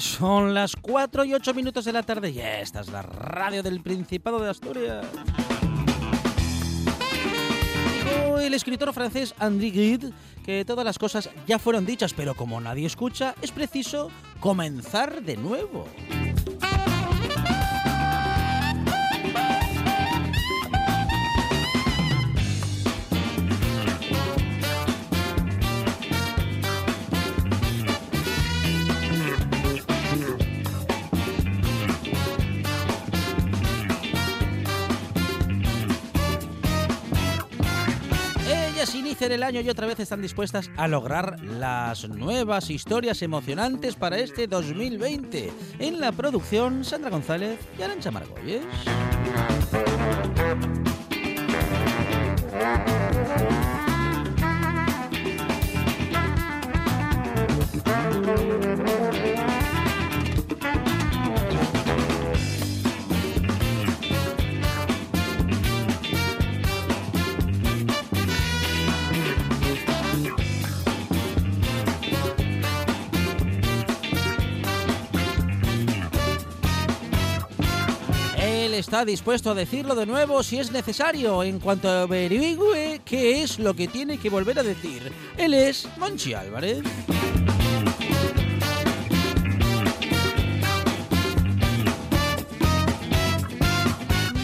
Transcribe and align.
Son 0.00 0.54
las 0.54 0.76
4 0.76 1.24
y 1.24 1.34
8 1.34 1.54
minutos 1.54 1.84
de 1.84 1.92
la 1.92 2.02
tarde 2.02 2.30
y 2.30 2.40
esta 2.40 2.80
es 2.80 2.88
la 2.88 3.02
radio 3.02 3.62
del 3.62 3.80
Principado 3.80 4.38
de 4.38 4.50
Asturias. 4.50 5.04
Dijo 8.04 8.38
el 8.38 8.54
escritor 8.54 8.92
francés 8.92 9.34
André 9.38 9.70
Gide 9.70 10.12
que 10.44 10.64
todas 10.64 10.84
las 10.84 10.98
cosas 10.98 11.28
ya 11.46 11.58
fueron 11.58 11.84
dichas, 11.84 12.14
pero 12.14 12.34
como 12.34 12.60
nadie 12.60 12.86
escucha, 12.86 13.34
es 13.42 13.50
preciso 13.50 14.10
comenzar 14.40 15.22
de 15.22 15.36
nuevo. 15.36 15.86
El 39.32 39.42
año 39.42 39.60
y 39.60 39.68
otra 39.68 39.86
vez 39.86 40.00
están 40.00 40.22
dispuestas 40.22 40.70
a 40.76 40.88
lograr 40.88 41.40
las 41.40 42.08
nuevas 42.08 42.70
historias 42.70 43.22
emocionantes 43.22 43.96
para 43.96 44.18
este 44.18 44.46
2020. 44.46 45.52
En 45.78 46.00
la 46.00 46.12
producción, 46.12 46.84
Sandra 46.84 47.10
González 47.10 47.58
y 47.78 47.82
Arancha 47.82 48.10
Margolles. 48.10 48.62
Está 78.88 79.04
dispuesto 79.04 79.50
a 79.50 79.54
decirlo 79.54 79.94
de 79.94 80.06
nuevo 80.06 80.42
si 80.42 80.58
es 80.58 80.72
necesario 80.72 81.42
en 81.42 81.60
cuanto 81.60 81.90
averigüe 81.90 83.02
qué 83.04 83.42
es 83.42 83.58
lo 83.58 83.74
que 83.74 83.86
tiene 83.86 84.16
que 84.16 84.30
volver 84.30 84.58
a 84.58 84.62
decir. 84.62 85.12
Él 85.36 85.52
es 85.52 85.86
Monchi 85.98 86.32
Álvarez. 86.32 86.82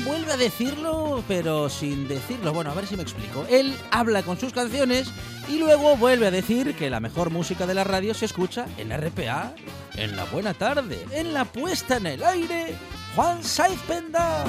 Vuelve 0.05 0.33
a 0.33 0.37
decirlo, 0.37 1.04
pero 1.29 1.69
sin 1.69 2.09
decirlo. 2.09 2.53
Bueno, 2.53 2.71
a 2.71 2.75
ver 2.75 2.87
si 2.87 2.97
me 2.97 3.03
explico. 3.03 3.45
Él 3.49 3.75
habla 3.91 4.23
con 4.23 4.39
sus 4.39 4.53
canciones 4.53 5.11
y 5.49 5.59
luego 5.59 5.97
vuelve 5.97 6.27
a 6.27 6.31
decir 6.31 6.75
que 6.75 6.91
la 6.91 7.01
mejor 7.01 7.31
música 7.31 7.67
de 7.67 7.75
la 7.75 7.85
radio 7.85 8.15
se 8.15 8.25
escucha 8.25 8.67
en 8.79 8.91
RPA, 8.91 9.55
en 9.97 10.17
la 10.17 10.25
buena 10.25 10.55
tarde, 10.55 11.05
en 11.13 11.33
la 11.33 11.45
puesta 11.45 11.97
en 11.97 12.07
el 12.07 12.23
aire 12.23 12.75
Juan 13.15 13.43
Saiz 13.43 13.81
Penda. 13.83 14.45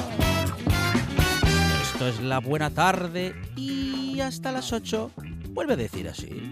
Esto 1.94 2.08
es 2.08 2.20
la 2.22 2.40
buena 2.40 2.70
tarde 2.70 3.36
y 3.56 4.20
hasta 4.20 4.52
las 4.52 4.74
8 4.74 5.12
vuelve 5.50 5.74
a 5.74 5.78
decir 5.78 6.10
así. 6.10 6.50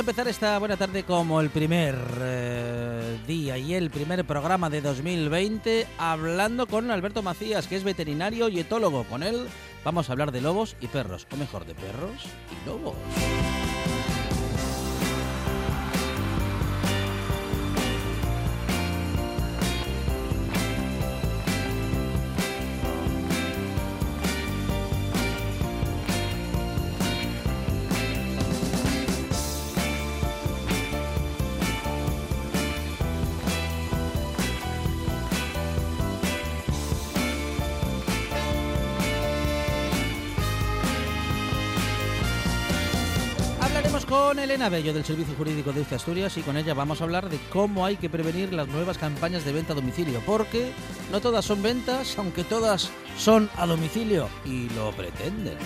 Empezar 0.00 0.28
esta 0.28 0.58
buena 0.58 0.76
tarde 0.76 1.02
como 1.02 1.40
el 1.40 1.50
primer 1.50 1.96
eh, 2.20 3.18
día 3.26 3.58
y 3.58 3.74
el 3.74 3.90
primer 3.90 4.24
programa 4.24 4.70
de 4.70 4.80
2020 4.80 5.86
hablando 5.98 6.66
con 6.66 6.90
Alberto 6.90 7.22
Macías, 7.22 7.66
que 7.66 7.76
es 7.76 7.84
veterinario 7.84 8.48
y 8.48 8.60
etólogo. 8.60 9.04
Con 9.04 9.22
él 9.22 9.46
vamos 9.84 10.08
a 10.08 10.12
hablar 10.12 10.30
de 10.30 10.40
lobos 10.40 10.76
y 10.80 10.86
perros, 10.86 11.26
o 11.32 11.36
mejor, 11.36 11.64
de 11.66 11.74
perros 11.74 12.26
y 12.52 12.66
lobos. 12.68 12.94
Elena 44.58 44.76
Bello 44.76 44.92
del 44.92 45.04
Servicio 45.04 45.36
Jurídico 45.36 45.72
de 45.72 45.82
Asturias 45.94 46.36
y 46.36 46.42
con 46.42 46.56
ella 46.56 46.74
vamos 46.74 47.00
a 47.00 47.04
hablar 47.04 47.28
de 47.28 47.38
cómo 47.52 47.86
hay 47.86 47.96
que 47.96 48.10
prevenir 48.10 48.52
las 48.52 48.66
nuevas 48.66 48.98
campañas 48.98 49.44
de 49.44 49.52
venta 49.52 49.72
a 49.72 49.76
domicilio, 49.76 50.20
porque 50.26 50.72
no 51.12 51.20
todas 51.20 51.44
son 51.44 51.62
ventas, 51.62 52.18
aunque 52.18 52.42
todas 52.42 52.90
son 53.16 53.48
a 53.56 53.66
domicilio 53.66 54.28
y 54.44 54.68
lo 54.70 54.90
pretenden. 54.90 55.58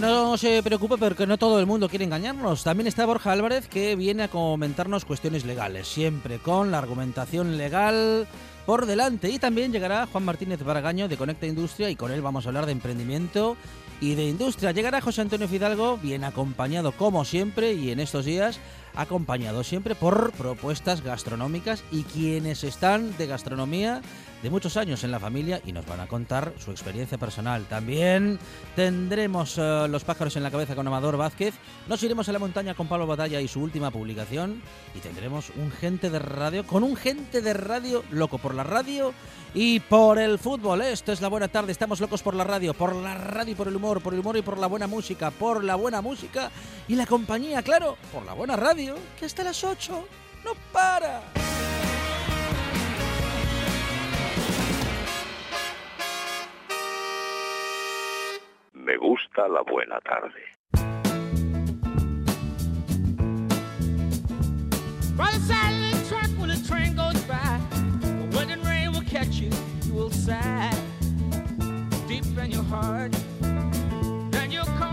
No 0.00 0.36
se 0.36 0.62
preocupe 0.62 0.98
porque 0.98 1.26
no 1.26 1.38
todo 1.38 1.58
el 1.58 1.64
mundo 1.64 1.88
quiere 1.88 2.04
engañarnos. 2.04 2.64
También 2.64 2.86
está 2.86 3.06
Borja 3.06 3.32
Álvarez 3.32 3.66
que 3.66 3.96
viene 3.96 4.24
a 4.24 4.28
comentarnos 4.28 5.06
cuestiones 5.06 5.46
legales, 5.46 5.88
siempre 5.88 6.38
con 6.38 6.70
la 6.70 6.78
argumentación 6.78 7.56
legal 7.56 8.26
por 8.66 8.84
delante. 8.84 9.30
Y 9.30 9.38
también 9.38 9.72
llegará 9.72 10.06
Juan 10.06 10.24
Martínez 10.24 10.62
Baragaño 10.62 11.08
de 11.08 11.16
Conecta 11.16 11.46
Industria 11.46 11.88
y 11.88 11.96
con 11.96 12.12
él 12.12 12.20
vamos 12.20 12.44
a 12.44 12.50
hablar 12.50 12.66
de 12.66 12.72
emprendimiento 12.72 13.56
y 14.00 14.14
de 14.16 14.24
industria. 14.24 14.72
Llegará 14.72 15.00
José 15.00 15.22
Antonio 15.22 15.48
Fidalgo, 15.48 15.96
bien 15.96 16.24
acompañado 16.24 16.92
como 16.92 17.24
siempre 17.24 17.72
y 17.72 17.90
en 17.90 18.00
estos 18.00 18.26
días 18.26 18.60
acompañado 18.96 19.62
siempre 19.62 19.94
por 19.94 20.32
propuestas 20.32 21.02
gastronómicas 21.02 21.84
y 21.92 22.02
quienes 22.02 22.64
están 22.64 23.16
de 23.16 23.26
gastronomía 23.26 24.00
de 24.42 24.50
muchos 24.50 24.76
años 24.76 25.02
en 25.02 25.10
la 25.10 25.18
familia 25.18 25.60
y 25.64 25.72
nos 25.72 25.86
van 25.86 26.00
a 26.00 26.06
contar 26.06 26.52
su 26.58 26.70
experiencia 26.70 27.18
personal. 27.18 27.64
También 27.64 28.38
tendremos 28.74 29.56
eh, 29.58 29.86
los 29.88 30.04
pájaros 30.04 30.36
en 30.36 30.42
la 30.42 30.50
cabeza 30.50 30.74
con 30.74 30.86
Amador 30.86 31.16
Vázquez, 31.16 31.54
nos 31.88 32.02
iremos 32.02 32.28
a 32.28 32.32
la 32.32 32.38
montaña 32.38 32.74
con 32.74 32.86
Pablo 32.86 33.06
Batalla 33.06 33.40
y 33.40 33.48
su 33.48 33.60
última 33.60 33.90
publicación 33.90 34.60
y 34.94 35.00
tendremos 35.00 35.50
un 35.56 35.70
gente 35.70 36.10
de 36.10 36.18
radio 36.18 36.66
con 36.66 36.84
un 36.84 36.96
gente 36.96 37.40
de 37.40 37.54
radio 37.54 38.04
loco 38.10 38.38
por 38.38 38.54
la 38.54 38.62
radio 38.62 39.12
y 39.56 39.80
por 39.80 40.18
el 40.18 40.38
fútbol. 40.38 40.82
Esto 40.82 41.12
es 41.12 41.20
la 41.20 41.28
buena 41.28 41.48
tarde, 41.48 41.72
estamos 41.72 42.00
locos 42.00 42.22
por 42.22 42.34
la 42.34 42.44
radio, 42.44 42.74
por 42.74 42.94
la 42.94 43.14
radio 43.14 43.52
y 43.52 43.56
por 43.56 43.66
el 43.66 43.74
humor, 43.74 44.00
por 44.00 44.14
el 44.14 44.20
humor 44.20 44.36
y 44.36 44.42
por 44.42 44.58
la 44.58 44.66
buena 44.66 44.86
música, 44.86 45.30
por 45.30 45.64
la 45.64 45.74
buena 45.76 46.02
música 46.02 46.50
y 46.86 46.94
la 46.94 47.06
compañía, 47.06 47.62
claro, 47.62 47.96
por 48.12 48.24
la 48.24 48.34
buena 48.34 48.54
radio, 48.54 48.85
que 49.18 49.24
hasta 49.24 49.42
las 49.42 49.62
8 49.64 50.06
no 50.44 50.52
para. 50.72 51.20
Me 58.72 58.96
gusta 58.96 59.48
la 59.48 59.62
buena 59.62 60.00
tarde. 60.00 60.40
By 65.16 65.32
the 65.32 65.40
side 65.40 65.72
of 65.72 66.00
the 66.00 66.08
track 66.08 66.30
when 66.38 66.48
the 66.50 66.62
train 66.68 66.94
goes 66.94 67.20
by, 67.24 67.60
the 68.00 68.36
wind 68.36 68.52
and 68.52 68.64
rain 68.66 68.92
will 68.92 69.02
catch 69.02 69.36
you, 69.36 69.50
you 69.84 69.94
will 69.94 70.10
sigh 70.10 70.70
deep 72.06 72.24
in 72.38 72.52
your 72.52 72.62
heart. 72.64 73.12
Then 74.30 74.52
you'll 74.52 74.64
come 74.78 74.85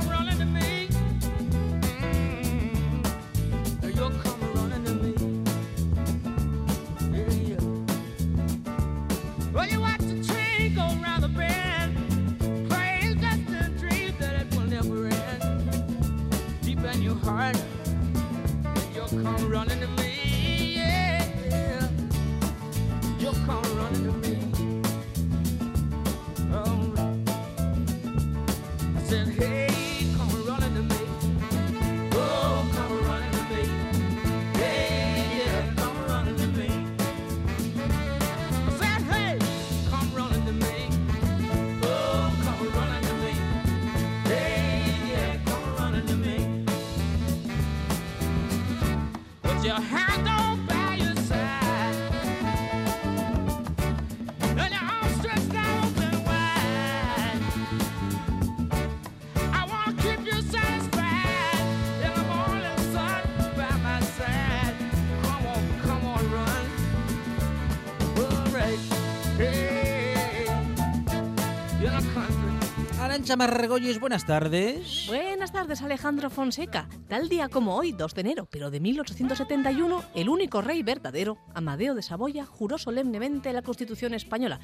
Margolles, 73.36 74.00
buenas 74.00 74.26
tardes. 74.26 75.06
Buenas 75.08 75.52
tardes, 75.52 75.82
Alejandro 75.82 76.30
Fonseca. 76.30 76.88
Tal 77.08 77.30
día 77.30 77.50
como 77.50 77.76
hoy, 77.76 77.92
2 77.92 78.14
de 78.14 78.22
enero, 78.22 78.48
pero 78.52 78.70
de 78.70 78.80
1871, 78.80 80.04
el 80.14 80.30
único 80.30 80.62
rey 80.62 80.84
verdadero, 80.84 81.38
Amadeo 81.56 81.96
de 81.96 82.04
Saboya, 82.04 82.46
juró 82.46 82.78
solemnemente 82.78 83.52
la 83.52 83.62
Constitución 83.62 84.14
española. 84.14 84.60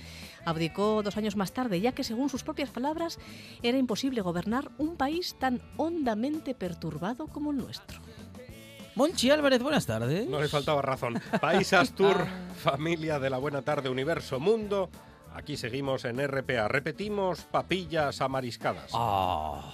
Abdicó 0.45 1.01
dos 1.03 1.17
años 1.17 1.35
más 1.35 1.51
tarde, 1.51 1.81
ya 1.81 1.93
que, 1.93 2.03
según 2.03 2.29
sus 2.29 2.43
propias 2.43 2.69
palabras, 2.69 3.19
era 3.63 3.77
imposible 3.77 4.21
gobernar 4.21 4.69
un 4.77 4.97
país 4.97 5.35
tan 5.39 5.61
hondamente 5.77 6.53
perturbado 6.53 7.27
como 7.27 7.51
el 7.51 7.57
nuestro. 7.57 7.99
Monchi 8.95 9.31
Álvarez, 9.31 9.63
buenas 9.63 9.85
tardes. 9.85 10.27
No 10.27 10.41
le 10.41 10.47
faltaba 10.47 10.81
razón. 10.81 11.19
País 11.41 11.73
Astur, 11.73 12.25
familia 12.63 13.17
de 13.19 13.29
la 13.29 13.37
buena 13.37 13.61
tarde, 13.61 13.89
universo, 13.89 14.39
mundo. 14.39 14.89
Aquí 15.35 15.57
seguimos 15.57 16.05
en 16.05 16.19
RPA. 16.27 16.67
Repetimos 16.67 17.41
papillas 17.41 18.19
amariscadas. 18.21 18.91
Ah, 18.93 19.71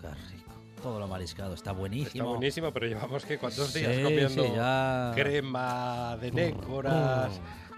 qué 0.00 0.08
rico. 0.34 0.50
Todo 0.82 0.98
lo 0.98 1.06
mariscado 1.06 1.54
está 1.54 1.72
buenísimo. 1.72 2.24
Está 2.24 2.24
buenísimo, 2.24 2.72
pero 2.72 2.86
llevamos 2.86 3.24
que 3.24 3.38
cuántos 3.38 3.72
días 3.74 3.94
Sí, 3.96 4.02
comiendo 4.02 4.44
sí, 4.44 4.52
ya. 4.54 5.12
crema 5.14 6.16
de 6.20 6.30
nécoras, 6.32 7.32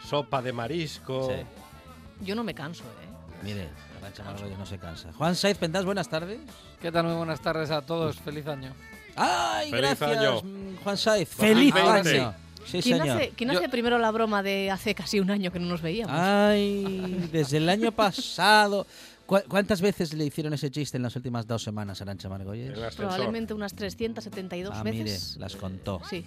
sopa 0.07 0.41
de 0.43 0.53
marisco. 0.53 1.29
Sí. 1.31 2.25
Yo 2.25 2.35
no 2.35 2.45
me 2.45 2.55
canso, 2.55 2.85
¿eh? 2.85 3.09
Mire, 3.43 3.69
Arancha 4.01 4.23
Margolles 4.25 4.59
no 4.59 4.65
se 4.67 4.79
cansa. 4.79 5.13
Juan 5.13 5.35
Saiz 5.35 5.59
Pendas, 5.59 5.85
buenas 5.85 6.09
tardes. 6.09 6.41
¿Qué 6.81 6.91
tal? 6.93 7.05
Muy 7.07 7.15
buenas 7.17 7.41
tardes 7.41 7.71
a 7.71 7.83
todos. 7.83 8.17
Feliz 8.21 8.47
año. 8.47 8.73
¡Ay, 9.17 9.71
Feliz 9.71 9.99
gracias, 9.99 10.19
año. 10.19 10.41
Juan 10.83 10.97
Saiz! 10.97 11.29
¡Feliz 11.29 11.75
2020. 11.75 12.21
año! 12.21 12.35
Sí, 12.65 12.81
¿Quién, 12.83 12.99
señor. 12.99 13.17
hace, 13.19 13.33
quién 13.37 13.51
Yo- 13.51 13.59
hace 13.59 13.69
primero 13.69 13.99
la 13.99 14.11
broma 14.11 14.43
de 14.43 14.71
hace 14.71 14.95
casi 14.95 15.21
un 15.21 15.31
año 15.31 15.53
que 15.53 15.59
no 15.59 15.67
nos 15.67 15.83
veíamos? 15.83 16.15
¡Ay! 16.19 17.29
Desde 17.33 17.59
el 17.59 17.69
año 17.69 17.93
pasado. 17.93 18.87
¿Cu- 19.27 19.43
¿Cuántas 19.49 19.81
veces 19.81 20.13
le 20.13 20.25
hicieron 20.27 20.53
ese 20.53 20.71
chiste 20.71 20.97
en 20.99 21.03
las 21.03 21.17
últimas 21.17 21.47
dos 21.47 21.63
semanas, 21.63 22.01
Arancha 22.03 22.29
Margolles? 22.29 22.73
Probablemente 22.97 23.55
unas 23.55 23.75
372 23.75 24.75
Ah, 24.77 24.85
mire, 24.85 25.05
veces. 25.05 25.37
las 25.39 25.57
contó. 25.57 26.01
Sí. 26.11 26.27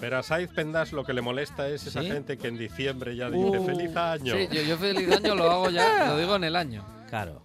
Pero 0.00 0.16
a 0.18 0.22
Saiz 0.22 0.48
Pendas 0.50 0.92
lo 0.92 1.04
que 1.04 1.12
le 1.12 1.20
molesta 1.20 1.68
es 1.68 1.86
esa 1.86 2.00
¿Sí? 2.00 2.06
gente 2.10 2.38
que 2.38 2.48
en 2.48 2.56
diciembre 2.56 3.16
ya 3.16 3.28
dice 3.30 3.58
Uh. 3.58 3.66
feliz 3.66 3.94
año. 3.96 4.34
Sí, 4.34 4.48
yo, 4.50 4.62
yo 4.62 4.78
feliz 4.78 5.10
año 5.14 5.34
lo 5.34 5.50
hago 5.50 5.70
ya, 5.70 6.06
lo 6.06 6.18
digo 6.18 6.36
en 6.36 6.44
el 6.44 6.56
año. 6.56 6.84
Claro, 7.10 7.42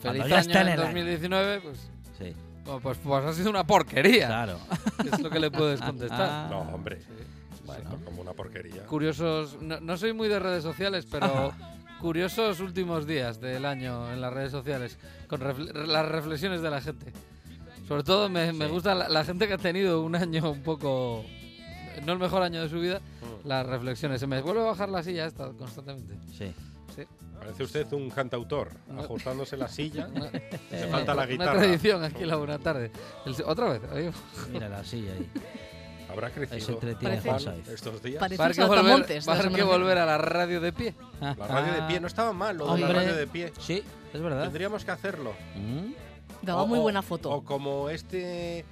Feliz 0.00 0.22
ya 0.28 0.38
año 0.38 0.38
está 0.38 0.60
en 0.62 0.68
el 0.68 0.72
año. 0.80 0.82
2019, 0.84 1.60
pues, 1.60 1.78
sí, 2.18 2.32
pues, 2.82 2.98
pues 3.04 3.24
ha 3.24 3.32
sido 3.34 3.50
una 3.50 3.64
porquería. 3.66 4.28
claro. 4.28 4.58
Es 5.12 5.20
lo 5.20 5.28
que 5.28 5.40
le 5.40 5.50
puedes 5.50 5.80
contestar. 5.80 6.20
Ah. 6.30 6.46
No, 6.50 6.60
hombre. 6.60 7.00
Bueno. 7.64 7.82
Esto 7.84 7.96
es 7.96 8.02
como 8.02 8.22
una 8.22 8.32
porquería. 8.32 8.84
Curiosos, 8.86 9.60
no, 9.60 9.80
no 9.80 9.96
soy 9.96 10.12
muy 10.12 10.28
de 10.28 10.38
redes 10.38 10.62
sociales, 10.62 11.06
pero 11.10 11.52
curiosos 12.00 12.60
últimos 12.60 13.06
días 13.06 13.40
del 13.40 13.64
año 13.64 14.12
en 14.12 14.20
las 14.20 14.32
redes 14.32 14.50
sociales, 14.50 14.98
con 15.28 15.40
refle- 15.40 15.72
las 15.86 16.06
reflexiones 16.08 16.60
de 16.62 16.70
la 16.70 16.80
gente. 16.80 17.12
Sobre 17.86 18.02
todo 18.04 18.28
me, 18.28 18.52
me 18.52 18.66
Sí. 18.66 18.72
gusta 18.72 18.94
la, 18.94 19.08
la 19.08 19.24
gente 19.24 19.46
que 19.46 19.54
ha 19.54 19.58
tenido 19.58 20.02
un 20.02 20.14
año 20.16 20.50
un 20.50 20.62
poco, 20.62 21.24
no 22.04 22.12
el 22.12 22.18
mejor 22.18 22.42
año 22.42 22.62
de 22.62 22.68
su 22.68 22.80
vida, 22.80 22.98
Mm. 23.00 23.46
las 23.48 23.66
reflexiones. 23.66 24.20
Se 24.20 24.26
me 24.26 24.40
vuelve 24.42 24.60
a 24.62 24.64
bajar 24.64 24.88
la 24.88 25.02
silla 25.02 25.26
esta 25.26 25.48
constantemente. 25.52 26.14
Sí. 26.36 26.52
Sí. 26.96 27.02
Parece 27.38 27.62
usted 27.64 27.92
un 27.92 28.08
cantautor, 28.10 28.70
ajustándose 28.98 29.56
la 29.56 29.66
silla. 29.68 30.06
Una, 30.14 30.30
Le 30.30 30.86
falta 30.88 31.14
la 31.14 31.22
una 31.22 31.26
guitarra. 31.26 31.58
tradición 31.60 32.04
aquí 32.04 32.22
en 32.22 32.28
la 32.28 32.36
buena 32.36 32.58
tarde. 32.58 32.90
El- 33.26 33.34
otra 33.46 33.68
vez. 33.70 33.82
Mira 34.52 34.68
la 34.68 34.84
silla 34.84 35.12
ahí. 35.12 35.28
Habrá 36.12 36.28
se 36.28 36.34
crecido 36.34 36.80
Saiz. 37.40 37.68
estos 37.68 38.02
días. 38.02 38.20
Parece 38.20 38.38
Va 38.38 38.44
a 38.44 38.48
un 38.48 38.52
haber 38.52 38.54
que 38.56 38.62
volver, 38.64 38.78
saltamontes. 38.78 39.28
va 39.28 39.32
a 39.32 39.36
de 39.36 39.40
haber 39.40 39.52
la 39.52 39.56
que 39.58 39.62
volver 39.64 39.98
a 39.98 40.06
la 40.06 40.18
radio 40.18 40.60
de 40.60 40.72
pie. 40.72 40.94
La 41.20 41.34
radio 41.34 41.72
de 41.74 41.82
pie 41.82 42.00
no 42.00 42.06
estaba 42.06 42.32
mal, 42.32 42.56
lo 42.56 42.64
de 42.74 42.80
la 42.80 42.86
Hombre. 42.86 43.00
radio 43.00 43.16
de 43.16 43.26
pie. 43.26 43.52
Sí, 43.58 43.82
es 44.12 44.20
verdad. 44.20 44.42
Tendríamos 44.44 44.84
que 44.84 44.90
hacerlo. 44.90 45.32
Mm, 45.56 45.92
Daba 46.42 46.62
O- 46.62 46.66
muy 46.66 46.78
buena 46.80 47.02
foto. 47.02 47.30
O 47.30 47.44
como 47.44 47.88
este 47.88 48.64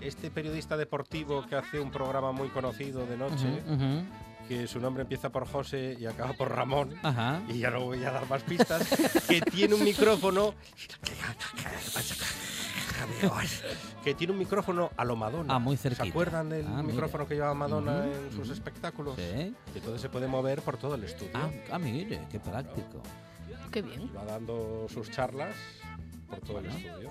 este 0.00 0.30
periodista 0.30 0.76
deportivo 0.76 1.46
que 1.48 1.56
hace 1.56 1.80
un 1.80 1.90
programa 1.90 2.30
muy 2.30 2.48
conocido 2.48 3.06
de 3.06 3.16
noche, 3.16 3.46
ujú, 3.66 3.74
ujú. 3.74 4.04
Que 4.48 4.66
su 4.66 4.80
nombre 4.80 5.02
empieza 5.02 5.30
por 5.30 5.46
José 5.48 5.96
y 5.98 6.06
acaba 6.06 6.32
por 6.34 6.50
Ramón. 6.54 6.94
Ajá. 7.02 7.40
Y 7.48 7.58
ya 7.58 7.70
no 7.70 7.80
voy 7.84 8.04
a 8.04 8.12
dar 8.12 8.28
más 8.28 8.42
pistas, 8.42 8.86
que 9.28 9.40
tiene 9.40 9.74
un 9.74 9.84
micrófono 9.84 10.54
que 14.04 14.14
tiene 14.14 14.32
un 14.32 14.38
micrófono 14.38 14.90
a 14.96 15.04
lo 15.04 15.16
Madonna. 15.16 15.54
Ah, 15.54 15.58
muy 15.58 15.76
¿Se 15.76 15.82
cerquita. 15.90 16.04
acuerdan 16.08 16.48
del 16.48 16.66
Ah, 16.66 16.70
mire. 16.82 16.92
micrófono 16.94 17.26
que 17.26 17.34
llevaba 17.34 17.54
Madonna 17.54 18.04
en 18.04 18.32
sus 18.32 18.50
espectáculos? 18.50 19.16
Sí. 19.16 19.54
Y 19.74 19.78
entonces 19.78 20.00
se 20.00 20.08
puede 20.08 20.26
mover 20.28 20.62
por 20.62 20.76
todo 20.76 20.94
el 20.94 21.04
estudio. 21.04 21.32
Ah, 21.34 21.50
ah, 21.72 21.78
mire, 21.78 22.22
qué 22.30 22.40
práctico. 22.40 23.02
Qué 23.70 23.82
bien. 23.82 24.10
Va 24.16 24.24
dando 24.24 24.86
sus 24.88 25.10
charlas 25.10 25.54
por 26.28 26.40
todo 26.40 26.58
el 26.60 26.66
estudio. 26.66 27.10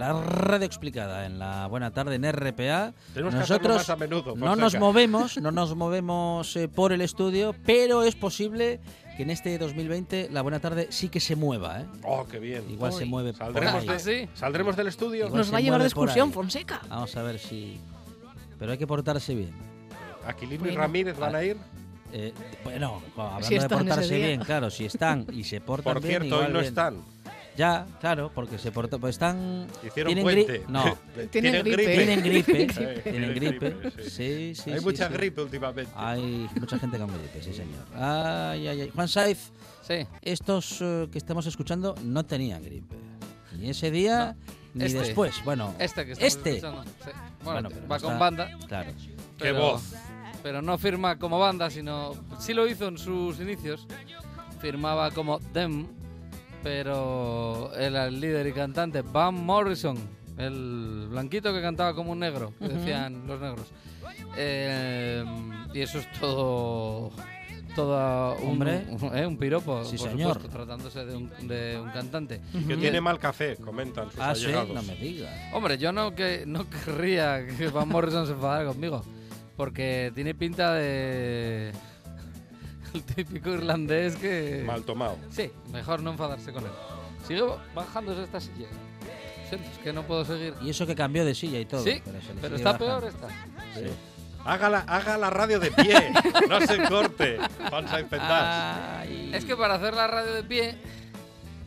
La 0.00 0.14
radio 0.14 0.64
explicada 0.64 1.26
en 1.26 1.38
la 1.38 1.66
buena 1.66 1.90
tarde 1.90 2.14
en 2.14 2.22
RPA. 2.32 2.94
Tenemos 3.12 3.34
que 3.34 3.40
Nosotros 3.40 3.76
más 3.76 3.90
a 3.90 3.96
menudo, 3.96 4.34
no 4.34 4.56
nos 4.56 4.74
movemos, 4.78 5.36
no 5.36 5.52
nos 5.52 5.76
movemos 5.76 6.56
eh, 6.56 6.68
por 6.68 6.92
el 6.94 7.02
estudio, 7.02 7.54
pero 7.66 8.02
es 8.02 8.14
posible 8.16 8.80
que 9.18 9.24
en 9.24 9.28
este 9.30 9.58
2020 9.58 10.30
la 10.32 10.40
buena 10.40 10.58
tarde 10.58 10.86
sí 10.88 11.10
que 11.10 11.20
se 11.20 11.36
mueva, 11.36 11.82
¿eh? 11.82 11.86
Oh, 12.02 12.24
qué 12.26 12.38
bien. 12.38 12.64
Igual 12.70 12.94
se 12.94 13.02
Uy. 13.02 13.10
mueve 13.10 13.34
por 13.34 13.40
¿Saldremos, 13.52 13.74
ahí. 13.82 13.88
de, 13.88 13.94
¿Ah, 13.94 13.98
sí? 13.98 14.28
¿Saldremos 14.32 14.74
del 14.74 14.86
estudio? 14.86 15.26
Igual 15.26 15.36
Nos 15.36 15.46
se 15.48 15.52
va 15.52 15.58
a 15.58 15.60
llevar 15.60 15.80
de 15.80 15.84
mueve 15.84 15.94
por 15.94 16.04
excursión. 16.08 16.32
Fonseca. 16.32 16.80
Vamos 16.88 17.14
a 17.16 17.22
ver 17.22 17.38
si. 17.38 17.78
Pero 18.58 18.72
hay 18.72 18.78
que 18.78 18.86
portarse 18.86 19.34
bien. 19.34 19.52
¿Aquilino 20.26 20.54
y 20.64 20.68
Bueno. 20.68 20.78
Ramírez 20.80 21.18
van 21.18 21.34
a 21.34 21.44
ir? 21.44 21.58
Eh, 22.14 22.32
bueno, 22.64 23.02
hablando 23.18 23.46
Si 23.46 23.58
de 23.58 23.68
portarse 23.68 24.16
bien, 24.16 24.40
claro, 24.40 24.70
si 24.70 24.86
están 24.86 25.26
y 25.30 25.44
se 25.44 25.60
portan 25.60 25.92
Por 25.92 26.02
bien, 26.02 26.22
cierto, 26.22 26.26
igual 26.36 26.46
hoy 26.46 26.52
no 26.54 26.58
bien. 26.60 26.68
están. 26.68 27.19
Ya, 27.56 27.86
claro, 28.00 28.30
porque 28.34 28.58
se 28.58 28.70
portan, 28.72 29.00
pues 29.00 29.16
están 29.16 29.66
Hicieron 29.86 30.14
tienen 30.14 30.24
gri- 30.24 30.46
puente. 30.46 30.64
No, 30.68 30.96
Tienen 31.30 31.62
gripe. 31.64 31.86
tienen 31.96 32.22
gripe, 32.22 32.68
Sí, 32.72 33.10
tienen 33.10 33.34
gripe. 33.34 33.76
sí. 33.98 34.10
Sí, 34.10 34.54
sí, 34.54 34.70
Hay 34.72 34.78
sí, 34.78 34.84
mucha 34.84 35.08
sí. 35.08 35.12
gripe 35.14 35.42
últimamente. 35.42 35.92
Hay 35.96 36.48
mucha 36.58 36.78
gente 36.78 36.98
con 36.98 37.08
gripe, 37.08 37.42
sí, 37.42 37.52
señor. 37.52 37.84
Ay, 37.94 38.66
ay, 38.68 38.80
ay. 38.82 38.90
Juan 38.94 39.08
Saiz, 39.08 39.52
Sí. 39.82 40.06
estos 40.22 40.78
eh, 40.80 41.08
que 41.10 41.18
estamos 41.18 41.44
escuchando 41.46 41.94
no 42.04 42.24
tenían 42.24 42.62
gripe. 42.62 42.94
Ni 43.58 43.70
ese 43.70 43.90
día, 43.90 44.36
ni 44.72 44.84
este. 44.84 45.00
después. 45.00 45.42
Bueno, 45.44 45.74
Este 45.78 46.06
que 46.06 46.12
Este. 46.12 46.50
escuchando. 46.56 46.84
Sí. 46.84 47.10
Bueno, 47.42 47.68
Bueno, 47.68 47.68
pero 47.70 47.88
va 47.88 47.96
no 47.98 48.02
con 48.02 48.12
está- 48.12 48.18
banda. 48.18 48.58
claro. 48.68 48.92
¡Qué 48.92 49.14
pero- 49.38 49.58
voz! 49.60 49.92
Pero 50.42 50.62
no 50.62 50.78
firma 50.78 51.18
como 51.18 51.38
banda, 51.38 51.68
sino. 51.68 52.14
Sí 52.38 52.54
lo 52.54 52.66
hizo 52.66 52.88
en 52.88 52.96
sus 52.96 53.38
inicios. 53.40 53.86
Firmaba 54.60 55.10
como 55.10 55.38
Them, 55.52 55.86
pero 56.62 57.72
el 57.74 58.20
líder 58.20 58.46
y 58.46 58.52
cantante 58.52 59.02
Van 59.02 59.34
Morrison, 59.34 59.96
el 60.38 61.06
blanquito 61.10 61.52
que 61.52 61.60
cantaba 61.60 61.94
como 61.94 62.12
un 62.12 62.18
negro, 62.20 62.52
que 62.58 62.68
decían 62.68 63.26
los 63.26 63.40
negros. 63.40 63.72
Eh, 64.36 65.24
y 65.74 65.80
eso 65.80 65.98
es 65.98 66.10
todo. 66.20 67.10
Todo 67.76 68.32
Hombre. 68.38 68.84
un, 68.90 69.16
eh, 69.16 69.24
un 69.26 69.36
piropo, 69.36 69.84
Sí, 69.84 69.96
por 69.96 70.10
señor. 70.10 70.34
supuesto, 70.34 70.48
tratándose 70.58 71.04
de 71.06 71.14
un, 71.16 71.30
de 71.46 71.78
un 71.80 71.88
cantante. 71.90 72.40
Que 72.66 72.76
tiene 72.76 73.00
mal 73.00 73.20
café, 73.20 73.56
comentan 73.56 74.10
sus 74.10 74.18
Ah, 74.20 74.34
sí, 74.34 74.48
no 74.50 74.82
me 74.82 74.96
digas. 74.96 75.30
Hombre, 75.52 75.78
yo 75.78 75.92
no 75.92 76.12
que 76.12 76.42
no 76.46 76.66
querría 76.68 77.46
que 77.46 77.68
Van 77.68 77.88
Morrison 77.88 78.26
se 78.26 78.32
enfadara 78.32 78.64
conmigo, 78.66 79.04
porque 79.56 80.10
tiene 80.16 80.34
pinta 80.34 80.74
de 80.74 81.70
el 82.94 83.02
típico 83.02 83.50
irlandés 83.50 84.16
que 84.16 84.62
Mal 84.66 84.82
tomado. 84.82 85.16
sí, 85.30 85.50
mejor 85.72 86.02
no 86.02 86.12
enfadarse 86.12 86.52
con 86.52 86.64
él. 86.64 86.72
Sigue 87.26 87.42
bajándose 87.74 88.22
esta 88.22 88.40
silla. 88.40 88.66
Siento, 89.48 89.68
es 89.70 89.78
que 89.78 89.92
no 89.92 90.02
puedo 90.04 90.24
seguir. 90.24 90.54
Y 90.62 90.70
eso 90.70 90.86
que 90.86 90.94
cambió 90.94 91.24
de 91.24 91.34
silla 91.34 91.58
y 91.58 91.64
todo. 91.66 91.82
sí, 91.82 92.00
pero, 92.04 92.18
pero 92.40 92.56
está 92.56 92.72
bajando. 92.72 93.00
peor 93.00 93.12
esta. 93.12 93.28
Sí. 93.74 93.90
Haga 94.44 94.70
la, 94.70 94.78
haga 94.80 95.18
la 95.18 95.28
radio 95.28 95.60
de 95.60 95.70
pie, 95.70 96.12
no 96.48 96.60
se 96.62 96.82
corte. 96.88 97.38
Vamos 97.70 97.92
a 97.92 98.00
intentar. 98.00 99.00
Ay. 99.00 99.30
Es 99.34 99.44
que 99.44 99.54
para 99.54 99.74
hacer 99.74 99.92
la 99.92 100.06
radio 100.06 100.32
de 100.32 100.42
pie 100.44 100.78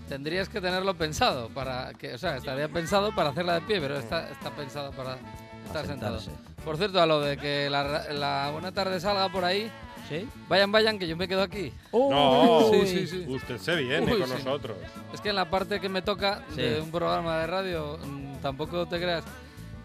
tendrías 0.09 0.49
que 0.49 0.59
tenerlo 0.59 0.95
pensado 0.95 1.49
para 1.49 1.93
que, 1.93 2.13
o 2.13 2.17
sea, 2.17 2.35
estaría 2.37 2.67
pensado 2.69 3.13
para 3.13 3.29
hacerla 3.29 3.55
de 3.55 3.61
pie, 3.61 3.79
pero 3.79 3.97
está, 3.97 4.29
está 4.29 4.49
pensado 4.51 4.91
para 4.91 5.17
estar 5.65 5.85
sentado. 5.85 6.19
Por 6.65 6.77
cierto, 6.77 7.01
a 7.01 7.05
lo 7.05 7.19
de 7.19 7.37
que 7.37 7.69
la, 7.69 8.11
la 8.11 8.49
buena 8.51 8.71
tarde 8.71 8.99
salga 8.99 9.29
por 9.29 9.45
ahí, 9.45 9.71
¿Sí? 10.09 10.27
vayan, 10.49 10.71
vayan, 10.71 10.99
que 10.99 11.07
yo 11.07 11.15
me 11.15 11.27
quedo 11.27 11.41
aquí. 11.41 11.71
No, 11.91 12.69
Sí, 12.71 12.87
sí, 12.87 13.07
sí. 13.07 13.25
usted 13.27 13.57
se 13.57 13.75
viene 13.77 14.11
Uy, 14.13 14.19
con 14.19 14.27
sí. 14.29 14.33
nosotros. 14.37 14.77
Es 15.13 15.21
que 15.21 15.29
en 15.29 15.35
la 15.35 15.49
parte 15.49 15.79
que 15.79 15.89
me 15.89 16.01
toca 16.01 16.43
de 16.55 16.81
un 16.81 16.91
programa 16.91 17.39
de 17.39 17.47
radio, 17.47 17.97
mm, 18.03 18.35
tampoco 18.41 18.85
te 18.87 18.99
creas 18.99 19.23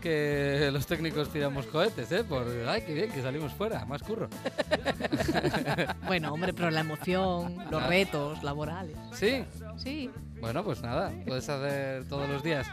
que 0.00 0.70
los 0.72 0.87
técnicos 0.87 1.28
tiramos 1.30 1.66
cohetes, 1.66 2.10
¿eh? 2.12 2.22
Por, 2.22 2.46
ay, 2.68 2.82
qué 2.82 2.94
bien, 2.94 3.10
que 3.10 3.20
salimos 3.22 3.52
fuera, 3.52 3.84
más 3.84 4.02
curro. 4.02 4.28
Bueno, 6.06 6.32
hombre, 6.32 6.52
pero 6.52 6.70
la 6.70 6.80
emoción, 6.80 7.56
los 7.70 7.82
retos 7.87 8.42
laborales. 8.42 8.96
Sí, 9.12 9.44
Sí. 9.76 10.10
bueno, 10.40 10.62
pues 10.64 10.82
nada, 10.82 11.12
puedes 11.26 11.48
hacer 11.48 12.04
todos 12.08 12.28
los 12.28 12.42
días. 12.42 12.66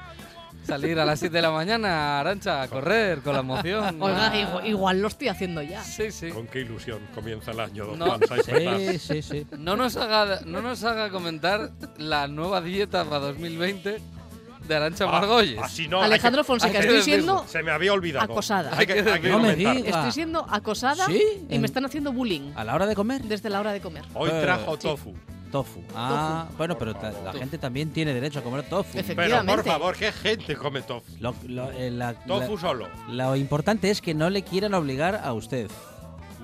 Salir 0.66 1.00
a 1.00 1.06
las 1.06 1.20
7 1.20 1.36
de 1.36 1.42
la 1.42 1.52
mañana, 1.52 2.20
Arancha, 2.20 2.62
a 2.64 2.68
correr 2.68 3.20
con 3.22 3.34
la 3.34 3.40
emoción. 3.40 3.98
Oiga, 4.02 4.32
Ah. 4.32 4.38
igual, 4.38 4.68
igual 4.68 5.02
lo 5.02 5.08
estoy 5.08 5.28
haciendo 5.28 5.62
ya. 5.62 5.84
Sí, 5.84 6.12
sí. 6.12 6.30
Con 6.30 6.48
qué 6.48 6.62
ilusión 6.62 7.00
comienza 7.14 7.52
el 7.52 7.60
año, 7.60 7.86
don 7.86 8.00
No. 8.00 8.18
Sí, 8.44 9.00
sí, 9.00 9.22
sí. 9.22 9.48
No 9.58 9.76
nos, 9.76 9.96
haga, 9.98 10.40
no 10.46 10.62
nos 10.62 10.84
haga 10.84 11.10
comentar 11.10 11.72
la 11.98 12.28
nueva 12.28 12.62
dieta 12.62 13.04
para 13.06 13.20
2020 13.20 14.02
de 14.68 14.76
Arancha 14.76 15.06
Ah, 15.08 15.12
Margolles. 15.12 15.60
así 15.62 15.88
no, 15.88 16.00
hay 16.00 16.06
Alejandro 16.06 16.42
que- 16.42 16.48
Fonseca, 16.48 16.80
estoy 16.80 17.02
siendo, 17.04 17.46
Se 17.48 17.62
me 17.62 17.70
había 17.72 17.94
olvidado. 17.94 18.26
Acosada. 18.32 18.76
Hay 18.76 18.88
que, 18.88 18.94
hay 18.94 19.22
que 19.22 19.30
No 19.30 19.40
me 19.40 19.52
estoy 19.52 20.12
siendo 20.12 20.46
acosada 20.50 21.06
¿Sí? 21.06 21.22
y 21.48 21.60
me 21.60 21.68
están 21.68 21.86
haciendo 21.86 22.12
bullying 22.12 22.52
¿A 22.56 22.64
la 22.64 22.74
hora 22.74 22.88
de 22.88 22.96
comer? 22.96 23.22
desde 23.22 23.50
la 23.52 23.60
hora 23.60 23.72
de 23.74 23.82
comer. 23.82 24.04
Hoy 24.16 24.32
trajo 24.42 24.74
sí. 24.74 24.80
tofu. 24.82 25.14
Tofu. 25.52 25.82
Ah, 25.96 26.48
bueno, 26.58 26.78
pero 26.78 26.94
ta- 26.96 27.12
la 27.12 27.32
Tofu. 27.32 27.38
gente 27.40 27.58
también 27.58 27.92
tiene 27.92 28.14
derecho 28.14 28.40
a 28.40 28.42
comer 28.42 28.68
tofu. 28.68 28.90
Pero 28.94 29.02
Efectivamente. 29.06 29.54
por 29.56 29.64
favor, 29.64 29.96
¿qué 29.96 30.12
gente 30.12 30.56
come 30.56 30.82
tofu? 30.82 31.06
Lo, 31.20 31.34
lo- 31.48 31.72
eh, 31.72 31.92
la- 31.92 32.14
Tofu 32.14 32.56
la- 32.56 32.60
solo. 32.62 32.88
lo 33.10 33.36
importante 33.36 33.90
es 33.90 34.02
que 34.02 34.14
no 34.14 34.30
le 34.30 34.42
quieran 34.44 34.74
obligar 34.74 35.22
a 35.24 35.32
usted. 35.34 35.70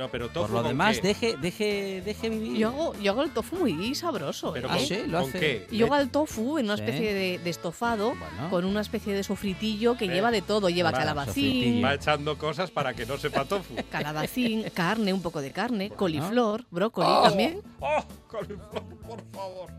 No, 0.02 0.10
pero 0.10 0.30
tofu 0.30 0.52
Por 0.52 0.64
lo 0.64 0.68
demás, 0.68 0.98
qué? 1.00 1.10
deje, 1.10 1.38
deje, 1.38 2.02
deje 2.04 2.30
vivir. 2.32 2.58
Yo 2.58 2.70
hago, 2.70 2.96
yo 3.00 3.12
hago 3.12 3.22
el 3.22 3.30
tofu 3.30 3.56
muy 3.58 3.94
sabroso. 3.94 4.52
Pero 4.52 4.68
¿eh? 4.70 4.72
Ah, 4.74 4.80
sí, 4.80 4.98
lo 5.06 5.20
¿con 5.22 5.30
hace. 5.30 5.40
qué? 5.40 5.68
Yo 5.78 5.86
hago 5.86 5.98
el 5.98 6.10
tofu 6.10 6.58
en 6.58 6.66
una 6.66 6.76
Sí. 6.78 6.82
especie 6.84 7.14
de, 7.14 7.38
de 7.38 7.50
estofado 7.52 8.16
Bueno. 8.16 8.50
con 8.50 8.66
una 8.66 8.82
especie 8.82 9.14
de 9.14 9.24
sofritillo 9.24 9.96
que 9.98 10.06
Eh, 10.06 10.08
lleva 10.08 10.32
de 10.32 10.42
todo. 10.42 10.70
Lleva 10.70 10.92
calabacín, 10.92 11.34
sofritillo. 11.54 11.86
Va 11.86 11.94
echando 11.94 12.36
cosas 12.40 12.72
para 12.72 12.96
que 12.96 13.06
no 13.06 13.18
sepa 13.20 13.46
tofu. 13.46 13.76
calabacín, 13.92 14.64
carne, 14.74 15.14
un 15.14 15.22
poco 15.22 15.40
de 15.40 15.52
carne, 15.52 15.92
coliflor, 15.92 16.66
brócoli 16.72 17.08
Oh, 17.08 17.22
también. 17.22 17.62
¡Oh! 17.80 18.04
coliflor, 18.28 18.84
por 19.08 19.22
favor. 19.32 19.70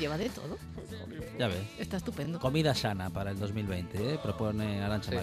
Lleva 0.00 0.18
de 0.18 0.30
todo. 0.30 0.58
Ya 1.38 1.46
ves. 1.46 1.58
Está 1.78 1.98
estupendo. 1.98 2.40
Comida 2.40 2.74
sana 2.74 3.10
para 3.10 3.30
el 3.30 3.38
2020, 3.38 4.14
¿eh? 4.14 4.18
propone 4.20 4.82
Arancha 4.82 5.10
Sí. 5.12 5.16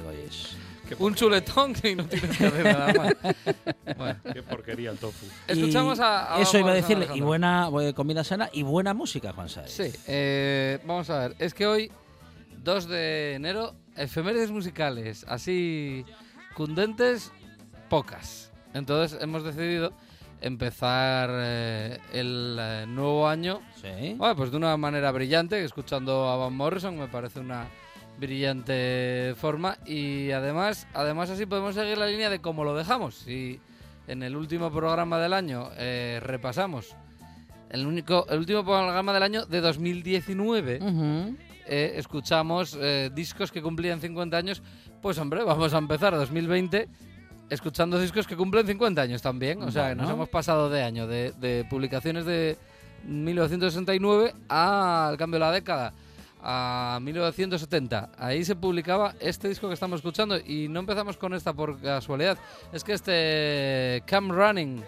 Un 1.00 1.16
chuletón 1.16 1.74
y 1.84 1.96
no 1.96 2.06
tienes 2.06 2.38
que 2.38 2.46
hacer 2.48 2.64
nada 2.66 2.94
más. 2.94 3.14
Bueno, 3.98 4.20
Qué 4.34 4.44
porquería 4.44 4.92
el 4.92 4.98
tofu. 4.98 5.26
escuchamos 5.48 6.00
Y 6.00 6.02
a, 6.02 6.36
a 6.36 6.42
Eso 6.42 6.58
iba 6.60 6.72
a 6.72 6.76
decirle. 6.76 7.08
Y 7.16 7.22
buena 7.22 7.70
bu- 7.70 7.94
comida 7.94 8.24
sana 8.24 8.50
y 8.54 8.64
buena 8.64 8.94
música, 8.94 9.34
Juan 9.34 9.50
Sáez. 9.50 9.72
Sí, 9.72 9.92
eh, 10.08 10.80
vamos 10.86 11.10
a 11.10 11.20
ver. 11.20 11.36
Es 11.40 11.54
que 11.54 11.66
hoy, 11.68 11.92
2 12.64 12.88
de 12.88 13.34
enero, 13.36 13.76
efemérides 13.96 14.52
musicales, 14.52 15.26
así 15.28 16.06
cundentes, 16.56 17.32
pocas. 17.90 18.52
Entonces 18.74 19.18
hemos 19.22 19.44
decidido 19.44 19.94
empezar 20.42 21.30
eh, 21.34 21.98
el 22.14 22.58
eh, 22.60 22.86
nuevo 22.88 23.28
año 23.28 23.60
Sí. 23.82 24.14
bueno, 24.18 24.36
pues 24.36 24.52
de 24.52 24.58
una 24.58 24.78
manera 24.78 25.12
brillante, 25.12 25.64
escuchando 25.64 26.30
a 26.30 26.36
Van 26.38 26.54
Morrison 26.54 26.96
me 26.98 27.08
parece 27.08 27.40
una 27.40 27.66
brillante 28.20 29.34
forma 29.38 29.78
y 29.86 30.32
además, 30.32 30.88
además 30.94 31.30
así 31.30 31.46
podemos 31.46 31.76
seguir 31.76 31.98
la 31.98 32.08
línea 32.08 32.30
de 32.30 32.40
cómo 32.40 32.64
lo 32.64 32.76
dejamos. 32.76 33.16
Si 33.16 33.60
en 34.08 34.24
el 34.24 34.36
último 34.36 34.72
programa 34.72 35.20
del 35.20 35.34
año 35.34 35.70
eh, 35.78 36.20
repasamos 36.24 36.96
el 37.70 37.86
único, 37.86 38.26
el 38.30 38.40
último 38.40 38.64
programa 38.64 39.14
del 39.14 39.24
año 39.24 39.46
de 39.46 39.60
2019 39.62 40.80
Ujú. 40.82 41.36
eh, 41.68 41.94
escuchamos 41.98 42.78
eh, 42.80 43.10
discos 43.14 43.52
que 43.52 43.62
cumplían 43.62 44.00
50 44.00 44.38
años, 44.38 44.64
pues 45.02 45.18
hombre, 45.18 45.44
vamos 45.44 45.74
a 45.74 45.78
empezar 45.78 46.16
2020 46.16 46.88
escuchando 47.50 48.00
discos 48.00 48.26
que 48.28 48.36
cumplen 48.36 48.66
50 48.68 49.02
años 49.02 49.22
también. 49.22 49.62
O 49.64 49.72
sea, 49.72 49.90
que 49.90 49.96
nos 49.96 50.10
hemos 50.10 50.30
pasado 50.30 50.70
de 50.70 50.84
año, 50.84 51.08
de, 51.08 51.34
de 51.34 51.66
publicaciones 51.70 52.26
de 52.26 52.58
1969 53.06 54.34
al 54.50 55.18
cambio 55.18 55.40
de 55.40 55.46
la 55.46 55.52
década, 55.52 55.94
a 56.50 57.00
1970. 57.02 58.12
Ahí 58.18 58.46
se 58.46 58.56
publicaba 58.56 59.16
este 59.20 59.50
disco 59.50 59.68
que 59.68 59.74
estamos 59.74 59.98
escuchando 59.98 60.38
y 60.38 60.70
no 60.70 60.80
empezamos 60.80 61.18
con 61.18 61.34
esta 61.34 61.52
por 61.52 61.78
casualidad. 61.82 62.38
Es 62.72 62.86
que 62.86 62.94
este 62.94 64.02
Come 64.10 64.34
Running 64.34 64.82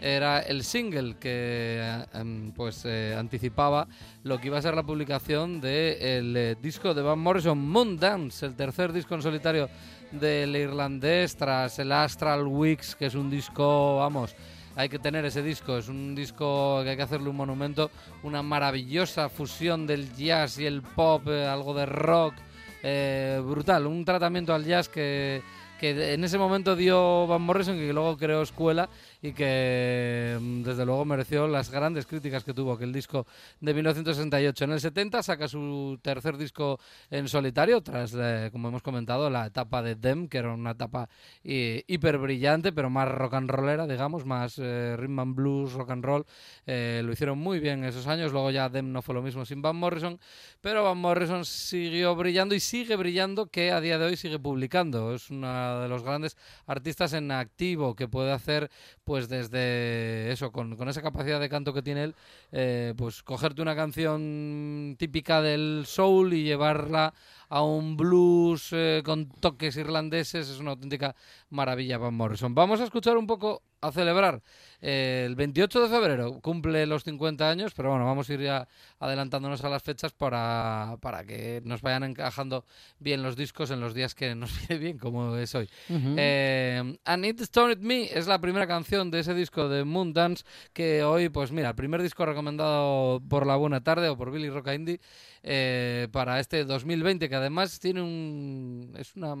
era 0.00 0.40
el 0.40 0.64
single 0.64 1.16
que 1.20 1.80
eh, 1.82 2.06
em, 2.14 2.50
pues 2.52 2.86
eh, 2.86 3.14
anticipaba 3.16 3.86
lo 4.24 4.38
que 4.38 4.46
iba 4.46 4.56
a 4.56 4.62
ser 4.62 4.74
la 4.74 4.84
publicación 4.84 5.60
del 5.60 6.56
disco 6.62 6.94
de 6.94 7.02
Van 7.02 7.18
Morrison 7.18 7.58
Moon 7.58 7.98
Dance, 7.98 8.46
el 8.46 8.56
tercer 8.56 8.90
disco 8.90 9.14
en 9.14 9.20
solitario 9.20 9.68
del 10.12 10.56
irlandés 10.56 11.36
tras 11.36 11.78
el 11.78 11.92
Astral 11.92 12.46
Weeks, 12.46 12.96
que 12.96 13.06
es 13.06 13.14
un 13.14 13.28
disco, 13.30 13.98
vamos, 13.98 14.34
hay 14.76 14.88
que 14.88 14.98
tener 14.98 15.24
ese 15.24 15.42
disco, 15.42 15.76
es 15.76 15.88
un 15.88 16.14
disco 16.14 16.80
que 16.82 16.90
hay 16.90 16.96
que 16.96 17.02
hacerle 17.02 17.28
un 17.28 17.36
monumento, 17.36 17.90
una 18.22 18.42
maravillosa 18.42 19.28
fusión 19.28 19.86
del 19.86 20.14
jazz 20.14 20.58
y 20.58 20.66
el 20.66 20.82
pop, 20.82 21.28
eh, 21.28 21.46
algo 21.46 21.74
de 21.74 21.86
rock, 21.86 22.34
eh, 22.82 23.40
brutal, 23.44 23.86
un 23.86 24.04
tratamiento 24.04 24.54
al 24.54 24.64
jazz 24.64 24.88
que, 24.88 25.42
que 25.78 26.14
en 26.14 26.24
ese 26.24 26.38
momento 26.38 26.76
dio 26.76 27.26
Van 27.26 27.42
Morrison 27.42 27.76
que 27.76 27.92
luego 27.92 28.16
creó 28.16 28.42
escuela 28.42 28.88
y 29.22 29.32
que 29.32 30.36
mm, 30.38 30.62
desde 30.64 30.84
luego 30.84 31.04
mereció 31.04 31.46
las 31.46 31.70
grandes 31.70 32.06
críticas 32.06 32.42
que 32.42 32.52
tuvo 32.52 32.72
aquel 32.72 32.92
disco 32.92 33.26
de 33.60 33.72
1968. 33.72 34.64
En 34.64 34.72
el 34.72 34.80
70 34.80 35.22
saca 35.22 35.46
su 35.46 35.98
tercer 36.02 36.36
disco 36.36 36.80
en 37.08 37.28
solitario, 37.28 37.80
tras, 37.82 38.14
eh, 38.18 38.50
como 38.50 38.68
hemos 38.68 38.82
comentado, 38.82 39.30
la 39.30 39.46
etapa 39.46 39.80
de 39.80 39.94
Dem, 39.94 40.28
que 40.28 40.38
era 40.38 40.52
una 40.52 40.72
etapa 40.72 41.08
eh, 41.44 41.84
hiper 41.86 42.18
brillante, 42.18 42.72
pero 42.72 42.90
más 42.90 43.08
rock 43.08 43.34
and 43.34 43.48
rollera, 43.48 43.86
digamos, 43.86 44.26
más 44.26 44.58
eh, 44.58 44.96
rhythm 44.98 45.20
and 45.20 45.34
blues, 45.36 45.72
rock 45.72 45.90
and 45.90 46.04
roll. 46.04 46.26
Eh, 46.66 47.02
lo 47.04 47.12
hicieron 47.12 47.38
muy 47.38 47.60
bien 47.60 47.84
esos 47.84 48.08
años, 48.08 48.32
luego 48.32 48.50
ya 48.50 48.68
Dem 48.68 48.92
no 48.92 49.02
fue 49.02 49.14
lo 49.14 49.22
mismo 49.22 49.44
sin 49.44 49.62
Van 49.62 49.76
Morrison, 49.76 50.18
pero 50.60 50.82
Van 50.82 50.98
Morrison 50.98 51.44
siguió 51.44 52.16
brillando 52.16 52.56
y 52.56 52.60
sigue 52.60 52.96
brillando, 52.96 53.46
que 53.46 53.70
a 53.70 53.80
día 53.80 53.98
de 53.98 54.06
hoy 54.06 54.16
sigue 54.16 54.40
publicando. 54.40 55.14
Es 55.14 55.30
uno 55.30 55.80
de 55.80 55.88
los 55.88 56.02
grandes 56.02 56.36
artistas 56.66 57.12
en 57.12 57.30
activo 57.30 57.94
que 57.94 58.08
puede 58.08 58.32
hacer, 58.32 58.70
pues 59.04 59.11
desde 59.28 60.32
eso, 60.32 60.52
con, 60.52 60.76
con 60.76 60.88
esa 60.88 61.02
capacidad 61.02 61.40
de 61.40 61.48
canto 61.48 61.72
que 61.72 61.82
tiene 61.82 62.04
él, 62.04 62.14
eh, 62.50 62.94
pues 62.96 63.22
cogerte 63.22 63.62
una 63.62 63.76
canción 63.76 64.96
típica 64.98 65.42
del 65.42 65.84
soul 65.86 66.32
y 66.32 66.44
llevarla 66.44 67.14
a 67.52 67.62
un 67.62 67.98
blues 67.98 68.70
eh, 68.72 69.02
con 69.04 69.28
toques 69.28 69.76
irlandeses, 69.76 70.48
es 70.48 70.58
una 70.58 70.70
auténtica 70.70 71.14
maravilla 71.50 71.98
Van 71.98 72.14
Morrison. 72.14 72.54
Vamos 72.54 72.80
a 72.80 72.84
escuchar 72.84 73.18
un 73.18 73.26
poco, 73.26 73.62
a 73.82 73.92
celebrar. 73.92 74.40
eh, 74.80 75.24
el 75.26 75.34
28 75.36 75.82
de 75.82 75.88
febrero 75.90 76.40
cumple 76.40 76.86
los 76.86 77.04
50 77.04 77.50
años, 77.50 77.74
pero 77.76 77.90
bueno, 77.90 78.06
vamos 78.06 78.30
a 78.30 78.32
ir 78.32 78.40
ya 78.40 78.66
adelantándonos 78.98 79.62
a 79.64 79.68
las 79.68 79.82
fechas 79.82 80.12
para, 80.14 80.96
para 81.02 81.24
que 81.24 81.60
nos 81.66 81.82
vayan 81.82 82.04
encajando 82.04 82.64
bien 82.98 83.22
los 83.22 83.36
discos 83.36 83.70
en 83.70 83.80
los 83.80 83.92
días 83.92 84.14
que 84.14 84.34
nos 84.34 84.50
viene 84.68 84.82
bien, 84.82 84.98
como 84.98 85.36
es 85.36 85.54
hoy. 85.54 85.68
Eh, 85.90 86.96
And 87.04 87.24
It 87.26 87.42
Stoned 87.42 87.80
Me 87.80 88.04
es 88.04 88.26
la 88.28 88.40
primera 88.40 88.66
canción 88.66 89.10
de 89.10 89.20
ese 89.20 89.34
disco 89.34 89.68
de 89.68 89.84
Moondance 89.84 90.44
que 90.72 91.04
hoy, 91.04 91.28
pues 91.28 91.52
mira, 91.52 91.68
el 91.68 91.74
primer 91.74 92.00
disco 92.00 92.24
recomendado 92.24 93.20
por 93.28 93.46
La 93.46 93.56
Buena 93.56 93.82
Tarde 93.82 94.08
o 94.08 94.16
por 94.16 94.30
Billy 94.30 94.48
Roca 94.48 94.74
Indie 94.74 95.00
eh, 95.42 96.08
para 96.12 96.40
este 96.40 96.64
2020, 96.64 97.28
que 97.28 97.34
además 97.34 97.78
tiene 97.80 98.02
un... 98.02 98.94
es 98.96 99.16
una... 99.16 99.34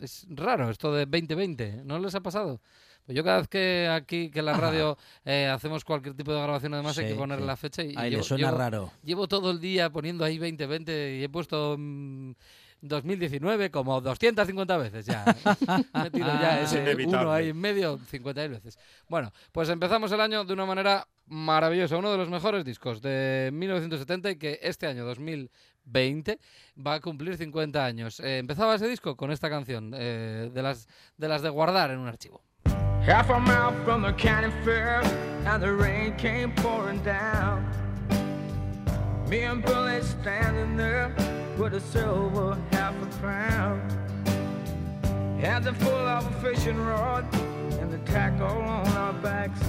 es 0.00 0.26
raro 0.30 0.70
esto 0.70 0.92
de 0.92 1.06
2020, 1.06 1.82
¿no 1.84 1.98
les 1.98 2.14
ha 2.14 2.20
pasado? 2.20 2.60
Pues 3.08 3.16
yo 3.16 3.24
cada 3.24 3.38
vez 3.38 3.48
que 3.48 3.88
aquí, 3.90 4.30
que 4.30 4.40
en 4.40 4.44
la 4.44 4.52
radio 4.52 4.98
eh, 5.24 5.46
hacemos 5.46 5.82
cualquier 5.82 6.14
tipo 6.14 6.30
de 6.30 6.42
grabación 6.42 6.74
además 6.74 6.98
hay 6.98 7.08
que 7.08 7.14
poner 7.14 7.38
sí. 7.38 7.44
la 7.46 7.56
fecha 7.56 7.82
y, 7.82 7.94
le 7.94 8.22
suena 8.22 8.48
llevo- 8.48 8.58
raro. 8.58 8.92
Llevo 9.02 9.26
todo 9.26 9.50
el 9.50 9.60
día 9.60 9.90
poniendo 9.90 10.24
ahí 10.24 10.36
2020 10.36 11.16
y 11.16 11.24
he 11.24 11.28
puesto 11.30 11.76
mm, 11.78 12.32
2019 12.80 13.70
como 13.70 14.00
250 14.00 14.76
veces 14.76 15.06
ya. 15.06 15.24
He 15.94 15.98
metido 16.02 16.26
ya 16.26 16.60
Es 16.60 16.72
ese 16.72 16.82
inevitable. 16.82 17.18
uno 17.22 17.32
ahí 17.32 17.48
en 17.50 17.60
medio 17.60 17.98
50 17.98 18.48
veces. 18.48 18.78
Bueno, 19.08 19.32
pues 19.52 19.68
empezamos 19.68 20.12
el 20.12 20.20
año 20.20 20.44
de 20.44 20.52
una 20.52 20.66
manera 20.66 21.06
maravillosa. 21.26 21.96
Uno 21.96 22.10
de 22.12 22.18
los 22.18 22.28
mejores 22.30 22.64
discos 22.64 23.02
de 23.02 23.50
1970 23.52 24.30
y 24.30 24.36
que 24.36 24.58
este 24.62 24.86
año 24.86 25.04
2020 25.04 26.38
va 26.86 26.94
a 26.94 27.00
cumplir 27.00 27.36
50 27.36 27.84
años. 27.84 28.20
Eh, 28.20 28.38
empezaba 28.38 28.74
ese 28.74 28.88
disco 28.88 29.16
con 29.16 29.30
esta 29.30 29.48
canción, 29.50 29.92
eh, 29.96 30.50
de, 30.52 30.62
las, 30.62 30.86
de 31.16 31.28
las 31.28 31.42
de 31.42 31.48
guardar 31.50 31.90
en 31.90 31.98
un 31.98 32.08
archivo. 32.08 32.42
Half 33.06 33.30
a 33.30 33.38
mile 33.38 33.72
from 33.84 34.02
the 34.02 34.12
county 34.22 34.50
fair, 34.64 35.00
and 35.46 35.62
the 35.62 35.72
rain 35.72 36.14
came 36.16 36.52
pouring 36.56 37.02
down. 37.02 37.64
Me 39.30 39.44
and 39.44 39.62
Billy 39.64 40.02
standing 40.02 40.76
there 40.76 41.14
with 41.58 41.74
a 41.74 41.80
silver 41.80 42.56
half 42.70 42.94
a 43.02 43.06
crown. 43.18 43.80
Hands 45.40 45.66
are 45.66 45.74
full 45.74 45.90
of 45.90 46.24
a 46.24 46.40
fishing 46.40 46.78
rod 46.78 47.26
and 47.80 47.92
the 47.92 47.98
tackle 48.10 48.46
on 48.46 48.86
our 48.96 49.12
backs. 49.14 49.60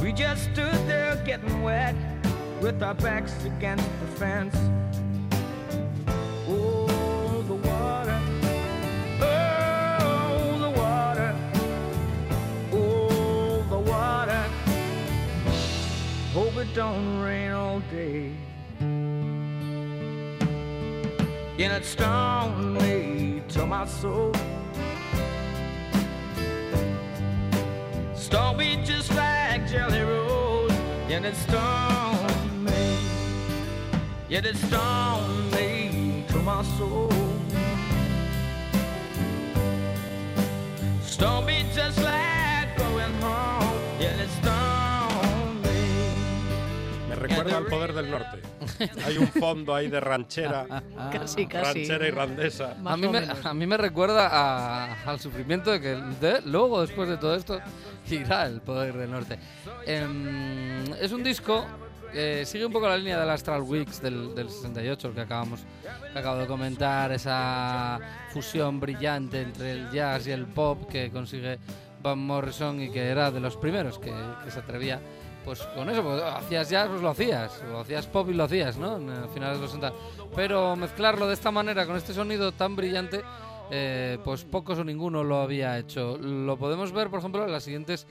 We 0.00 0.14
just 0.14 0.44
stood 0.44 0.74
there 0.88 1.16
getting 1.26 1.62
wet 1.62 1.94
with 2.62 2.82
our 2.82 2.94
backs 2.94 3.44
against 3.44 3.86
the 4.00 4.06
fence. 4.16 4.56
Oh, 6.48 7.44
the 7.46 7.54
water. 7.54 8.18
Oh, 9.20 10.58
the 10.58 10.70
water. 10.70 11.36
Oh, 12.72 13.62
the 13.68 13.78
water. 13.78 14.44
Hope 16.32 16.56
it 16.56 16.74
don't 16.74 17.20
rain 17.20 17.50
all 17.50 17.80
day. 17.90 18.32
And 21.62 21.74
it 21.74 21.84
stung 21.84 22.72
me 22.72 23.42
to 23.48 23.66
my 23.66 23.84
soul. 23.84 24.32
Stung 28.14 28.56
me 28.56 28.82
just 28.82 29.14
like 29.14 29.68
Jelly 29.68 30.00
Roll. 30.00 30.72
And 31.10 31.26
it 31.26 31.36
stung 31.36 32.64
me. 32.64 32.96
Yet 34.30 34.46
it 34.46 34.56
stung 34.56 35.50
me 35.50 36.24
to 36.28 36.38
my 36.38 36.62
soul. 36.78 37.12
Stung 41.02 41.44
me 41.44 41.66
just 41.74 42.02
like 42.02 42.74
going 42.78 43.12
home. 43.20 43.76
Yet 44.00 44.18
it 44.18 44.30
stung 44.40 45.60
me. 45.60 47.10
Me 47.10 47.16
recuerda 47.16 47.58
al 47.58 47.66
poder 47.66 47.92
del 47.92 48.10
norte. 48.10 48.38
Hay 49.06 49.18
un 49.18 49.28
fondo 49.28 49.74
ahí 49.74 49.88
de 49.88 50.00
ranchera, 50.00 50.66
Casi, 51.12 51.46
casi. 51.46 51.64
ranchera 51.80 52.08
irlandesa. 52.08 52.76
A, 52.84 52.96
mí 52.96 53.08
me, 53.08 53.20
a 53.44 53.54
mí 53.54 53.66
me 53.66 53.76
recuerda 53.76 54.28
a- 54.28 55.02
al 55.04 55.20
sufrimiento 55.20 55.70
de 55.70 55.80
que 55.80 55.88
de- 56.20 56.42
luego, 56.46 56.80
después 56.80 57.08
de 57.08 57.16
todo 57.16 57.34
esto, 57.34 57.60
irá 58.10 58.46
el 58.46 58.60
poder 58.60 58.94
del 58.96 59.10
norte. 59.10 59.38
Em, 59.86 60.84
es 61.00 61.12
un 61.12 61.22
disco 61.22 61.66
que 62.12 62.44
sigue 62.44 62.64
un 62.66 62.72
poco 62.72 62.88
la 62.88 62.96
línea 62.96 63.20
del 63.20 63.30
Astral 63.30 63.62
Weeks 63.62 64.00
del, 64.02 64.34
del 64.34 64.48
68, 64.50 65.08
el 65.08 65.14
que 65.14 65.20
acabamos 65.20 65.60
que 66.12 66.18
acabo 66.18 66.38
de 66.38 66.46
comentar, 66.46 67.12
esa 67.12 67.98
fusión 68.32 68.80
brillante 68.80 69.42
entre 69.42 69.72
el 69.72 69.90
jazz 69.90 70.26
y 70.26 70.32
el 70.32 70.46
pop 70.46 70.88
que 70.90 71.10
consigue 71.10 71.58
Van 72.02 72.18
Morrison 72.18 72.80
y 72.82 72.90
que 72.90 73.08
era 73.08 73.30
de 73.30 73.38
los 73.40 73.56
primeros 73.56 73.98
que, 73.98 74.12
que 74.44 74.50
se 74.50 74.58
atrevía 74.58 75.00
pues 75.44 75.60
con 75.74 75.88
eso, 75.88 76.02
pues, 76.02 76.22
hacías 76.22 76.70
jazz, 76.70 76.88
pues 76.88 77.02
lo 77.02 77.10
hacías, 77.10 77.62
o 77.72 77.80
hacías 77.80 78.06
pop 78.06 78.28
y 78.30 78.34
lo 78.34 78.44
hacías, 78.44 78.76
¿no? 78.76 78.96
En 78.96 79.08
el 79.08 79.28
finales 79.28 79.56
de 79.56 79.62
los 79.62 79.70
60. 79.70 79.92
Pero 80.34 80.76
mezclarlo 80.76 81.26
de 81.26 81.34
esta 81.34 81.50
manera, 81.50 81.86
con 81.86 81.96
este 81.96 82.12
sonido 82.12 82.52
tan 82.52 82.76
brillante, 82.76 83.22
eh, 83.72 84.18
pues 84.24 84.44
pocos 84.44 84.78
o 84.78 84.84
ninguno 84.84 85.22
lo 85.22 85.40
había 85.40 85.78
hecho. 85.78 86.18
Lo 86.18 86.56
podemos 86.56 86.92
ver, 86.92 87.08
por 87.08 87.20
ejemplo, 87.20 87.44
en 87.44 87.52
las 87.52 87.64
siguientes 87.64 88.06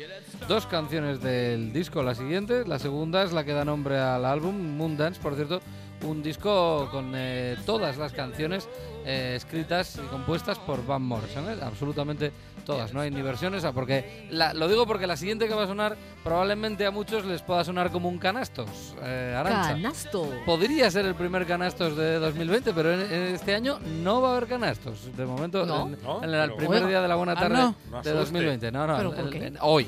dos 0.47 0.65
canciones 0.65 1.21
del 1.21 1.73
disco. 1.73 2.01
La 2.01 2.15
siguiente, 2.15 2.65
la 2.65 2.79
segunda 2.79 3.23
es 3.23 3.33
la 3.33 3.43
que 3.43 3.53
da 3.53 3.65
nombre 3.65 3.99
al 3.99 4.25
álbum, 4.25 4.77
Moondance, 4.77 5.21
por 5.21 5.35
cierto, 5.35 5.59
un 6.05 6.23
disco 6.23 6.87
con 6.91 7.11
eh, 7.15 7.57
todas 7.65 7.97
las 7.97 8.13
canciones 8.13 8.67
eh, 9.05 9.33
escritas 9.35 9.97
y 9.97 10.07
compuestas 10.07 10.57
por 10.59 10.85
Van 10.85 11.01
Morrison, 11.01 11.49
¿eh? 11.49 11.57
absolutamente 11.61 12.31
todas, 12.73 12.93
no 12.93 13.01
hay 13.01 13.11
ni 13.11 13.21
versiones, 13.21 13.63
ah, 13.65 13.71
porque 13.73 14.27
la- 14.31 14.53
lo 14.53 14.67
digo 14.67 14.85
porque 14.87 15.07
la 15.07 15.17
siguiente 15.17 15.47
que 15.47 15.53
va 15.53 15.63
a 15.63 15.67
sonar 15.67 15.97
probablemente 16.23 16.85
a 16.85 16.91
muchos 16.91 17.25
les 17.25 17.41
pueda 17.41 17.63
sonar 17.63 17.91
como 17.91 18.07
un 18.09 18.17
canastos, 18.19 18.95
eh, 19.03 19.35
Arantxa. 19.37 19.69
Canasto. 19.73 20.29
Podría 20.45 20.89
ser 20.91 21.05
el 21.05 21.15
primer 21.15 21.45
canastos 21.45 21.95
de 21.97 22.19
2020, 22.19 22.73
pero 22.73 22.93
en, 22.93 23.01
en 23.01 23.35
este 23.35 23.55
año 23.55 23.79
no 24.03 24.21
va 24.21 24.29
a 24.29 24.37
haber 24.37 24.47
canastos. 24.49 25.15
De 25.15 25.25
momento, 25.25 25.65
No. 25.65 25.87
en, 25.87 25.97
No, 26.03 26.23
en 26.23 26.33
el 26.33 26.49
primer 26.53 26.67
Bueno. 26.67 26.87
día 26.87 27.01
de 27.01 27.07
la 27.07 27.15
buena 27.15 27.33
Ah, 27.33 27.39
tarde 27.39 27.57
no. 27.57 27.75
No 27.89 27.91
de 27.91 27.97
asuste. 27.99 28.13
2020. 28.13 28.71
No, 28.71 28.87
no, 28.87 28.97
¿Pero 28.97 29.09
el- 29.09 29.15
por 29.15 29.25
el- 29.25 29.31
qué? 29.31 29.47
en- 29.47 29.57
hoy. 29.61 29.87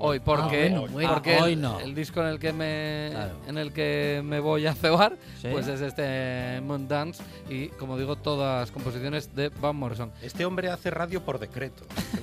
Hoy, 0.00 0.20
porque, 0.20 0.70
bueno, 0.70 0.86
bueno. 0.92 1.12
porque 1.14 1.36
Ah, 1.36 1.44
hoy 1.44 1.52
el, 1.54 1.60
no. 1.60 1.80
el 1.80 1.94
disco 1.94 2.20
en 2.20 2.28
el 2.28 2.38
que 2.38 2.52
me 2.52 3.08
Claro. 3.10 3.34
en 3.48 3.58
el 3.58 3.72
que 3.72 4.20
me 4.24 4.38
voy 4.40 4.66
a 4.66 4.74
cebar, 4.74 5.16
Sí. 5.40 5.48
pues 5.50 5.66
es 5.66 5.80
este 5.80 6.60
Moondance 6.62 7.22
y 7.50 7.68
como 7.68 7.98
digo 7.98 8.16
todas 8.16 8.70
composiciones 8.70 9.34
de 9.34 9.48
Van 9.48 9.74
Morrison. 9.76 10.12
Este 10.22 10.44
hombre 10.44 10.70
hace 10.70 10.90
radio 10.90 11.22
por 11.22 11.38
decreto. 11.38 11.84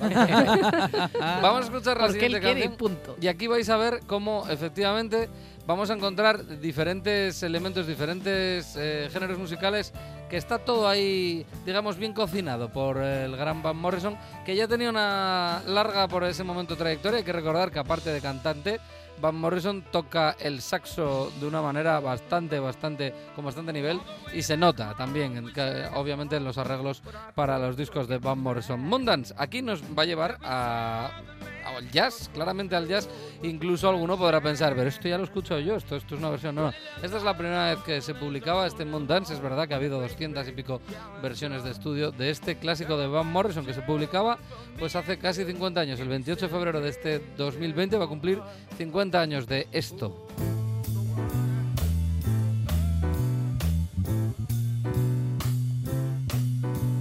Vamos 1.42 1.60
a 1.62 1.64
escuchar 1.64 2.00
la 2.00 2.10
siguiente 2.10 2.40
quiere 2.40 2.60
y 2.60 2.62
canción. 2.62 2.76
punto. 2.76 3.16
Y 3.20 3.28
aquí 3.28 3.46
vais 3.46 3.68
a 3.68 3.76
ver 3.76 4.00
cómo 4.06 4.44
efectivamente 4.48 5.28
vamos 5.66 5.90
a 5.90 5.94
encontrar 5.94 6.60
diferentes 6.60 7.42
elementos, 7.42 7.86
diferentes 7.86 8.74
eh, 8.78 9.08
géneros 9.12 9.38
musicales, 9.38 9.92
que 10.28 10.36
está 10.36 10.58
todo 10.58 10.88
ahí, 10.88 11.46
digamos, 11.64 11.96
bien 11.96 12.12
cocinado 12.12 12.70
por 12.70 12.98
el 12.98 13.36
gran 13.36 13.62
Van 13.62 13.76
Morrison, 13.76 14.16
que 14.44 14.56
ya 14.56 14.66
tenía 14.66 14.90
una 14.90 15.62
larga 15.66 16.08
por 16.08 16.24
ese 16.24 16.44
momento 16.44 16.76
trayectoria. 16.76 17.18
Hay 17.18 17.24
que 17.24 17.32
recordar 17.32 17.70
que 17.70 17.78
aparte 17.78 18.10
de 18.10 18.20
cantante, 18.20 18.80
Van 19.20 19.34
Morrison 19.34 19.82
toca 19.90 20.36
el 20.38 20.60
saxo 20.60 21.32
de 21.40 21.46
una 21.46 21.62
manera 21.62 22.00
bastante, 22.00 22.58
bastante, 22.58 23.14
con 23.34 23.44
bastante 23.44 23.72
nivel 23.72 24.00
y 24.34 24.42
se 24.42 24.56
nota 24.56 24.94
también, 24.96 25.36
en 25.36 25.52
que, 25.52 25.88
obviamente, 25.94 26.36
en 26.36 26.44
los 26.44 26.58
arreglos 26.58 27.02
para 27.34 27.58
los 27.58 27.76
discos 27.76 28.08
de 28.08 28.18
Van 28.18 28.38
Morrison. 28.38 28.80
Moondance 28.80 29.34
aquí 29.38 29.62
nos 29.62 29.82
va 29.82 30.02
a 30.02 30.06
llevar 30.06 30.38
al 30.42 31.90
jazz, 31.90 32.30
claramente 32.32 32.76
al 32.76 32.86
jazz. 32.88 33.08
Incluso 33.42 33.88
alguno 33.88 34.16
podrá 34.16 34.40
pensar, 34.40 34.74
pero 34.74 34.88
esto 34.88 35.08
ya 35.08 35.16
lo 35.16 35.24
he 35.24 35.26
escuchado 35.26 35.60
yo, 35.60 35.76
esto, 35.76 35.96
esto 35.96 36.14
es 36.14 36.20
una 36.20 36.30
versión. 36.30 36.54
No, 36.54 36.62
no. 36.62 36.72
Esta 37.02 37.16
es 37.16 37.22
la 37.22 37.36
primera 37.36 37.74
vez 37.74 37.82
que 37.84 38.00
se 38.00 38.14
publicaba 38.14 38.66
este 38.66 38.84
Mont 38.84 39.08
Dance. 39.08 39.34
Es 39.34 39.40
verdad 39.40 39.66
que 39.66 39.74
ha 39.74 39.76
habido 39.76 40.00
200 40.00 40.48
y 40.48 40.52
pico 40.52 40.80
versiones 41.22 41.64
de 41.64 41.70
estudio 41.70 42.10
de 42.12 42.30
este 42.30 42.56
clásico 42.56 42.96
de 42.96 43.06
Van 43.06 43.26
Morrison 43.26 43.64
que 43.64 43.74
se 43.74 43.82
publicaba 43.82 44.38
pues 44.78 44.96
hace 44.96 45.18
casi 45.18 45.44
50 45.44 45.80
años. 45.80 46.00
El 46.00 46.08
28 46.08 46.46
de 46.46 46.52
febrero 46.52 46.80
de 46.80 46.88
este 46.88 47.22
2020 47.36 47.96
va 47.96 48.04
a 48.04 48.08
cumplir 48.08 48.40
50 48.76 49.05
años 49.14 49.46
de 49.46 49.66
esto. 49.72 50.14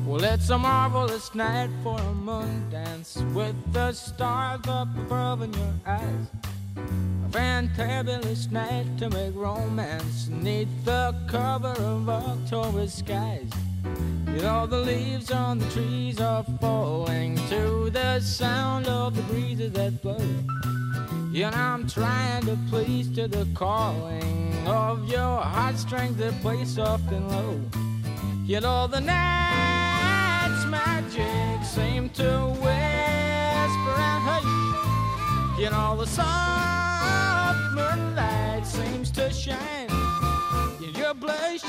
Well, 0.05 0.23
it's 0.23 0.49
a 0.49 0.57
marvelous 0.57 1.35
night 1.35 1.69
for 1.83 1.99
a 1.99 2.13
moon 2.13 2.69
dance 2.69 3.17
with 3.33 3.55
the 3.73 3.91
stars 3.91 4.61
up 4.67 4.87
above 4.97 5.41
in 5.41 5.53
your 5.53 5.73
eyes. 5.85 6.27
A 6.77 7.29
fantabulous 7.29 8.49
night 8.51 8.97
to 8.99 9.09
make 9.09 9.35
romance 9.35 10.29
neath 10.29 10.69
the 10.85 11.13
cover 11.27 11.75
of 11.79 12.07
October 12.07 12.87
skies. 12.87 13.49
You 14.27 14.41
know, 14.41 14.65
the 14.67 14.79
leaves 14.79 15.31
on 15.31 15.59
the 15.59 15.69
trees 15.71 16.21
are 16.21 16.45
falling 16.61 17.35
to 17.49 17.89
the 17.89 18.19
sound 18.19 18.87
of 18.87 19.15
the 19.15 19.21
breezes 19.23 19.73
that 19.73 20.01
blow. 20.01 20.17
You 21.35 21.51
know, 21.51 21.57
I'm 21.57 21.85
trying 21.85 22.45
to 22.45 22.57
please 22.69 23.09
to 23.15 23.27
the 23.27 23.45
calling 23.53 24.55
of 24.65 25.09
your 25.09 25.41
heartstrings 25.41 26.15
that 26.15 26.31
play 26.41 26.63
soft 26.63 27.11
and 27.11 27.29
low. 27.29 27.59
You 28.45 28.61
know, 28.61 28.87
the 28.87 29.01
night's 29.01 30.63
magic 30.71 31.65
seem 31.65 32.07
to 32.11 32.55
whisper 32.63 33.95
and 33.99 34.21
hush. 34.23 35.59
You 35.59 35.71
know, 35.71 35.97
the 35.99 36.07
soft 36.07 37.59
moonlight 37.75 38.65
seems 38.65 39.11
to 39.11 39.29
shine 39.29 39.91
in 40.79 40.95
your 40.95 41.13
blush. 41.15 41.63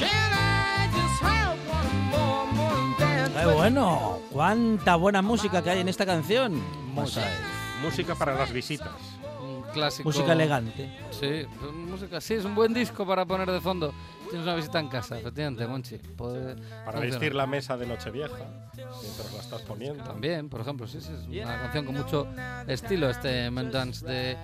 Can 0.00 0.30
I 0.32 0.88
just 0.88 1.20
have 1.20 1.58
one 1.68 1.92
more 2.08 2.46
moon 2.46 2.94
dance? 2.98 3.34
¡Qué 3.34 3.44
bueno! 3.44 4.20
¡Cuánta 4.32 4.96
buena 4.96 5.20
música 5.20 5.60
que 5.60 5.68
hay 5.68 5.80
en 5.80 5.90
esta 5.90 6.06
canción! 6.06 6.62
Vamos 6.94 7.18
a 7.18 7.20
ver. 7.20 7.53
Música 7.84 8.14
para 8.14 8.34
las 8.34 8.52
visitas. 8.52 8.90
Un 9.40 9.62
clásico. 9.72 10.08
Música 10.08 10.32
elegante. 10.32 10.90
Sí, 11.10 11.46
música. 11.88 12.20
Sí, 12.20 12.34
es 12.34 12.44
un 12.44 12.54
buen 12.54 12.72
disco 12.72 13.06
para 13.06 13.24
poner 13.26 13.50
de 13.50 13.60
fondo. 13.60 13.92
Tienes 14.34 14.48
una 14.48 14.56
visita 14.56 14.80
en 14.80 14.88
casa, 14.88 15.16
efectivamente, 15.16 15.64
Monchi. 15.64 15.96
Puede 15.96 16.56
Para 16.56 16.66
funcionar. 16.66 17.02
vestir 17.02 17.34
la 17.36 17.46
mesa 17.46 17.76
de 17.76 17.86
Nochevieja, 17.86 18.44
mientras 18.74 19.32
la 19.32 19.40
estás 19.40 19.62
poniendo. 19.62 20.02
También, 20.02 20.48
por 20.48 20.60
ejemplo, 20.60 20.88
sí, 20.88 21.00
sí, 21.00 21.12
es 21.38 21.44
una 21.44 21.60
canción 21.60 21.84
con 21.84 21.94
mucho 21.94 22.26
estilo, 22.66 23.08
este 23.10 23.48
Man 23.52 23.70
Dance 23.70 24.04
de 24.04 24.36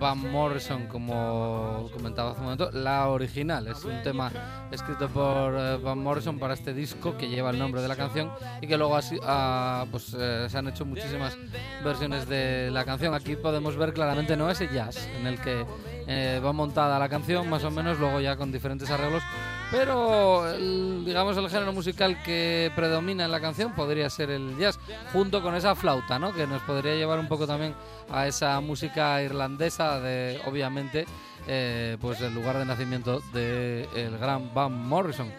Van 0.00 0.16
Morrison, 0.32 0.86
como 0.86 1.90
comentaba 1.92 2.30
hace 2.30 2.38
un 2.38 2.44
momento. 2.44 2.70
La 2.70 3.08
original 3.10 3.66
es 3.66 3.84
un 3.84 4.02
tema 4.02 4.32
escrito 4.72 5.10
por 5.10 5.54
eh, 5.54 5.76
Van 5.76 5.98
Morrison 5.98 6.38
para 6.38 6.54
este 6.54 6.72
disco 6.72 7.14
que 7.18 7.28
lleva 7.28 7.50
el 7.50 7.58
nombre 7.58 7.82
de 7.82 7.88
la 7.88 7.96
canción 7.96 8.32
y 8.62 8.66
que 8.66 8.78
luego 8.78 8.96
así, 8.96 9.18
ah, 9.24 9.84
pues, 9.90 10.16
eh, 10.18 10.46
se 10.48 10.56
han 10.56 10.68
hecho 10.68 10.86
muchísimas 10.86 11.36
versiones 11.84 12.26
de 12.26 12.70
la 12.70 12.86
canción. 12.86 13.12
Aquí 13.12 13.36
podemos 13.36 13.76
ver 13.76 13.92
claramente 13.92 14.38
no 14.38 14.48
ese 14.48 14.68
jazz 14.72 15.06
en 15.18 15.26
el 15.26 15.38
que 15.38 15.66
eh, 16.06 16.40
va 16.44 16.52
montada 16.52 16.98
la 16.98 17.08
canción, 17.08 17.48
más 17.48 17.64
o 17.64 17.70
menos, 17.70 17.98
luego 17.98 18.20
ya 18.20 18.36
con 18.36 18.52
diferentes 18.52 18.90
arreglos. 18.90 19.22
Pero 19.70 20.48
el- 20.52 21.04
digamos 21.04 21.36
el 21.36 21.48
género 21.50 21.72
musical 21.72 22.22
que 22.22 22.70
predomina 22.76 23.24
en 23.24 23.30
la 23.30 23.40
canción 23.40 23.72
podría 23.72 24.08
ser 24.10 24.30
el 24.30 24.56
jazz, 24.58 24.78
junto 25.12 25.42
con 25.42 25.54
esa 25.54 25.74
flauta, 25.74 26.18
¿no? 26.18 26.32
Que 26.32 26.46
nos 26.46 26.62
podría 26.62 26.94
llevar 26.94 27.18
un 27.18 27.28
poco 27.28 27.46
también 27.46 27.74
a 28.10 28.26
esa 28.26 28.60
música 28.60 29.20
irlandesa 29.22 29.98
de, 30.00 30.40
obviamente, 30.46 31.06
eh, 31.48 31.96
pues 32.00 32.20
el 32.20 32.34
lugar 32.34 32.58
de 32.58 32.64
nacimiento 32.66 33.20
del 33.32 34.18
gran 34.18 34.52
Van 34.54 34.72
Morrison. 34.86 35.30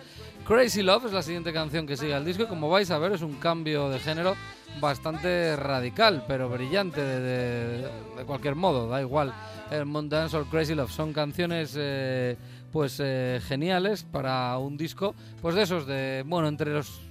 Crazy 0.45 0.83
Love 0.83 1.05
es 1.05 1.13
la 1.13 1.23
siguiente 1.23 1.51
canción 1.53 1.87
que 1.87 1.97
sigue 1.97 2.13
al 2.13 2.23
disco 2.25 2.43
y 2.43 2.47
como 2.47 2.69
vais 2.69 2.91
a 2.91 2.99
ver 2.99 3.13
es 3.13 3.21
un 3.23 3.35
cambio 3.35 3.89
de 3.89 3.99
género 3.99 4.35
bastante 4.79 5.55
radical, 5.55 6.23
pero 6.27 6.49
brillante 6.49 7.01
de, 7.01 7.19
de- 7.19 7.89
de 8.17 8.23
cualquier 8.25 8.55
modo, 8.55 8.87
da 8.87 9.01
igual. 9.01 9.33
El 9.71 9.85
Moon 9.85 10.07
Dance 10.09 10.37
o 10.37 10.45
Crazy 10.45 10.75
Love. 10.75 10.91
Son 10.91 11.11
canciones 11.13 11.75
eh, 11.77 12.37
pues 12.71 12.99
eh, 13.03 13.39
geniales 13.47 14.03
para 14.03 14.57
un 14.57 14.77
disco, 14.77 15.15
pues 15.41 15.55
de 15.55 15.63
esos 15.63 15.85
de, 15.87 16.23
bueno, 16.25 16.47
entre 16.47 16.71
los... 16.73 17.01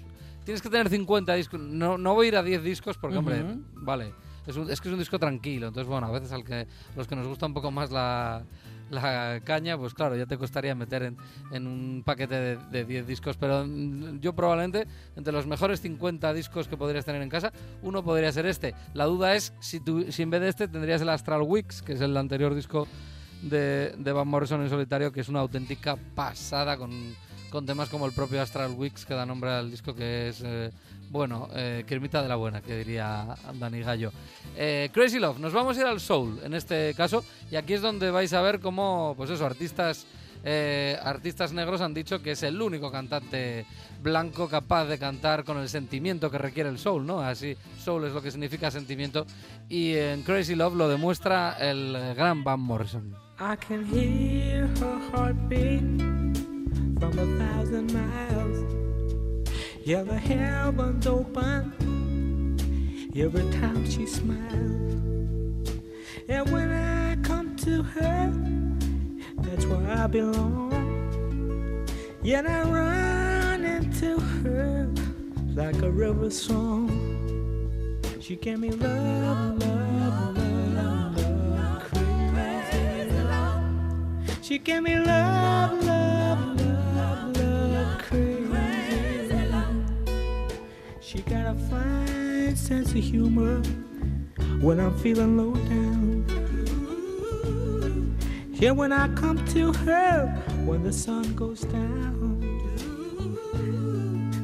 Tienes 0.45 0.61
que 0.61 0.69
tener 0.69 0.89
50 0.91 1.35
discos, 1.35 1.59
no, 1.61 1.97
no 1.97 2.15
voy 2.15 2.27
a 2.27 2.29
ir 2.29 2.37
a 2.37 2.43
10 2.43 2.63
discos 2.63 2.99
porque, 2.99 3.17
hombre, 3.17 3.43
vale, 3.75 4.13
es, 4.47 4.57
un- 4.57 4.71
es 4.71 4.79
que 4.81 4.89
es 4.89 4.93
un 4.93 4.99
disco 4.99 5.19
tranquilo, 5.19 5.69
entonces, 5.69 5.89
bueno, 5.89 6.07
a 6.07 6.11
veces 6.11 6.33
al 6.33 6.45
que 6.45 6.67
los 6.97 7.07
que 7.09 7.17
nos 7.17 7.27
gusta 7.27 7.47
un 7.47 7.55
poco 7.55 7.71
más 7.71 7.91
la, 7.91 8.43
la 8.91 9.41
caña, 9.45 9.77
pues 9.79 9.95
claro, 9.95 10.17
ya 10.17 10.27
te 10.27 10.37
costaría 10.39 10.75
meter 10.75 11.03
en, 11.03 11.17
en 11.53 11.67
un 11.67 12.03
paquete 12.05 12.35
de, 12.35 12.57
de 12.57 12.85
10 12.85 13.07
discos, 13.07 13.37
pero 13.37 13.65
mm, 13.67 14.21
yo 14.21 14.35
probablemente 14.35 14.87
entre 15.17 15.33
los 15.33 15.47
mejores 15.47 15.81
50 15.81 16.33
discos 16.33 16.69
que 16.69 16.77
podrías 16.77 17.05
tener 17.05 17.23
en 17.23 17.29
casa, 17.29 17.53
uno 17.83 18.03
podría 18.03 18.33
ser 18.33 18.47
este. 18.47 18.75
La 18.95 19.05
duda 19.05 19.35
es 19.35 19.53
si, 19.61 19.81
tú, 19.81 20.11
si 20.11 20.23
en 20.23 20.31
vez 20.31 20.41
de 20.41 20.49
este 20.49 20.69
tendrías 20.69 21.01
el 21.03 21.09
Astral 21.09 21.43
Weeks, 21.43 21.83
que 21.83 21.95
es 21.95 22.01
el 22.01 22.17
anterior 22.17 22.55
disco 22.55 22.87
de, 23.43 23.95
de 23.97 24.13
Van 24.13 24.29
Morrison 24.29 24.63
en 24.63 24.71
solitario, 24.71 25.13
que 25.13 25.21
es 25.21 25.29
una 25.29 25.41
auténtica 25.41 25.97
pasada 26.15 26.77
con, 26.77 26.91
con 27.51 27.67
temas 27.67 27.89
como 27.89 28.07
el 28.07 28.13
propio 28.13 28.43
Astral 28.43 28.73
Weeks, 28.73 29.05
que 29.05 29.15
da 29.15 29.27
nombre 29.27 29.51
al 29.51 29.71
disco, 29.71 29.95
que 29.95 30.29
es, 30.29 30.43
eh, 30.45 30.71
bueno, 31.11 31.49
eh, 31.55 31.85
de 31.89 32.29
la 32.29 32.37
Buena, 32.37 32.61
que 32.61 32.79
diría 32.79 33.35
Dani 33.55 33.81
Gallo. 33.81 34.13
Eh, 34.57 34.91
Crazy 34.93 35.19
Love, 35.19 35.39
nos 35.39 35.53
vamos 35.53 35.77
a 35.77 35.81
ir 35.81 35.87
al 35.87 36.01
soul 36.01 36.41
en 36.43 36.55
este 36.55 36.95
caso, 36.95 37.25
y 37.51 37.57
aquí 37.57 37.75
es 37.75 37.83
donde 37.83 38.11
vais 38.11 38.33
a 38.33 38.43
ver 38.43 38.61
cómo, 38.61 39.15
pues 39.17 39.31
eso, 39.31 39.47
artistas, 39.47 40.07
eh, 40.45 40.99
artistas 41.03 41.53
negros 41.53 41.81
han 41.81 41.95
dicho 41.95 42.21
que 42.23 42.33
es 42.33 42.43
el 42.43 42.61
único 42.61 42.91
cantante 42.91 43.65
blanco 44.03 44.49
capaz 44.49 44.87
de 44.87 44.99
cantar 44.99 45.45
con 45.45 45.59
el 45.59 45.69
sentimiento 45.69 46.31
que 46.31 46.39
requiere 46.39 46.69
el 46.69 46.79
soul, 46.79 47.07
¿no? 47.07 47.21
Así, 47.21 47.57
soul 47.79 48.05
es 48.05 48.13
lo 48.13 48.21
que 48.21 48.31
significa 48.31 48.71
sentimiento, 48.71 49.27
y 49.69 49.95
en 49.95 50.23
Crazy 50.23 50.55
Love 50.55 50.75
lo 50.75 50.89
demuestra 50.89 51.57
el 51.59 52.15
gran 52.15 52.45
Van 52.45 52.61
Morrison. 52.61 53.15
I 53.39 53.57
can 53.57 53.85
hear 53.85 54.69
her 54.81 54.99
heartbeat 55.13 55.83
from 56.99 57.19
a 57.19 57.27
thousand 57.39 57.93
miles. 57.93 58.74
Yeah, 59.87 60.03
the 60.03 60.17
heavens 60.17 61.07
open 61.07 62.57
every 63.15 63.51
time 63.61 63.85
she 63.91 64.07
smiles. 64.07 65.69
And 66.27 66.51
when 66.51 66.73
I 66.73 67.17
come 67.17 67.55
to 67.57 67.83
her, 67.83 68.33
that's 69.43 69.67
where 69.67 69.91
I 69.91 70.07
belong. 70.07 71.87
Yet 72.23 72.47
I 72.47 72.63
run 72.63 73.67
into 73.67 74.19
her 74.19 74.91
like 75.55 75.83
a 75.83 75.91
river 75.91 76.31
song. 76.31 76.89
She 78.21 78.37
gave 78.37 78.61
me 78.61 78.71
love, 78.71 79.59
love, 79.59 80.39
love, 80.75 81.17
love, 81.19 81.83
crazy 81.93 83.11
love. 83.21 83.65
She 84.41 84.57
gave 84.57 84.83
me 84.83 84.97
love, 84.99 85.85
love, 85.85 85.94
sense 92.55 92.91
of 92.91 92.97
humor 92.97 93.61
when 94.61 94.81
I'm 94.81 94.97
feeling 94.99 95.37
low 95.37 95.55
down. 95.55 96.25
Yeah, 98.53 98.71
when 98.71 98.93
I 98.93 99.09
come 99.15 99.45
to 99.49 99.73
her 99.73 100.27
when 100.65 100.83
the 100.83 100.93
sun 100.93 101.35
goes 101.35 101.61
down. 101.63 102.41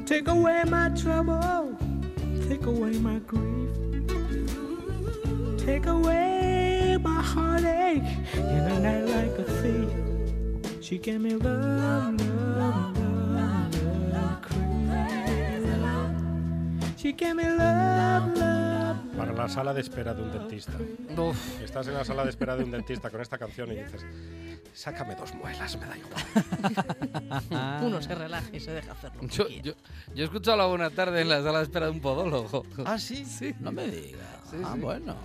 Take 0.07 0.29
away 0.29 0.64
my 0.66 0.90
trouble, 0.90 1.79
take 2.48 2.66
away 2.66 2.98
my 2.98 3.20
grief. 3.20 3.70
Take 5.64 5.87
away 5.87 6.98
my 7.00 7.22
heartache 7.22 8.03
in 8.35 8.62
a 8.74 8.81
night 8.81 9.05
like 9.05 9.38
a 9.38 9.44
thief. 9.62 10.83
She 10.83 10.98
gave 10.98 11.20
me 11.20 11.37
love, 11.37 12.18
She 17.00 17.12
gave 17.12 17.34
me 17.34 17.44
love, 17.44 18.36
love, 18.36 19.16
Para 19.16 19.32
la 19.32 19.48
sala 19.48 19.72
de 19.72 19.80
espera 19.80 20.12
de 20.12 20.22
un 20.22 20.30
dentista. 20.30 20.72
Uf, 21.16 21.62
Estás 21.62 21.86
en 21.88 21.94
la 21.94 22.04
sala 22.04 22.24
de 22.24 22.28
espera 22.28 22.56
de 22.56 22.64
un 22.64 22.70
dentista 22.70 23.08
con 23.08 23.22
esta 23.22 23.38
canción 23.38 23.72
y 23.72 23.76
dices, 23.76 24.04
sácame 24.74 25.14
dos 25.14 25.34
muelas, 25.34 25.78
me 25.78 25.86
da 25.86 25.96
igual. 25.96 26.22
Uno 27.86 28.02
se 28.02 28.14
relaja 28.14 28.50
y 28.52 28.60
se 28.60 28.72
deja 28.72 28.92
hacer 28.92 29.14
lo 29.14 29.20
que 29.22 29.28
yo, 29.28 29.46
quiere. 29.46 29.62
yo, 29.62 29.72
yo 30.14 30.22
he 30.22 30.26
escuchado 30.26 30.58
la 30.58 30.66
buena 30.66 30.90
tarde 30.90 31.22
en 31.22 31.30
la 31.30 31.42
sala 31.42 31.60
de 31.60 31.64
espera 31.64 31.86
de 31.86 31.92
un 31.92 32.00
podólogo. 32.00 32.66
¿Ah, 32.84 32.98
sí? 32.98 33.24
Sí. 33.24 33.54
No 33.60 33.72
me 33.72 33.88
digas. 33.88 34.20
Sí, 34.50 34.58
ah, 34.62 34.72
sí. 34.74 34.80
bueno. 34.80 35.16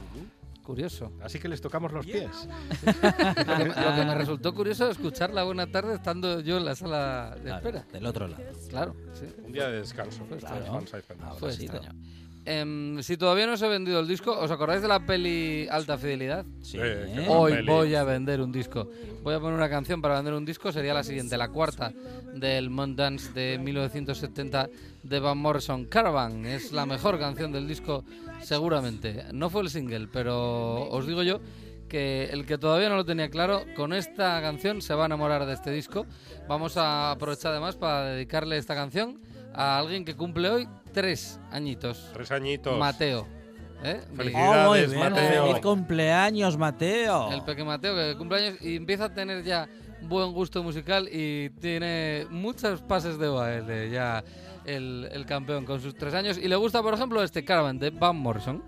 Curioso. 0.65 1.11
Así 1.21 1.37
que 1.37 1.47
les 1.47 1.61
tocamos 1.61 1.91
los 1.91 2.03
pies. 2.03 2.47
Lo 2.83 3.57
que, 3.95 4.03
me 4.03 4.15
resultó 4.15 4.55
curioso 4.55 4.85
es 4.85 4.97
escuchar 4.97 5.31
la 5.31 5.43
buena 5.43 5.67
tarde 5.67 5.93
estando 5.93 6.39
yo 6.39 6.57
en 6.57 6.65
la 6.65 6.75
sala 6.75 7.35
de 7.35 7.43
Claro, 7.43 7.57
espera. 7.57 7.85
del 7.93 8.05
otro 8.07 8.27
lado. 8.27 8.43
Claro, 8.69 8.95
sí. 9.13 9.27
Un 9.45 9.51
día 9.51 9.69
de 9.69 9.81
descanso. 9.81 10.23
Pues 10.27 10.43
claro. 10.43 10.81
Ahora 11.21 11.51
sí, 11.51 11.69
Em, 12.47 13.01
si 13.01 13.17
todavía 13.17 13.47
no 13.47 13.57
se 13.57 13.65
ha 13.65 13.69
vendido 13.69 13.99
el 13.99 14.07
disco, 14.07 14.31
¿os 14.37 14.51
acordáis 14.51 14.83
de 14.83 14.87
la 14.87 14.99
peli 15.03 15.67
Alta 15.69 15.97
Fidelidad? 15.97 16.45
Sí. 16.61 16.77
Eh, 16.79 17.25
Hoy 17.27 17.53
peli. 17.53 17.67
voy 17.67 17.95
a 17.95 18.03
vender 18.03 18.39
un 18.39 18.51
disco. 18.51 18.87
Voy 19.23 19.33
a 19.33 19.39
poner 19.39 19.55
una 19.55 19.67
canción 19.67 19.99
para 19.99 20.15
vender 20.15 20.35
un 20.35 20.45
disco. 20.45 20.71
Sería 20.71 20.93
la 20.93 21.03
siguiente, 21.03 21.37
la 21.37 21.49
cuarta 21.49 21.91
del 22.35 22.69
Mondance 22.69 23.33
de 23.33 23.57
1970 23.57 24.69
de 25.01 25.19
Van 25.19 25.39
Morrison. 25.39 25.85
Caravan 25.85 26.45
es 26.45 26.71
la 26.71 26.85
mejor 26.85 27.17
canción 27.17 27.51
del 27.51 27.67
disco, 27.67 28.03
seguramente. 28.41 29.23
No 29.33 29.49
fue 29.49 29.63
el 29.63 29.69
single, 29.69 30.07
pero 30.13 30.87
os 30.89 31.07
digo 31.07 31.23
yo 31.23 31.39
que 31.89 32.25
el 32.31 32.45
que 32.45 32.59
todavía 32.59 32.89
no 32.89 32.95
lo 32.95 33.05
tenía 33.05 33.29
claro, 33.29 33.63
con 33.75 33.93
esta 33.93 34.39
canción 34.41 34.81
se 34.83 34.93
va 34.93 35.03
a 35.03 35.05
enamorar 35.07 35.47
de 35.47 35.53
este 35.53 35.71
disco. 35.71 36.05
Vamos 36.47 36.77
a 36.77 37.11
aprovechar 37.11 37.51
además 37.53 37.75
para 37.75 38.05
dedicarle 38.05 38.57
esta 38.57 38.75
canción 38.75 39.19
a 39.53 39.79
alguien 39.79 40.05
que 40.05 40.15
cumple 40.15 40.49
hoy 40.49 40.67
tres 40.95 41.39
añitos. 41.51 42.09
Tres 42.13 42.31
añitos. 42.31 42.79
Mateo. 42.79 43.27
¿eh? 43.83 44.01
Felicidades. 44.15 44.93
Oh. 44.95 44.99
Mateo. 44.99 45.45
Feliz 45.45 45.61
cumpleaños, 45.61 46.57
Mateo. 46.57 47.31
El 47.31 47.43
Peque 47.43 47.63
Mateo, 47.63 47.95
que 47.95 48.17
cumple 48.17 48.47
años 48.47 48.61
y 48.61 48.77
empieza 48.77 49.05
a 49.05 49.13
tener 49.13 49.43
ya 49.43 49.67
buen 50.01 50.31
gusto 50.31 50.63
musical 50.63 51.09
y 51.11 51.49
tiene 51.59 52.25
muchos 52.29 52.81
pases 52.81 53.17
de 53.17 53.27
baile 53.27 53.89
ya 53.89 54.23
el, 54.65 55.09
el 55.11 55.25
campeón 55.25 55.65
con 55.65 55.81
sus 55.81 55.95
tres 55.95 56.13
años. 56.13 56.37
Y 56.37 56.47
le 56.47 56.55
gusta, 56.55 56.81
por 56.81 56.93
ejemplo, 56.93 57.21
este 57.21 57.43
Caravan 57.43 57.77
de 57.77 57.89
Van 57.89 58.15
Morrison. 58.15 58.63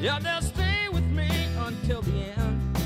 Yeah, 0.00 0.20
they'll 0.20 0.40
stay 0.42 0.88
with 0.92 1.04
me 1.10 1.28
until 1.58 2.02
the 2.02 2.12
end. 2.12 2.76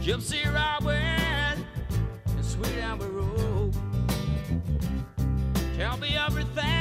Gypsy 0.00 0.42
Robin 0.54 0.96
and 0.96 2.44
Sweet 2.44 2.78
Amber 2.78 3.08
Road. 3.08 3.74
Tell 5.76 5.98
me 5.98 6.16
everything 6.16 6.79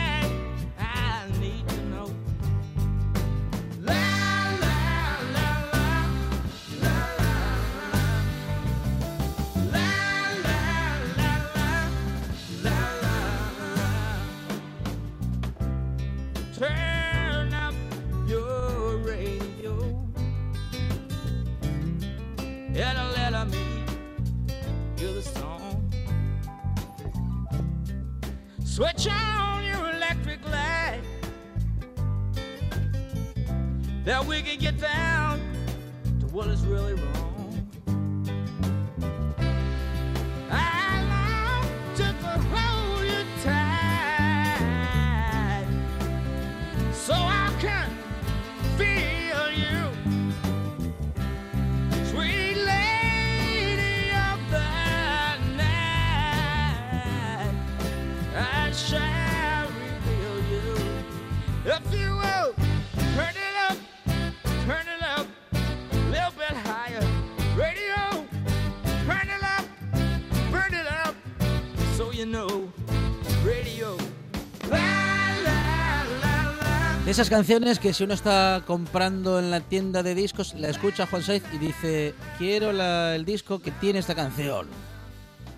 esas 77.20 77.30
canciones 77.30 77.80
que 77.80 77.94
si 77.94 78.06
uno 78.06 78.14
está 78.14 78.64
comprando 78.66 79.40
en 79.40 79.52
la 79.52 79.60
tienda 79.60 80.04
de 80.04 80.16
discos, 80.16 80.54
la 80.54 80.70
escucha 80.70 81.06
Juan 81.06 81.22
Saiz 81.22 81.44
y 81.54 81.58
dice, 81.58 82.14
quiero 82.38 82.72
la- 82.72 83.14
el 83.14 83.26
disco 83.26 83.60
que 83.60 83.72
tiene 83.72 84.00
esta 84.00 84.16
canción. 84.16 84.68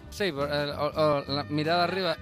Sí, 0.10 0.32
por- 0.32 0.50
eh, 0.52 0.72
o- 0.72 0.92
o 1.22 1.24
la 1.32 1.44
mirada 1.44 1.84
arriba. 1.84 2.18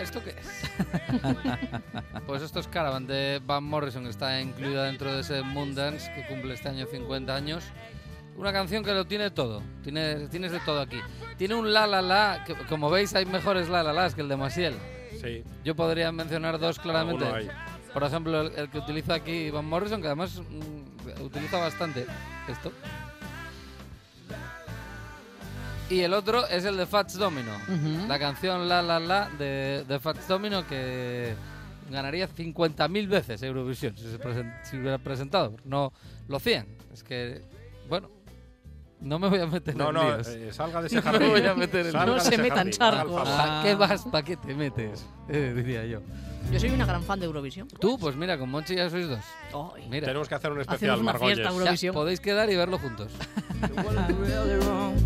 ¿Esto 0.00 0.22
qué 0.24 0.30
es? 0.30 0.70
pues 2.26 2.40
esto 2.40 2.60
es 2.60 2.68
Caravan 2.68 3.06
de 3.06 3.42
Van 3.44 3.62
Morrison, 3.62 4.04
que 4.04 4.08
está 4.10 4.40
incluida 4.40 4.84
dentro 4.84 5.12
de 5.12 5.20
ese 5.20 5.42
Moondance 5.42 6.10
que 6.14 6.26
cumple 6.26 6.54
este 6.54 6.70
año 6.70 6.86
50 6.90 7.34
años. 7.36 7.62
Una 8.38 8.54
canción 8.54 8.82
que 8.84 8.92
lo 8.94 9.04
tiene 9.06 9.30
todo, 9.30 9.62
tiene, 9.84 10.28
tienes 10.28 10.52
de 10.52 10.60
todo 10.60 10.80
aquí. 10.80 11.00
Tiene 11.36 11.56
un 11.56 11.74
la 11.74 11.86
la 11.86 12.00
la, 12.00 12.42
que 12.46 12.54
como 12.70 12.88
veis 12.88 13.14
hay 13.14 13.26
mejores 13.26 13.68
la 13.68 13.82
la 13.82 13.92
las 13.92 14.14
que 14.14 14.22
el 14.22 14.28
de 14.30 14.36
Masiel. 14.38 14.76
Sí. 15.20 15.44
Yo 15.62 15.74
podría 15.76 16.10
mencionar 16.10 16.58
dos 16.58 16.78
claramente. 16.78 17.24
Por 17.96 18.04
ejemplo, 18.04 18.42
el, 18.42 18.52
el 18.56 18.68
que 18.68 18.76
utiliza 18.78 19.14
aquí 19.14 19.50
Van 19.50 19.64
Morrison, 19.64 20.02
que 20.02 20.08
además 20.08 20.38
mm, 20.38 21.22
utiliza 21.24 21.56
bastante 21.56 22.04
esto. 22.46 22.70
Y 25.88 26.00
el 26.00 26.12
otro 26.12 26.46
es 26.48 26.66
el 26.66 26.76
de 26.76 26.84
Fats 26.84 27.16
Domino. 27.16 27.52
Ujú. 27.68 28.06
La 28.06 28.18
canción 28.18 28.68
La 28.68 28.82
La 28.82 29.00
La 29.00 29.30
de, 29.38 29.82
de 29.88 29.98
Fats 29.98 30.28
Domino 30.28 30.66
que 30.66 31.34
ganaría 31.90 32.28
50.000 32.28 33.08
veces 33.08 33.42
Eurovisión 33.42 33.96
si 33.96 34.04
se 34.10 34.18
presen- 34.20 34.52
si 34.62 34.76
hubiera 34.76 34.98
presentado. 34.98 35.56
No 35.64 35.90
lo 36.28 36.36
hacían. 36.36 36.66
Es 36.92 37.02
que, 37.02 37.40
bueno, 37.88 38.10
no 39.00 39.18
me 39.18 39.28
voy 39.30 39.40
a 39.40 39.46
meter 39.46 39.74
No, 39.74 39.88
en 39.88 39.94
no, 39.94 40.16
eh, 40.18 40.52
salga 40.52 40.82
de 40.82 40.86
ese 40.88 40.96
No 40.96 41.02
me 41.02 41.10
jardín. 41.12 41.30
voy 41.30 41.46
a 41.46 41.54
meter 41.54 41.86
en- 41.86 41.92
No 41.94 42.20
se 42.20 42.30
jardín, 42.36 42.52
haga 42.52 42.60
el 42.60 42.70
charcos. 42.72 43.26
¿Para 43.26 43.62
qué 43.62 43.74
vas? 43.74 44.02
¿Para 44.04 44.22
qué 44.22 44.36
te 44.36 44.54
metes? 44.54 45.06
Eh, 45.30 45.54
diría 45.56 45.86
yo. 45.86 46.00
Yo 46.52 46.60
soy 46.60 46.70
una 46.70 46.86
gran 46.86 47.02
fan 47.02 47.18
de 47.20 47.26
Eurovisión. 47.26 47.68
Tú, 47.68 47.98
pues 47.98 48.16
mira, 48.16 48.38
con 48.38 48.48
Monchi 48.48 48.76
ya 48.76 48.88
sois 48.88 49.08
dos. 49.08 49.20
Ay, 49.74 49.86
Mira, 49.90 50.06
Tenemos 50.06 50.28
que 50.28 50.34
hacer 50.36 50.52
un 50.52 50.60
especial 50.60 50.90
Hacemos 50.92 51.00
una 51.02 51.12
Margolles. 51.12 51.36
fiesta, 51.38 51.52
Eurovisión. 51.54 51.92
podéis 51.94 52.20
quedar 52.20 52.50
y 52.50 52.56
verlo 52.56 52.78
juntos. 52.78 53.12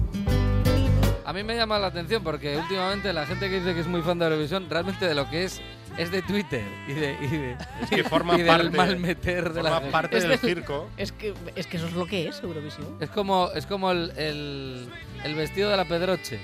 A 1.24 1.32
mí 1.32 1.42
me 1.44 1.54
llama 1.56 1.78
la 1.78 1.86
atención 1.88 2.22
porque 2.24 2.56
últimamente 2.56 3.12
la 3.12 3.24
gente 3.24 3.48
que 3.48 3.60
dice 3.60 3.72
que 3.74 3.80
es 3.80 3.86
muy 3.86 4.02
fan 4.02 4.18
de 4.18 4.24
Eurovisión 4.26 4.66
realmente 4.68 5.06
de 5.06 5.14
lo 5.14 5.28
que 5.30 5.44
es 5.44 5.60
es 5.96 6.10
de 6.10 6.22
Twitter 6.22 6.64
y 6.88 6.92
de, 6.92 7.16
y 7.20 7.26
de- 7.28 7.56
Es 7.82 7.88
que 7.90 8.02
forma 8.04 8.34
y 8.38 8.38
del 8.38 8.46
parte, 8.46 8.70
mal 8.76 8.96
meter 8.98 9.52
de 9.52 9.62
la 9.62 9.70
forma 9.74 9.90
parte 9.92 10.16
Es 10.18 10.22
del 10.24 10.30
del- 10.32 10.40
circo. 10.40 10.88
Es 10.96 11.12
que, 11.12 11.32
es 11.54 11.66
que 11.66 11.76
eso 11.76 11.86
es 11.86 11.92
lo 11.94 12.06
que 12.06 12.28
es 12.28 12.42
Eurovisión. 12.42 12.96
Es 13.00 13.10
como, 13.10 13.50
es 13.54 13.66
como 13.66 13.90
el, 13.92 14.10
el- 14.16 14.88
el 15.24 15.34
vestido 15.36 15.70
de 15.70 15.76
la 15.76 15.84
Pedroche. 15.84 16.40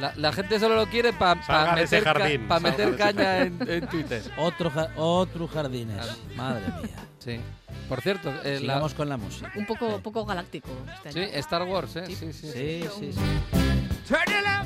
La, 0.00 0.12
la 0.16 0.32
gente 0.32 0.60
solo 0.60 0.74
lo 0.76 0.86
quiere 0.86 1.12
para 1.14 1.40
ese 1.80 1.96
meter, 2.00 2.04
ca- 2.04 2.48
pa 2.48 2.60
meter 2.60 2.96
caña 2.96 3.38
en, 3.38 3.58
en 3.68 3.86
Twitter. 3.88 4.22
Otro, 4.36 4.70
ja- 4.70 4.90
otro 4.96 5.48
jardines. 5.48 5.96
Claro. 5.96 6.18
Madre 6.36 6.66
mía. 6.82 6.96
Sí. 7.18 7.40
Por 7.88 8.00
cierto, 8.02 8.30
eh, 8.44 8.54
la- 8.54 8.74
Sigamos 8.74 8.94
con 8.94 9.08
la 9.08 9.16
música. 9.16 9.50
Un 9.56 9.64
poco, 9.66 10.00
poco 10.00 10.24
galáctico 10.26 10.68
este 10.94 11.12
sí, 11.12 11.18
año. 11.20 11.28
Star 11.38 11.62
Wars, 11.62 11.96
¿eh? 11.96 12.06
Sí, 12.06 12.14
sí, 12.16 12.32
sí. 12.32 12.50
Sí, 12.52 12.88
sí, 12.98 13.12
sí. 13.12 13.20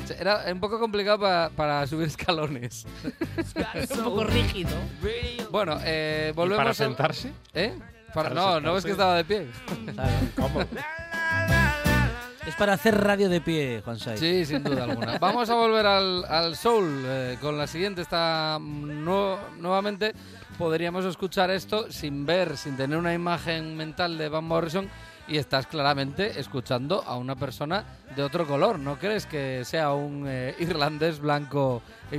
Sí, 0.07 0.13
Era 0.19 0.43
un 0.51 0.59
poco 0.59 0.79
complicado 0.79 1.19
pa- 1.19 1.49
para 1.55 1.87
subir 1.87 2.07
escalones. 2.15 2.85
un 3.97 4.03
poco 4.03 4.23
rígido. 4.25 4.71
Bueno, 5.49 5.79
eh, 5.83 6.29
¿Y 6.31 6.35
volvemos 6.35 6.57
para 6.57 6.71
a- 6.71 6.73
sentarse? 6.73 7.31
¿Eh? 7.53 7.73
Para- 8.13 8.29
para 8.29 8.35
no, 8.35 8.59
no 8.59 8.73
ves 8.73 8.83
sentarse. 8.83 8.85
que 8.85 8.91
estaba 8.91 9.15
de 9.15 9.23
pie. 9.25 9.47
¿Cómo? 10.35 10.59
Es 12.47 12.55
para 12.55 12.73
hacer 12.73 12.99
radio 12.99 13.29
de 13.29 13.39
pie, 13.39 13.81
Juan 13.85 13.99
Saiz. 13.99 14.19
Sí, 14.19 14.45
sin 14.45 14.63
duda 14.63 14.85
alguna. 14.85 15.19
Vamos 15.19 15.49
a 15.49 15.55
volver 15.55 15.85
al, 15.85 16.25
al 16.25 16.55
soul 16.55 17.03
eh, 17.05 17.37
con 17.39 17.57
la 17.57 17.67
siguiente. 17.67 18.01
Está 18.01 18.57
no- 18.59 19.37
nuevamente 19.59 20.13
podríamos 20.57 21.05
escuchar 21.05 21.51
esto 21.51 21.91
sin 21.91 22.25
ver, 22.25 22.57
sin 22.57 22.75
tener 22.75 22.97
una 22.97 23.13
imagen 23.13 23.77
mental 23.77 24.17
de 24.17 24.27
Van 24.27 24.43
Morrison 24.43 24.89
y 25.27 25.37
estás 25.37 25.67
claramente 25.67 26.39
escuchando 26.39 27.03
a 27.05 27.15
una 27.15 27.35
persona 27.35 27.85
de 28.15 28.23
otro 28.23 28.47
color. 28.47 28.79
No 28.79 28.97
crees 28.97 29.27
que 29.27 29.63
sea 29.63 29.91
un 29.93 30.25
eh, 30.27 30.55
irlandés 30.59 31.19
blanco 31.19 31.83
y. 32.11 32.17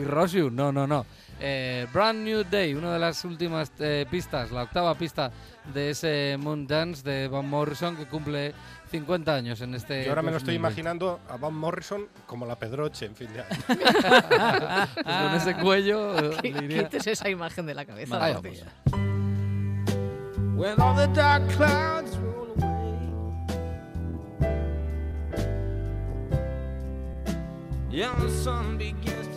No, 0.53 0.71
no, 0.71 0.87
no. 0.87 1.05
Eh, 1.41 1.89
Brand 1.93 2.23
New 2.23 2.45
Day, 2.49 2.75
una 2.75 2.93
de 2.93 3.01
las 3.01 3.25
últimas 3.25 3.73
pistas, 4.09 4.53
la 4.53 4.63
octava 4.63 4.95
pista 4.95 5.33
de 5.73 5.91
ese 5.91 6.37
Moon 6.41 6.67
Dance 6.67 7.03
de 7.03 7.29
Van 7.29 7.49
Morrison 7.49 7.97
que 7.97 8.07
cumple 8.07 8.53
50 8.91 9.35
años 9.35 9.61
en 9.61 9.75
este. 9.75 10.05
Y 10.05 10.09
ahora 10.09 10.23
me 10.23 10.31
lo 10.31 10.37
estoy 10.39 10.55
2020. 10.57 10.57
imaginando 10.57 11.21
a 11.29 11.37
Van 11.37 11.55
Morrison 11.55 12.07
como 12.27 12.45
la 12.47 12.57
Pedroche 12.59 13.07
en 13.07 13.15
fin 13.17 13.29
de 13.33 13.41
año. 13.43 14.89
Con 15.05 15.35
ese 15.37 15.55
cuello, 15.57 16.17
eh, 16.33 16.37
Qui- 16.43 16.61
diría. 16.61 16.83
Quites 16.89 17.07
esa 17.07 17.29
imagen 17.29 17.65
de 17.67 17.75
la 17.75 17.85
cabeza. 17.85 18.23
Ahí 18.23 18.35
por 18.35 18.43
vamos. 18.43 18.59
Dios. 18.59 18.69
when 20.55 20.79
all 20.81 20.95
the 20.95 21.09
dark 21.15 21.43
clouds 21.57 22.17
roll 22.19 22.49
away. 22.57 22.69
The 27.91 28.29
sun 28.43 28.79
begins 28.79 29.29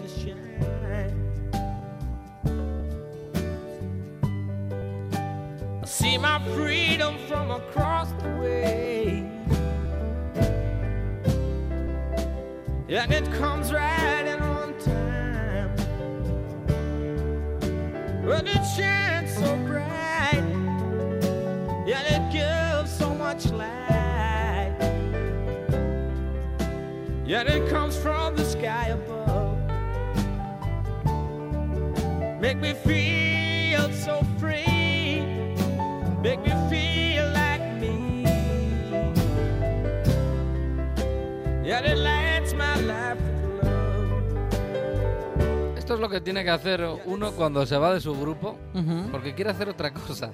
See 5.86 6.17
my 6.17 6.41
freedom 6.56 7.15
from 7.28 7.52
across 7.52 8.12
the 8.13 8.30
way. 8.39 9.30
And 12.89 13.13
it 13.13 13.32
comes 13.34 13.71
right 13.71 14.26
in 14.26 14.39
on 14.39 14.74
time. 14.80 15.76
But 18.26 18.48
it 18.48 18.63
shines 18.76 19.36
so 19.36 19.56
bright. 19.67 20.41
And 21.86 22.06
it 22.15 22.34
gives 22.34 22.91
so 22.91 23.13
much 23.13 23.45
light. 23.52 24.76
Yet 27.28 27.45
it 27.45 27.69
comes 27.69 27.95
from 27.95 28.36
the 28.36 28.43
sky 28.43 28.88
above. 28.88 29.60
Make 32.41 32.58
me 32.58 32.74
feel 32.74 33.91
so. 33.91 34.35
Make 36.26 36.42
me 36.42 36.54
feel 36.72 37.32
like 37.34 37.62
me. 37.80 38.24
Yet 41.64 41.86
it 41.86 42.00
lights 42.00 42.56
my 42.56 42.82
life 42.82 43.22
with 43.22 43.64
love. 43.64 44.18
Esto 45.78 45.94
es 45.94 46.00
lo 46.00 46.10
que 46.10 46.22
tiene 46.22 46.44
que 46.44 46.50
hacer 46.50 46.84
uno 47.06 47.32
cuando 47.34 47.64
se 47.68 47.78
va 47.78 47.94
de 47.94 48.02
su 48.02 48.20
grupo, 48.20 48.58
porque 49.12 49.36
quiere 49.36 49.52
hacer 49.52 49.70
otra 49.70 49.94
cosa. 49.94 50.32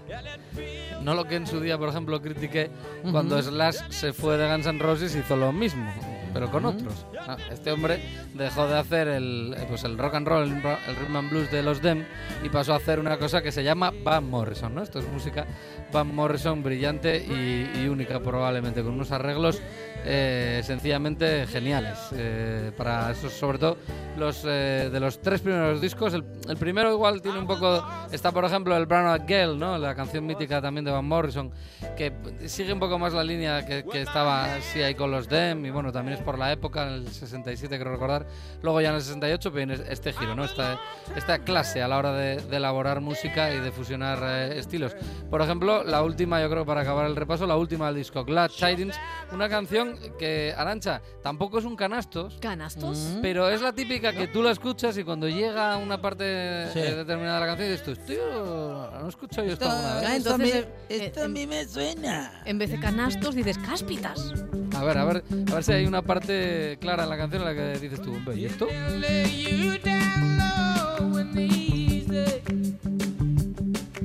No 1.02 1.14
lo 1.14 1.26
que 1.26 1.36
en 1.36 1.46
su 1.46 1.60
día, 1.60 1.78
por 1.78 1.90
ejemplo, 1.90 2.22
critiqué 2.22 2.72
cuando 3.12 3.42
Slash 3.42 3.90
se 3.90 4.14
fue 4.14 4.38
de 4.38 4.50
Guns 4.50 4.68
N' 4.68 4.80
Roses 4.80 5.14
y 5.14 5.20
hizo 5.20 5.36
lo 5.36 5.52
mismo, 5.52 5.92
pero 6.34 6.50
con 6.50 6.66
otros. 6.66 7.06
Ah, 7.20 7.38
Este 7.52 7.72
hombre 7.72 8.02
dejó 8.34 8.68
de 8.68 8.78
hacer 8.78 9.08
el, 9.08 9.56
eh, 9.58 9.66
pues 9.68 9.84
el 9.84 9.98
rock 9.98 10.16
and 10.16 10.28
roll, 10.28 10.44
el, 10.44 10.62
rhythm 10.62 11.16
and 11.16 11.30
blues 11.30 11.52
de 11.52 11.64
los 11.64 11.82
Dem 11.82 12.06
y 12.44 12.50
pasó 12.50 12.74
a 12.74 12.78
hacer 12.78 13.00
una 13.00 13.18
cosa 13.18 13.42
que 13.42 13.52
se 13.52 13.64
llama 13.64 13.92
Van 14.04 14.30
Morrison. 14.30 14.74
¿no? 14.74 14.84
Esto 14.84 15.00
es 15.00 15.08
música 15.08 15.46
Van 15.92 16.14
Morrison 16.14 16.64
brillante 16.64 17.18
y, 17.18 17.80
y 17.80 17.88
única 17.88 18.20
probablemente, 18.20 18.84
con 18.84 18.94
unos 18.94 19.12
arreglos 19.12 19.62
eh, 20.06 20.62
sencillamente 20.64 21.46
geniales. 21.48 21.98
eh, 22.14 22.72
para 22.76 23.12
esos, 23.12 23.34
sobre 23.34 23.58
todo 23.58 23.78
los 24.18 24.44
eh, 24.46 24.90
de 24.92 25.00
los 25.00 25.22
tres 25.22 25.42
primeros 25.42 25.80
discos. 25.82 26.14
El, 26.14 26.24
el 26.50 26.58
primero 26.58 26.92
igual 26.92 27.22
tiene 27.22 27.40
un 27.40 27.48
poco. 27.48 27.84
Está, 28.12 28.32
por 28.32 28.46
ejemplo, 28.46 28.76
el 28.76 28.86
Brown 28.86 29.08
Eyed 29.08 29.28
Girl, 29.28 29.60
¿no? 29.60 29.78
La 29.78 29.96
canción 29.96 30.26
mítica 30.26 30.62
también 30.62 30.86
de 30.86 30.92
Van 30.92 31.06
Morrison, 31.06 31.52
que 31.96 32.12
sigue 32.48 32.74
un 32.74 32.80
poco 32.80 33.00
más 33.00 33.14
la 33.14 33.24
línea 33.24 33.66
que, 33.66 33.84
que 33.86 34.02
estaba 34.02 34.56
así 34.56 34.82
ahí 34.82 34.96
con 34.96 35.12
los 35.12 35.30
Dem. 35.30 35.66
Y 35.66 35.70
bueno, 35.70 35.92
también 35.92 36.18
es 36.18 36.24
por 36.24 36.38
la 36.38 36.52
época, 36.52 36.88
en 36.88 36.94
el 36.94 37.08
67, 37.08 37.80
creo 37.80 37.92
recordar. 37.92 38.26
Luego 38.62 38.82
ya 38.82 38.90
en 38.90 38.96
el 38.96 39.02
68 39.02 39.52
viene 39.52 39.78
este 39.90 40.14
giro, 40.14 40.36
¿no? 40.36 40.46
Esta, 40.46 40.80
esta 41.16 41.40
clase 41.40 41.82
a 41.82 41.88
la 41.88 41.98
hora 41.98 42.14
de, 42.14 42.38
de 42.38 42.58
elaborar 42.58 43.02
música 43.02 43.54
y 43.54 43.60
de 43.60 43.72
fusionar 43.72 44.20
eh, 44.24 44.60
estilos. 44.60 44.96
Por 45.30 45.42
ejemplo, 45.42 45.84
la 45.84 46.04
última, 46.04 46.42
yo 46.42 46.50
creo, 46.50 46.66
para 46.66 46.82
acabar 46.82 47.06
el 47.06 47.16
repaso, 47.16 47.48
la 47.48 47.56
última 47.58 47.88
del 47.88 47.96
disco, 47.96 48.26
Glad 48.26 48.52
Tidings, 48.52 49.00
una 49.32 49.48
canción 49.48 49.91
que, 50.18 50.54
Arancha, 50.58 51.02
tampoco 51.24 51.60
es 51.60 51.66
un 51.66 51.76
canastos, 51.76 52.38
¿Canastos? 52.42 53.18
pero 53.22 53.50
es 53.50 53.62
la 53.62 53.74
típica 53.74 54.14
que 54.14 54.28
tú 54.28 54.42
la 54.42 54.52
escuchas 54.52 54.98
y 54.98 55.04
cuando 55.04 55.28
llega 55.28 55.74
a 55.74 55.78
una 55.78 56.02
parte 56.02 56.68
Sí. 56.74 56.80
eh, 56.80 56.96
determinada 56.96 57.36
de 57.36 57.40
la 57.42 57.46
canción 57.48 57.70
dices 57.72 57.84
tú, 57.86 57.96
tío, 58.06 58.90
no 59.00 59.06
he 59.06 59.10
escuchado 59.10 59.48
yo 59.48 59.54
esto 59.54 59.70
alguna 59.70 59.96
vez. 59.96 60.04
Ah, 60.10 60.16
esto 60.16 60.34
a 60.34 60.38
mí, 60.38 60.44
entonces, 60.52 60.68
eh, 60.90 61.06
esto 61.06 61.22
a 61.22 61.26
em- 61.26 61.34
mí 61.34 61.48
me 61.48 61.66
suena. 61.66 62.42
En 62.46 62.58
vez 62.58 62.70
de 62.72 62.80
canastos 62.80 63.36
dices 63.36 63.58
cáspitas. 63.58 64.34
A 64.76 64.84
ver, 64.84 64.98
a 64.98 65.06
ver, 65.06 65.24
a 65.52 65.54
ver 65.56 65.64
si 65.64 65.72
hay 65.74 65.86
una 65.86 66.02
parte 66.02 66.78
clara 66.80 67.04
en 67.04 67.10
la 67.10 67.18
canción 67.18 67.42
en 67.42 67.48
la 67.48 67.54
que 67.54 67.80
dices 67.80 68.02
tú, 68.02 68.14
"Hombre, 68.14 68.36
¿y 68.38 68.46
esto? 68.46 68.68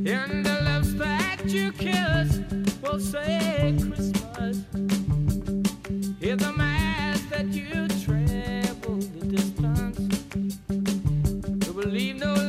and 0.09 0.45
the 0.45 0.61
lips 0.63 0.95
that 0.99 1.45
you 1.47 1.73
kiss 1.73 2.41
will 2.83 3.01
say 3.01 3.75
Christmas. 3.77 5.06
Believe 11.77 12.19
no 12.19 12.46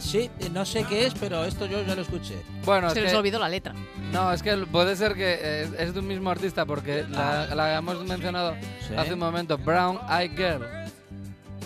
Sí, 0.00 0.30
eh, 0.40 0.50
no 0.52 0.64
sé 0.64 0.84
qué 0.84 1.06
es, 1.06 1.14
pero 1.14 1.44
esto 1.44 1.66
yo 1.66 1.82
ya 1.82 1.94
lo 1.94 2.02
escuché. 2.02 2.42
Bueno, 2.64 2.88
es 2.88 2.94
Se 2.94 3.00
les 3.00 3.12
que- 3.12 3.16
olvidó 3.18 3.38
la 3.38 3.48
letra. 3.48 3.74
No, 4.12 4.32
es 4.32 4.42
que 4.42 4.56
puede 4.56 4.96
ser 4.96 5.14
que 5.14 5.38
eh, 5.40 5.68
es 5.78 5.94
de 5.94 6.00
un 6.00 6.06
mismo 6.06 6.30
artista 6.30 6.66
porque 6.66 7.04
la, 7.08 7.54
la 7.54 7.76
hemos 7.78 8.04
mencionado 8.04 8.54
Sí. 8.86 8.94
hace 8.96 9.14
un 9.14 9.20
momento, 9.20 9.56
Brown 9.58 9.98
Eyed 10.10 10.32
Girl. 10.36 10.66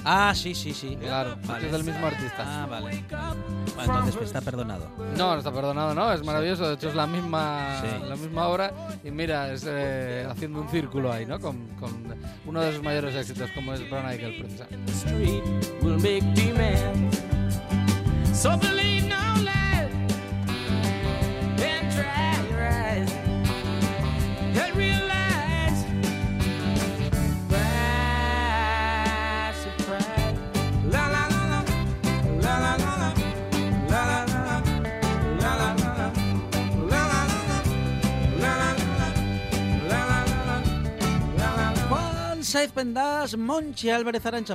Ah, 0.08 0.32
sí, 0.36 0.54
sí, 0.54 0.72
sí. 0.72 0.96
Claro, 1.00 1.36
Vale. 1.46 1.66
es 1.66 1.72
del 1.72 1.82
mismo 1.82 2.06
artista. 2.06 2.44
Ah, 2.46 2.66
vale. 2.70 3.02
Bueno, 3.74 3.98
entonces 3.98 4.22
está 4.22 4.40
perdonado. 4.40 4.88
No, 5.16 5.32
no 5.32 5.38
está 5.38 5.50
perdonado, 5.52 5.94
no, 5.94 6.12
es 6.12 6.22
maravilloso. 6.24 6.68
De 6.68 6.74
hecho, 6.74 6.90
es 6.90 6.94
la 6.94 7.08
misma, 7.08 7.80
Sí. 7.80 7.88
la 8.08 8.14
misma 8.14 8.46
obra. 8.46 8.72
Y 9.02 9.10
mira, 9.10 9.52
es 9.52 9.64
eh, 9.66 10.24
haciendo 10.30 10.60
un 10.60 10.68
círculo 10.68 11.10
ahí, 11.12 11.26
¿no? 11.26 11.40
Con, 11.40 11.66
con 11.80 11.90
uno 12.46 12.60
de 12.60 12.72
sus 12.72 12.84
mayores 12.84 13.16
éxitos, 13.16 13.50
como 13.52 13.72
es 13.74 13.80
Brown 13.90 14.08
Eyed 14.08 14.20
Girl, 14.20 14.36
precisamente. 14.44 14.92
street 14.92 15.42
will 15.82 15.96
make 15.96 16.22
demands. 16.40 17.15
So. 18.36 18.50
La 18.50 18.58
la 31.08 31.28
la 31.28 31.48
la, 31.48 31.64
la 32.42 32.60
la 32.60 32.76
la 32.76 32.92
la, 33.00 33.14
la 33.88 34.04
la 34.04 34.24
la 34.26 34.40
la, 34.44 34.60
la 35.40 35.52
la 35.56 35.72
la 42.96 43.24
Monchi 43.38 43.88
Álvarez 43.88 44.26
Arancha. 44.26 44.54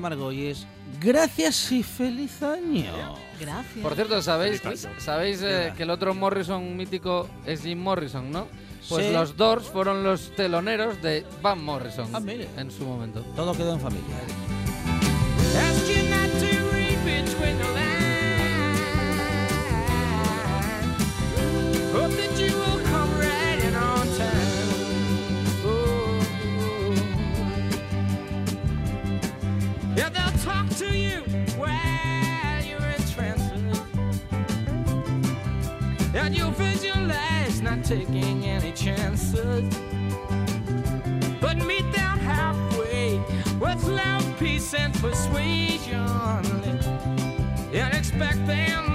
Gracias 1.02 1.72
y 1.72 1.82
feliz 1.84 2.42
año. 2.44 3.16
Gracias. 3.40 3.82
Por 3.82 3.96
cierto, 3.96 4.22
¿sabéis, 4.22 4.62
Feliz 4.62 4.86
año. 4.86 4.96
¿sabéis 5.00 5.42
eh, 5.42 5.74
que 5.76 5.84
el 5.84 5.90
otro 5.90 6.14
Morrison 6.14 6.76
mítico 6.78 7.28
es 7.46 7.64
Jim 7.64 7.80
Morrison, 7.80 8.32
no? 8.32 8.48
Pues 8.88 9.08
Sí. 9.08 9.12
los 9.14 9.36
Doors 9.38 9.66
fueron 9.68 10.04
los 10.04 10.36
teloneros 10.36 11.02
de 11.02 11.26
Van 11.42 11.64
Morrison 11.64 12.08
Ah, 12.14 12.20
mire. 12.20 12.48
en 12.58 12.70
su 12.72 12.84
momento. 12.86 13.22
Todo 13.36 13.54
quedó 13.56 13.74
en 13.74 13.80
familia. 13.82 14.16
You 29.98 30.10
not 30.10 30.70
to 30.80 30.91
And 36.14 36.36
you'll 36.36 36.52
not 37.62 37.84
taking 37.86 38.46
any 38.46 38.72
chances. 38.74 39.64
But 41.40 41.58
meet 41.58 41.90
them 41.94 42.20
halfway 42.20 43.18
with 43.60 43.84
love, 43.86 44.26
peace, 44.38 44.74
and 44.74 44.94
persuasion. 44.96 45.98
And 47.74 47.94
expect 47.94 48.46
them 48.46 48.91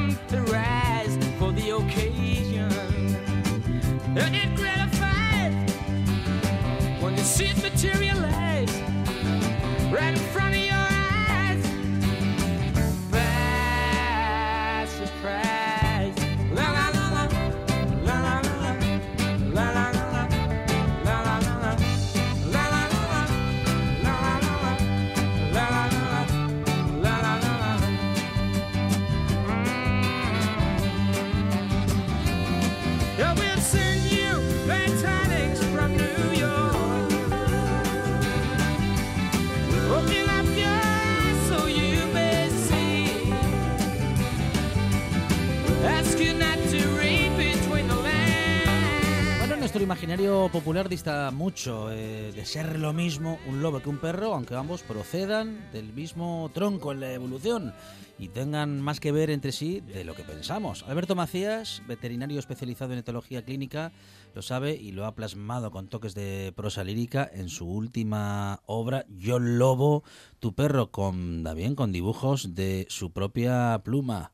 nuestro 49.77 49.95
imaginario 49.95 50.49
popular 50.51 50.89
dista 50.89 51.31
mucho 51.31 51.93
eh, 51.93 52.33
de 52.35 52.47
ser 52.47 52.79
lo 52.79 52.95
mismo 52.95 53.39
un 53.47 53.61
lobo 53.61 53.81
que 53.81 53.91
un 53.91 53.99
perro, 53.99 54.33
aunque 54.33 54.55
ambos 54.55 54.83
procedan 54.83 55.71
del 55.71 55.93
mismo 55.93 56.51
tronco 56.55 56.93
en 56.93 57.01
la 57.01 57.13
evolución 57.13 57.75
y 58.19 58.29
tengan 58.29 58.81
más 58.81 59.01
que 59.01 59.13
ver 59.13 59.29
entre 59.29 59.53
sí 59.53 59.83
de 59.83 60.05
lo 60.05 60.15
que 60.15 60.23
pensamos. 60.23 60.83
Alberto 60.89 61.15
Macías, 61.15 61.83
veterinario 61.87 62.39
especializado 62.39 62.95
en 62.95 63.01
etología 63.01 63.45
clínica, 63.45 63.93
lo 64.35 64.41
sabe 64.41 64.75
y 64.75 64.93
lo 64.93 65.05
ha 65.05 65.15
plasmado 65.15 65.71
con 65.71 65.89
toques 65.89 66.15
de 66.15 66.55
prosa 66.57 66.83
lírica 66.83 67.29
en 67.31 67.51
su 67.51 67.69
última 67.69 68.63
obra 68.65 69.05
Yo 69.11 69.39
Lobo, 69.39 70.05
tu 70.41 70.55
perro, 70.55 70.91
con 70.91 71.45
también 71.45 71.75
con 71.75 71.93
dibujos 71.93 72.55
de 72.55 72.87
su 72.89 73.11
propia 73.11 73.83
pluma. 73.85 74.33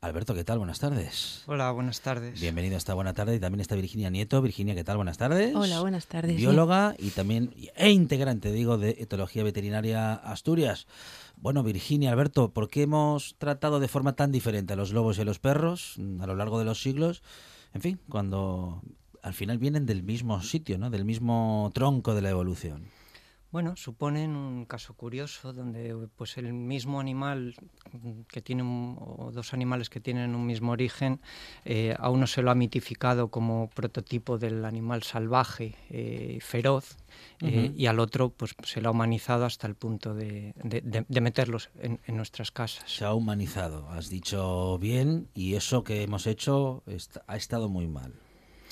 Alberto, 0.00 0.32
¿qué 0.32 0.44
tal? 0.44 0.58
Buenas 0.58 0.78
tardes. 0.78 1.42
Hola, 1.46 1.72
buenas 1.72 2.00
tardes. 2.00 2.40
Bienvenido 2.40 2.76
a 2.76 2.78
esta 2.78 2.94
buena 2.94 3.14
tarde 3.14 3.34
y 3.34 3.40
también 3.40 3.60
está 3.60 3.74
Virginia 3.74 4.10
Nieto. 4.10 4.40
Virginia, 4.40 4.76
¿qué 4.76 4.84
tal? 4.84 4.96
Buenas 4.96 5.18
tardes. 5.18 5.52
Hola, 5.56 5.80
buenas 5.80 6.06
tardes. 6.06 6.36
sí. 6.36 6.36
Bióloga 6.36 6.94
y 6.98 7.10
también 7.10 7.52
e 7.74 7.90
integrante, 7.90 8.52
digo, 8.52 8.78
de 8.78 8.90
Etología 9.00 9.42
Veterinaria 9.42 10.14
Asturias. 10.14 10.86
Bueno, 11.36 11.64
Virginia, 11.64 12.12
Alberto, 12.12 12.52
¿por 12.52 12.68
qué 12.68 12.82
hemos 12.82 13.34
tratado 13.38 13.80
de 13.80 13.88
forma 13.88 14.14
tan 14.14 14.30
diferente 14.30 14.74
a 14.74 14.76
los 14.76 14.92
lobos 14.92 15.18
y 15.18 15.22
a 15.22 15.24
los 15.24 15.40
perros 15.40 15.94
mm, 15.96 16.22
a 16.22 16.26
lo 16.28 16.36
largo 16.36 16.60
de 16.60 16.64
los 16.64 16.80
siglos? 16.80 17.24
En 17.74 17.80
fin, 17.80 17.98
cuando 18.08 18.82
al 19.22 19.34
final 19.34 19.58
vienen 19.58 19.84
del 19.84 20.04
mismo 20.04 20.40
sitio, 20.42 20.78
¿no? 20.78 20.90
Del 20.90 21.04
mismo 21.04 21.72
tronco 21.74 22.14
de 22.14 22.22
la 22.22 22.30
evolución. 22.30 22.84
Bueno, 23.50 23.76
suponen 23.76 24.36
un 24.36 24.66
caso 24.66 24.92
curioso 24.92 25.54
donde 25.54 25.96
pues 26.16 26.36
el 26.36 26.52
mismo 26.52 27.00
animal 27.00 27.54
que 28.28 28.42
tiene 28.42 28.62
un- 28.62 28.96
o 29.00 29.30
dos 29.32 29.54
animales 29.54 29.88
que 29.88 30.00
tienen 30.00 30.34
un 30.34 30.44
mismo 30.44 30.72
origen, 30.72 31.20
eh, 31.64 31.94
a 31.98 32.10
uno 32.10 32.26
se 32.26 32.42
lo 32.42 32.50
ha 32.50 32.54
mitificado 32.54 33.28
como 33.28 33.70
prototipo 33.70 34.36
del 34.36 34.66
animal 34.66 35.02
salvaje, 35.02 35.74
eh, 35.88 36.38
feroz, 36.42 36.98
eh, 37.40 37.72
y 37.74 37.86
al 37.86 38.00
otro 38.00 38.28
pues 38.28 38.54
se 38.64 38.82
lo 38.82 38.90
ha 38.90 38.92
humanizado 38.92 39.46
hasta 39.46 39.66
el 39.66 39.74
punto 39.76 40.12
de, 40.14 40.52
de- 40.62 40.82
de- 40.82 41.06
de 41.08 41.20
meterlos 41.22 41.70
en, 41.80 42.00
en 42.06 42.16
nuestras 42.16 42.50
casas. 42.50 42.84
Se 42.90 43.06
ha 43.06 43.14
humanizado, 43.14 43.88
has 43.88 44.10
dicho 44.10 44.78
bien, 44.78 45.26
y 45.34 45.54
eso 45.54 45.84
que 45.84 46.02
hemos 46.02 46.26
hecho 46.26 46.82
ha 47.26 47.36
estado 47.36 47.70
muy 47.70 47.86
mal. 47.88 48.12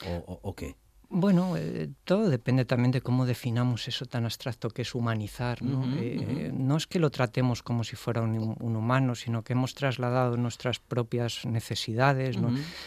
¿O, 0.05 0.17
o- 0.17 0.41
o 0.43 0.55
qué? 0.55 0.77
Bueno, 1.09 1.57
eh, 1.57 1.91
todo 2.05 2.29
depende 2.29 2.65
también 2.65 2.91
de 2.91 3.01
cómo 3.01 3.27
definamos 3.27 3.89
eso 3.89 4.07
tan 4.07 4.25
abstracto 4.25 4.71
que 4.71 4.83
es 4.83 4.95
humanizar. 4.95 5.63
¿no? 5.63 5.85
Eh, 5.97 6.51
no 6.53 6.77
es 6.77 6.87
que 6.87 6.99
lo 6.99 7.11
tratemos 7.11 7.63
como 7.63 7.85
si 7.85 7.97
fuera 7.97 8.23
un, 8.23 8.57
un 8.59 8.77
humano, 8.77 9.15
sino 9.15 9.43
que 9.43 9.53
hemos 9.53 9.75
trasladado 9.75 10.37
nuestras 10.37 10.79
propias 10.79 11.45
necesidades, 11.47 12.37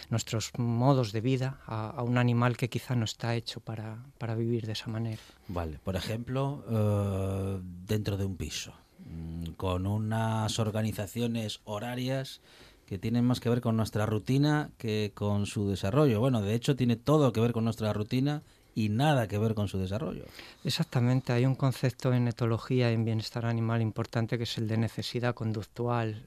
nuestros 0.10 0.52
modos 0.58 1.12
de 1.12 1.22
vida 1.22 1.62
a, 1.66 1.90
a 1.90 2.04
un 2.04 2.18
animal 2.18 2.58
que 2.58 2.70
quizá 2.70 2.96
no 2.96 3.06
está 3.06 3.36
hecho 3.36 3.62
para, 3.62 4.04
para 4.18 4.36
vivir 4.36 4.66
de 4.66 4.74
esa 4.74 4.88
manera. 4.88 5.22
Vale, 5.48 5.80
por 5.84 5.96
ejemplo, 5.96 6.64
eh, 6.70 7.60
dentro 7.86 8.18
de 8.18 8.26
un 8.26 8.36
piso, 8.36 8.74
mm, 9.06 9.52
con 9.58 9.88
unas 9.88 10.60
organizaciones 10.60 11.62
horarias 11.64 12.42
que 12.90 12.98
tienen 12.98 13.24
más 13.24 13.40
que 13.40 13.50
ver 13.50 13.62
con 13.62 13.78
nuestra 13.78 14.08
rutina 14.08 14.72
que 14.80 15.12
con 15.14 15.46
su 15.46 15.70
desarrollo. 15.70 16.20
Bueno, 16.20 16.42
de 16.42 16.56
hecho 16.56 16.76
tiene 16.76 16.96
todo 16.96 17.32
que 17.32 17.40
ver 17.40 17.52
con 17.52 17.64
nuestra 17.64 17.94
rutina 17.94 18.42
y 18.74 18.90
nada 18.90 19.28
que 19.28 19.38
ver 19.38 19.54
con 19.54 19.68
su 19.68 19.78
desarrollo. 19.78 20.24
Exactamente, 20.64 21.32
hay 21.32 21.46
un 21.46 21.54
concepto 21.54 22.12
en 22.14 22.28
etología 22.28 22.90
y 22.90 22.96
en 22.96 23.06
bienestar 23.06 23.46
animal 23.46 23.84
importante 23.84 24.40
que 24.40 24.46
es 24.46 24.58
el 24.58 24.68
de 24.68 24.78
necesidad 24.78 25.36
conductual. 25.36 26.24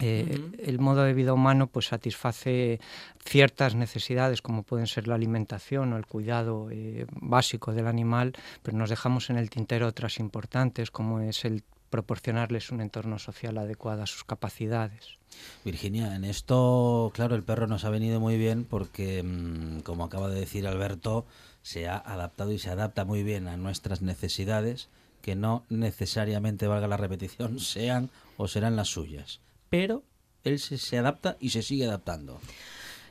Eh, 0.00 0.38
ujú. 0.38 0.56
El 0.58 0.78
modo 0.78 1.02
de 1.02 1.12
vida 1.12 1.34
humano 1.34 1.66
pues 1.66 1.88
satisface 1.88 2.80
ciertas 3.22 3.74
necesidades 3.74 4.40
como 4.40 4.62
pueden 4.62 4.86
ser 4.86 5.08
la 5.08 5.14
alimentación 5.14 5.92
o 5.92 5.98
el 5.98 6.06
cuidado 6.06 6.68
eh, 6.70 7.04
básico 7.20 7.74
del 7.74 7.86
animal, 7.86 8.32
pero 8.62 8.78
nos 8.78 8.88
dejamos 8.88 9.28
en 9.28 9.36
el 9.36 9.50
tintero 9.50 9.86
otras 9.86 10.20
importantes 10.20 10.90
como 10.90 11.20
es 11.20 11.44
el 11.44 11.64
proporcionarles 11.90 12.70
un 12.70 12.80
entorno 12.80 13.18
social 13.18 13.58
adecuado 13.58 14.02
a 14.02 14.06
sus 14.06 14.24
capacidades. 14.24 15.17
Virginia, 15.64 16.14
en 16.14 16.24
esto, 16.24 17.10
claro, 17.14 17.34
el 17.34 17.42
perro 17.42 17.66
nos 17.66 17.84
ha 17.84 17.90
venido 17.90 18.20
muy 18.20 18.36
bien 18.38 18.64
porque, 18.64 19.22
mm, 19.22 19.80
como 19.80 20.04
acaba 20.04 20.28
de 20.28 20.40
decir 20.40 20.66
Alberto, 20.66 21.26
se 21.62 21.88
ha 21.88 21.96
adaptado 21.96 22.52
y 22.52 22.58
se 22.58 22.70
adapta 22.70 23.04
muy 23.04 23.22
bien 23.22 23.48
a 23.48 23.56
nuestras 23.56 24.02
necesidades, 24.02 24.88
que 25.22 25.34
no 25.34 25.64
necesariamente, 25.68 26.66
valga 26.66 26.88
la 26.88 26.96
repetición, 26.96 27.58
sean 27.60 28.10
o 28.36 28.48
serán 28.48 28.76
las 28.76 28.88
suyas. 28.88 29.40
Pero 29.68 30.02
él 30.44 30.58
se, 30.58 30.78
se 30.78 30.98
adapta 30.98 31.36
y 31.40 31.50
se 31.50 31.62
sigue 31.62 31.86
adaptando. 31.86 32.40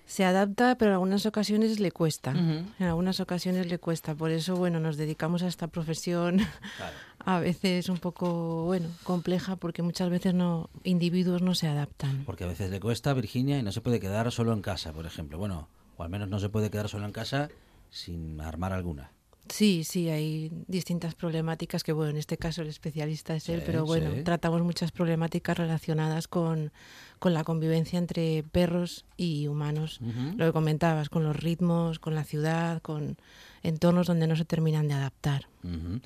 Se 0.07 0.23
adapta, 0.23 0.77
pero 0.77 0.91
en 0.91 0.93
algunas 0.93 1.25
ocasiones 1.25 1.81
le 1.81 1.91
cuesta. 1.91 2.31
En 2.31 2.73
algunas 2.79 3.19
ocasiones 3.19 3.67
le 3.67 3.77
cuesta. 3.77 4.15
Por 4.15 4.31
eso, 4.31 4.55
bueno, 4.55 4.79
nos 4.79 4.95
dedicamos 4.95 5.43
a 5.43 5.47
esta 5.47 5.67
profesión 5.67 6.37
Claro. 6.77 6.95
a 7.27 7.41
veces 7.41 7.89
un 7.89 7.97
poco, 7.97 8.63
bueno, 8.63 8.89
compleja 9.03 9.57
porque 9.57 9.81
muchas 9.81 10.09
veces 10.09 10.33
no 10.33 10.69
individuos 10.85 11.41
no 11.41 11.55
se 11.55 11.67
adaptan. 11.67 12.23
Porque 12.25 12.45
a 12.45 12.47
veces 12.47 12.71
le 12.71 12.79
cuesta, 12.79 13.13
Virginia, 13.13 13.59
y 13.59 13.63
no 13.63 13.73
se 13.73 13.81
puede 13.81 13.99
quedar 13.99 14.31
solo 14.31 14.53
en 14.53 14.61
casa, 14.61 14.93
por 14.93 15.05
ejemplo. 15.05 15.37
Bueno, 15.37 15.67
o 15.97 16.03
al 16.03 16.09
menos 16.09 16.29
no 16.29 16.39
se 16.39 16.47
puede 16.47 16.71
quedar 16.71 16.87
solo 16.87 17.05
en 17.05 17.11
casa 17.11 17.49
sin 17.89 18.39
armar 18.39 18.71
alguna. 18.71 19.11
Sí, 19.49 19.83
sí, 19.83 20.07
hay 20.07 20.51
distintas 20.67 21.15
problemáticas 21.15 21.83
que, 21.83 21.91
bueno, 21.91 22.11
en 22.11 22.17
este 22.17 22.37
caso 22.37 22.61
el 22.61 22.69
especialista 22.69 23.35
es 23.35 23.49
él, 23.49 23.59
Sí, 23.59 23.63
pero 23.65 23.85
bueno, 23.85 24.13
sí. 24.15 24.23
tratamos 24.23 24.61
muchas 24.61 24.93
problemáticas 24.93 25.57
relacionadas 25.57 26.29
con, 26.29 26.71
con 27.19 27.33
la 27.33 27.43
convivencia 27.43 27.99
entre 27.99 28.43
perros 28.43 29.03
y 29.17 29.47
humanos. 29.47 29.99
Lo 30.37 30.45
que 30.45 30.53
comentabas, 30.53 31.09
con 31.09 31.25
los 31.25 31.35
ritmos, 31.35 31.99
con 31.99 32.15
la 32.15 32.23
ciudad, 32.23 32.81
con 32.81 33.17
entornos 33.63 34.07
donde 34.07 34.27
no 34.27 34.37
se 34.37 34.45
terminan 34.45 34.87
de 34.87 34.93
adaptar. 34.93 35.49
Ujú. 35.63 35.99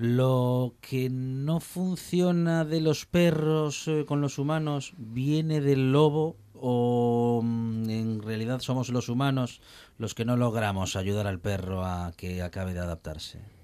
Lo 0.00 0.76
que 0.80 1.10
no 1.10 1.60
funciona 1.60 2.64
de 2.64 2.80
los 2.80 3.04
perros 3.04 3.86
eh, 3.86 4.06
con 4.08 4.22
los 4.22 4.38
humanos 4.38 4.94
viene 4.96 5.60
del 5.60 5.92
lobo 5.92 6.38
o 6.54 7.42
mm, 7.44 7.90
en 7.90 8.22
realidad 8.22 8.60
somos 8.60 8.88
los 8.88 9.10
humanos 9.10 9.60
los 9.98 10.14
que 10.14 10.24
no 10.24 10.38
logramos 10.38 10.96
ayudar 10.96 11.26
al 11.26 11.38
perro 11.38 11.84
a 11.84 12.12
que 12.16 12.40
acabe 12.40 12.72
de 12.72 12.80
adaptarse. 12.80 13.59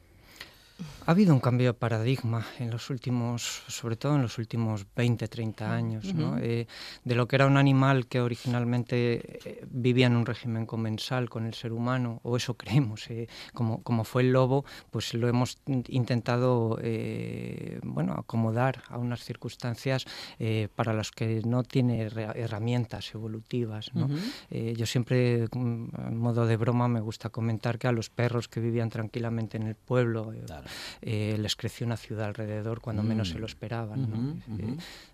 Ha 1.06 1.12
habido 1.12 1.32
un 1.32 1.40
cambio 1.40 1.68
de 1.68 1.74
paradigma 1.74 2.44
en 2.58 2.70
los 2.70 2.90
últimos, 2.90 3.62
sobre 3.68 3.96
todo 3.96 4.16
en 4.16 4.22
los 4.22 4.36
últimos 4.38 4.84
20, 4.94 5.28
30 5.28 5.72
años, 5.72 6.12
¿no? 6.14 6.30
Ujú. 6.32 6.38
Eh, 6.42 6.66
de 7.04 7.14
lo 7.14 7.26
que 7.28 7.36
era 7.36 7.46
un 7.46 7.56
animal 7.56 8.06
que 8.08 8.20
originalmente 8.20 9.38
eh, 9.48 9.64
vivía 9.70 10.08
en 10.08 10.16
un 10.16 10.26
régimen 10.26 10.66
comensal 10.66 11.30
con 11.30 11.46
el 11.46 11.54
ser 11.54 11.72
humano, 11.72 12.20
o 12.24 12.36
eso 12.36 12.54
creemos, 12.58 13.08
eh, 13.08 13.28
como, 13.54 13.82
como 13.84 14.04
fue 14.04 14.22
el 14.22 14.32
lobo, 14.32 14.64
pues 14.90 15.14
lo 15.14 15.28
hemos 15.28 15.58
in- 15.66 15.84
intentado 15.88 16.78
eh, 16.82 17.78
bueno, 17.84 18.14
acomodar 18.14 18.82
a 18.88 18.98
unas 18.98 19.22
circunstancias 19.24 20.04
eh, 20.40 20.68
para 20.74 20.92
las 20.92 21.10
que 21.12 21.40
no 21.46 21.62
tiene 21.62 22.02
herra- 22.02 22.32
herramientas 22.34 23.14
evolutivas. 23.14 23.94
¿no? 23.94 24.06
Ujú. 24.06 24.16
Eh, 24.50 24.74
yo 24.76 24.84
siempre, 24.86 25.46
mm, 25.52 25.86
en 26.08 26.16
modo 26.18 26.46
de 26.46 26.56
broma, 26.56 26.88
me 26.88 27.00
gusta 27.00 27.30
comentar 27.30 27.78
que 27.78 27.86
a 27.86 27.92
los 27.92 28.10
perros 28.10 28.48
que 28.48 28.60
vivían 28.60 28.90
tranquilamente 28.90 29.56
en 29.56 29.62
el 29.68 29.76
pueblo, 29.76 30.32
Claro. 30.46 30.65
Eh, 31.02 31.36
les 31.38 31.56
creció 31.56 31.86
una 31.86 31.96
ciudad 31.96 32.26
alrededor 32.26 32.80
cuando 32.80 33.02
menos 33.02 33.28
se 33.28 33.36
Mm. 33.36 33.40
lo 33.40 33.46
esperaban. 33.46 34.42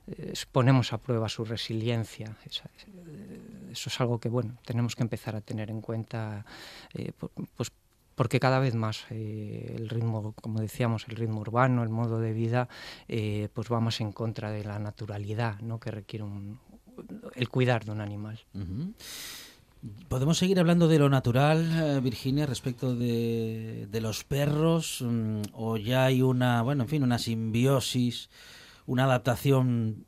Eh, 0.08 0.32
ponemos 0.50 0.92
a 0.92 0.98
prueba 0.98 1.28
su 1.28 1.44
resiliencia. 1.44 2.36
Esa- 2.44 2.70
eh, 2.86 3.70
eso 3.72 3.88
es 3.88 4.00
algo 4.00 4.18
que 4.18 4.28
bueno 4.28 4.58
tenemos 4.64 4.94
que 4.96 5.02
empezar 5.02 5.36
a 5.36 5.40
tener 5.40 5.70
en 5.70 5.80
cuenta, 5.80 6.44
pues 7.56 7.70
porque 8.14 8.38
cada 8.38 8.58
vez 8.58 8.74
más 8.74 9.06
eh, 9.10 9.74
el 9.76 9.88
ritmo, 9.88 10.34
como 10.42 10.60
decíamos, 10.60 11.06
el 11.08 11.16
ritmo 11.16 11.40
urbano, 11.40 11.82
el 11.82 11.88
modo 11.88 12.20
de 12.20 12.32
vida, 12.34 12.68
eh, 13.08 13.48
pues 13.54 13.72
va 13.72 13.80
más 13.80 14.00
en 14.02 14.12
contra 14.12 14.50
de 14.50 14.64
la 14.64 14.78
naturalidad, 14.78 15.60
¿no? 15.60 15.80
que 15.80 15.90
requiere 15.90 16.24
un- 16.24 16.58
el 17.34 17.48
cuidar 17.48 17.84
de 17.86 17.90
un 17.92 18.00
animal. 18.02 18.38
¿Podemos 20.08 20.38
seguir 20.38 20.60
hablando 20.60 20.86
de 20.86 21.00
lo 21.00 21.08
natural, 21.08 21.68
eh, 21.72 22.00
Virginia, 22.00 22.46
respecto 22.46 22.94
de, 22.94 23.88
los 24.00 24.22
perros? 24.22 25.02
Mm, 25.02 25.42
¿O 25.54 25.76
ya 25.76 26.04
hay 26.04 26.22
una, 26.22 26.62
bueno, 26.62 26.84
en 26.84 26.88
fin, 26.88 27.02
una 27.02 27.18
simbiosis, 27.18 28.30
una 28.86 29.04
adaptación, 29.04 30.06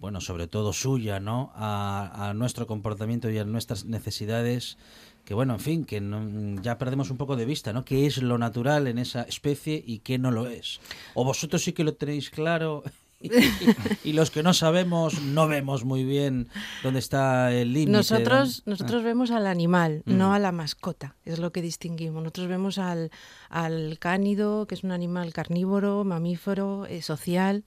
bueno, 0.00 0.20
sobre 0.20 0.48
todo 0.48 0.72
suya, 0.72 1.20
¿no? 1.20 1.52
A, 1.54 2.32
nuestro 2.34 2.66
comportamiento 2.66 3.30
y 3.30 3.38
a 3.38 3.44
nuestras 3.44 3.84
necesidades, 3.84 4.76
que 5.24 5.34
bueno, 5.34 5.54
en 5.54 5.60
fin, 5.60 5.84
que 5.84 6.00
no- 6.00 6.60
ya 6.60 6.76
perdemos 6.78 7.10
un 7.10 7.16
poco 7.16 7.36
de 7.36 7.44
vista, 7.44 7.72
¿no? 7.72 7.84
¿Qué 7.84 8.06
es 8.06 8.20
lo 8.20 8.38
natural 8.38 8.88
en 8.88 8.98
esa 8.98 9.22
especie 9.22 9.84
y 9.86 10.00
qué 10.00 10.18
no 10.18 10.32
lo 10.32 10.48
es? 10.48 10.80
¿O 11.14 11.24
vosotros 11.24 11.62
sí 11.62 11.72
que 11.72 11.84
lo 11.84 11.94
tenéis 11.94 12.28
claro? 12.30 12.82
Y, 14.04 14.12
los 14.12 14.30
que 14.30 14.42
no 14.42 14.52
sabemos 14.54 15.20
no 15.22 15.48
vemos 15.48 15.84
muy 15.84 16.04
bien 16.04 16.48
dónde 16.82 16.98
está 16.98 17.52
el 17.52 17.72
límite. 17.72 17.92
Nosotros, 17.92 18.62
¿no? 18.66 18.72
nosotros 18.72 19.02
vemos 19.02 19.30
al 19.30 19.46
animal, 19.46 20.02
Mm. 20.06 20.16
no 20.16 20.34
a 20.34 20.38
la 20.38 20.52
mascota, 20.52 21.16
es 21.24 21.38
lo 21.38 21.52
que 21.52 21.62
distinguimos. 21.62 22.22
Nosotros 22.22 22.48
vemos 22.48 22.78
al, 22.78 23.10
al 23.48 23.98
cánido, 23.98 24.66
que 24.66 24.74
es 24.74 24.84
un 24.84 24.92
animal 24.92 25.32
carnívoro, 25.32 26.04
mamífero, 26.04 26.86
eh, 26.86 27.02
social. 27.02 27.64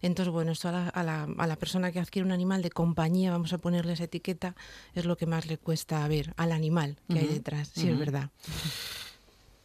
Entonces, 0.00 0.32
bueno, 0.32 0.52
esto 0.52 0.68
a 0.68 0.72
la, 0.72 0.88
a, 0.88 1.02
la, 1.02 1.28
a 1.38 1.46
la 1.46 1.56
persona 1.56 1.90
que 1.90 1.98
adquiere 1.98 2.24
un 2.24 2.32
animal 2.32 2.62
de 2.62 2.70
compañía, 2.70 3.32
vamos 3.32 3.52
a 3.52 3.58
ponerle 3.58 3.94
esa 3.94 4.04
etiqueta, 4.04 4.54
es 4.94 5.04
lo 5.06 5.16
que 5.16 5.26
más 5.26 5.46
le 5.46 5.58
cuesta 5.58 6.06
ver 6.06 6.34
al 6.36 6.52
animal 6.52 6.98
que 7.08 7.18
hay 7.18 7.26
detrás. 7.26 7.72
Sí, 7.74 7.88
es 7.88 7.98
verdad. 7.98 8.30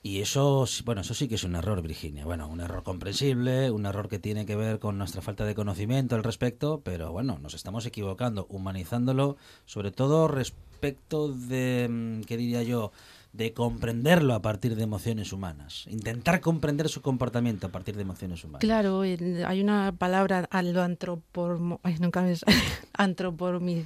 Y 0.05 0.19
eso, 0.19 0.65
bueno, 0.83 0.99
eso 0.99 1.13
sí 1.13 1.29
que 1.29 1.35
es 1.35 1.45
un 1.45 1.55
error, 1.55 1.81
Virginia. 1.81 2.25
Bueno, 2.25 2.49
un 2.49 2.59
error 2.59 2.83
comprensible, 2.83 3.71
un 3.71 3.85
error 3.85 4.09
que 4.09 4.19
tiene 4.19 4.45
que 4.45 4.57
ver 4.57 4.79
con 4.79 4.97
nuestra 4.97 5.21
falta 5.21 5.45
de 5.45 5.55
conocimiento 5.55 6.15
al 6.15 6.25
respecto, 6.25 6.81
pero 6.83 7.13
bueno, 7.13 7.39
nos 7.39 7.53
estamos 7.53 7.85
equivocando, 7.85 8.45
humanizándolo, 8.49 9.37
sobre 9.65 9.91
todo 9.91 10.27
respecto 10.27 11.29
de, 11.29 11.87
mm, 11.89 12.21
¿qué 12.25 12.35
diría 12.35 12.63
yo?, 12.63 12.91
de 13.33 13.51
comprenderlo 13.51 14.35
a 14.35 14.41
partir 14.43 14.75
de 14.75 14.83
emociones 14.83 15.33
humanas. 15.33 15.85
Intentar 15.89 16.39
comprender 16.39 16.87
su 16.87 17.01
comportamiento 17.01 17.65
a 17.67 17.71
partir 17.71 17.95
de 17.95 18.03
emociones 18.03 18.43
humanas. 18.43 18.61
Claro, 18.61 19.03
el- 19.03 19.43
hay 19.45 19.59
una 19.61 19.91
palabra, 19.91 20.47
lo 20.63 20.81
antropomor... 20.83 21.79
Ay, 21.83 21.95
nunca 21.99 22.21
me... 22.21 22.35
antropomi... 22.93 23.85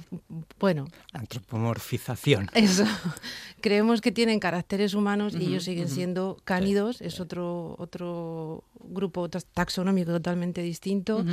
Bueno, 0.60 0.86
Antropomorfización. 1.14 2.48
Eso. 2.54 2.84
Creemos 3.60 4.00
que 4.00 4.12
tienen 4.12 4.38
caracteres 4.38 4.94
humanos 4.94 5.34
y 5.34 5.46
ellos 5.46 5.64
siguen 5.64 5.88
siendo 5.88 6.36
cánidos, 6.44 7.00
es 7.00 7.18
otro 7.18 7.74
otro 7.78 8.62
grupo 8.80 9.28
ta- 9.28 9.40
taxonómico 9.40 10.12
totalmente 10.12 10.62
distinto 10.62 11.24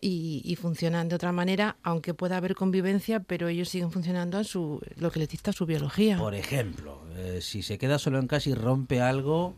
y, 0.00 0.42
y 0.44 0.54
funcionan 0.56 1.08
de 1.08 1.16
otra 1.16 1.32
manera, 1.32 1.76
aunque 1.82 2.14
pueda 2.14 2.36
haber 2.36 2.54
convivencia, 2.54 3.20
pero 3.20 3.48
ellos 3.48 3.68
siguen 3.68 3.90
funcionando 3.90 4.38
a 4.38 4.44
su 4.44 4.80
lo 4.96 5.10
que 5.10 5.18
les 5.18 5.28
dicta 5.28 5.52
su 5.52 5.66
biología. 5.66 6.18
Por 6.18 6.34
ejemplo, 6.36 7.02
eh, 7.16 7.40
si 7.42 7.61
se 7.62 7.78
queda 7.78 7.98
solo 7.98 8.18
en 8.18 8.26
casa 8.26 8.50
y 8.50 8.54
rompe 8.54 9.00
algo, 9.00 9.54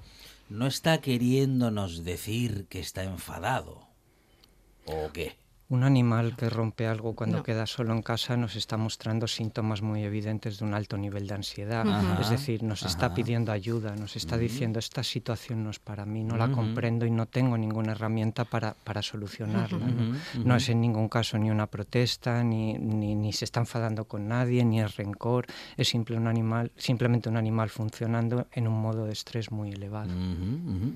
no 0.49 0.67
está 0.67 1.01
queriéndonos 1.01 2.05
decir 2.05 2.67
que 2.69 2.81
está 2.81 3.05
enfadado. 3.05 3.87
¿O 4.87 5.11
qué? 5.13 5.37
Un 5.75 5.83
animal 5.83 6.37
que 6.37 6.49
rompe 6.49 6.87
algo 6.87 7.17
cuando 7.17 7.39
No. 7.39 7.43
queda 7.43 7.67
solo 7.67 7.93
en 7.93 8.01
casa 8.03 8.37
nos 8.37 8.55
está 8.55 8.77
mostrando 8.77 9.27
síntomas 9.27 9.83
muy 9.83 10.05
evidentes 10.05 10.59
de 10.61 10.65
un 10.65 10.73
alto 10.73 10.97
nivel 10.97 11.27
de 11.27 11.35
ansiedad. 11.35 11.85
Ajá, 11.89 12.21
Es 12.21 12.29
decir, 12.31 12.63
nos 12.63 12.85
está 12.85 13.07
ajá. 13.07 13.15
pidiendo 13.17 13.51
ayuda, 13.51 13.97
nos 13.97 14.15
está 14.15 14.39
diciendo 14.39 14.79
esta 14.79 15.03
situación 15.03 15.65
no 15.65 15.71
es 15.71 15.81
para 15.81 16.07
mí, 16.07 16.23
no 16.23 16.37
la 16.37 16.45
Ujú. 16.45 16.55
comprendo 16.55 17.07
y 17.07 17.11
no 17.11 17.27
tengo 17.27 17.59
ninguna 17.59 17.91
herramienta 17.93 18.45
para, 18.45 18.75
para 18.85 19.03
solucionarla. 19.03 19.89
¿no? 19.89 20.11
Ujú, 20.11 20.15
No 20.45 20.55
es 20.55 20.69
en 20.69 20.81
ningún 20.81 21.09
caso 21.09 21.39
ni 21.39 21.51
una 21.51 21.67
protesta, 21.67 22.45
ni, 22.45 22.75
ni, 22.75 23.17
ni 23.17 23.33
se 23.33 23.45
está 23.45 23.59
enfadando 23.59 24.05
con 24.05 24.29
nadie, 24.29 24.65
ni 24.65 24.81
es 24.81 24.95
rencor, 24.97 25.47
es 25.77 25.89
simple 25.89 26.17
un 26.17 26.29
animal, 26.29 26.71
simplemente 26.77 27.29
un 27.29 27.37
animal 27.37 27.69
funcionando 27.69 28.47
en 28.53 28.69
un 28.69 28.81
modo 28.81 29.07
de 29.07 29.13
estrés 29.13 29.51
muy 29.51 29.71
elevado. 29.73 30.13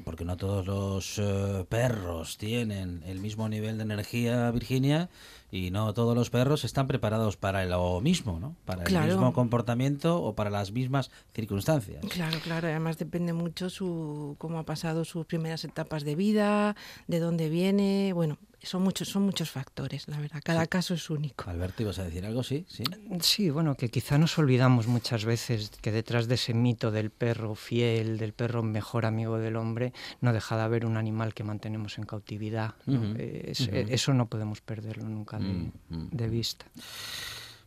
Porque 0.04 0.24
no 0.24 0.36
todos 0.36 0.64
los 0.66 1.18
eh, 1.18 1.64
perros 1.68 2.38
tienen 2.38 3.02
el 3.06 3.18
mismo 3.18 3.48
nivel 3.48 3.76
de 3.78 3.82
energía, 3.82 4.52
Virginia, 4.68 5.08
y 5.50 5.70
no 5.70 5.94
todos 5.94 6.14
los 6.14 6.30
perros 6.30 6.64
están 6.64 6.86
preparados 6.86 7.36
para 7.36 7.64
lo 7.64 8.00
mismo, 8.00 8.38
¿no? 8.38 8.56
Para 8.64 8.84
el 8.84 9.08
mismo 9.08 9.32
comportamiento 9.32 10.22
o 10.22 10.34
para 10.34 10.50
las 10.50 10.72
mismas 10.72 11.10
circunstancias. 11.34 12.04
Claro, 12.10 12.38
claro, 12.42 12.68
además 12.68 12.98
depende 12.98 13.32
mucho 13.32 13.70
su 13.70 14.36
cómo 14.38 14.58
ha 14.58 14.64
pasado 14.64 15.04
sus 15.04 15.26
primeras 15.26 15.64
etapas 15.64 16.04
de 16.04 16.14
vida, 16.14 16.76
de 17.06 17.18
dónde 17.18 17.48
viene, 17.48 18.12
bueno, 18.12 18.38
son 18.60 18.82
muchos 18.82 19.08
son 19.08 19.22
muchos 19.22 19.50
factores, 19.50 20.08
la 20.08 20.18
verdad, 20.18 20.40
cada 20.44 20.66
caso 20.66 20.94
es 20.94 21.08
único. 21.10 21.48
Alberto, 21.48 21.82
¿ibas 21.82 22.00
a 22.00 22.04
decir 22.04 22.26
algo? 22.26 22.42
Sí, 22.42 22.66
sí. 22.68 22.82
Sí, 23.20 23.50
bueno, 23.50 23.76
que 23.76 23.88
quizá 23.88 24.18
nos 24.18 24.36
olvidamos 24.36 24.88
muchas 24.88 25.24
veces 25.24 25.70
que 25.80 25.92
detrás 25.92 26.26
de 26.26 26.34
ese 26.34 26.54
mito 26.54 26.90
del 26.90 27.10
perro 27.10 27.54
fiel, 27.54 28.18
del 28.18 28.32
perro 28.32 28.64
mejor 28.64 29.06
amigo 29.06 29.38
del 29.38 29.56
hombre, 29.56 29.92
no 30.20 30.32
deja 30.32 30.56
de 30.56 30.62
haber 30.62 30.86
un 30.86 30.96
animal 30.96 31.34
que 31.34 31.44
mantenemos 31.44 31.98
en 31.98 32.04
cautividad. 32.04 32.74
Eso 33.16 34.12
no 34.12 34.26
podemos 34.26 34.60
perderlo 34.60 35.08
nunca 35.08 35.37
de, 35.38 35.44
Mm, 35.44 35.72
mm, 35.90 36.08
de 36.10 36.28
vista. 36.28 36.66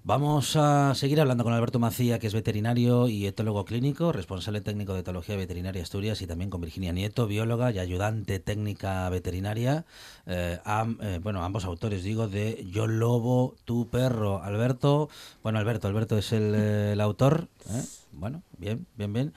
Vamos 0.03 0.55
a 0.55 0.95
seguir 0.95 1.22
hablando 1.22 1.43
con 1.43 1.53
Alberto 1.53 1.78
Macía, 1.78 2.17
que 2.17 2.26
es 2.26 2.34
veterinario 2.34 3.07
y 3.07 3.28
etólogo 3.28 3.65
clínico, 3.65 4.11
responsable 4.11 4.59
técnico 4.59 4.95
de 4.95 5.01
etología 5.01 5.36
veterinaria 5.36 5.84
Asturias, 5.84 6.24
y 6.24 6.28
también 6.28 6.49
con 6.49 6.59
Virginia 6.59 6.91
Nieto, 6.91 7.28
bióloga 7.28 7.72
y 7.72 7.78
ayudante 7.78 8.39
técnica 8.39 9.07
veterinaria. 9.09 9.86
eh, 10.26 10.59
am- 10.65 10.97
eh, 11.01 11.19
bueno, 11.22 11.43
ambos 11.43 11.65
autores, 11.65 12.03
digo, 12.03 12.28
de 12.28 12.65
Yo 12.72 12.88
Lobo, 12.88 13.53
tu 13.63 13.89
perro. 13.89 14.41
Alberto, 14.41 15.07
bueno, 15.43 15.59
Alberto, 15.59 15.88
Alberto 15.88 16.17
es 16.17 16.32
el, 16.32 16.53
eh, 16.55 16.93
el 16.93 17.01
autor. 17.01 17.47
¿eh? 17.69 17.84
Bueno, 18.13 18.41
bien, 18.57 18.86
bien, 18.97 19.13
bien. 19.13 19.34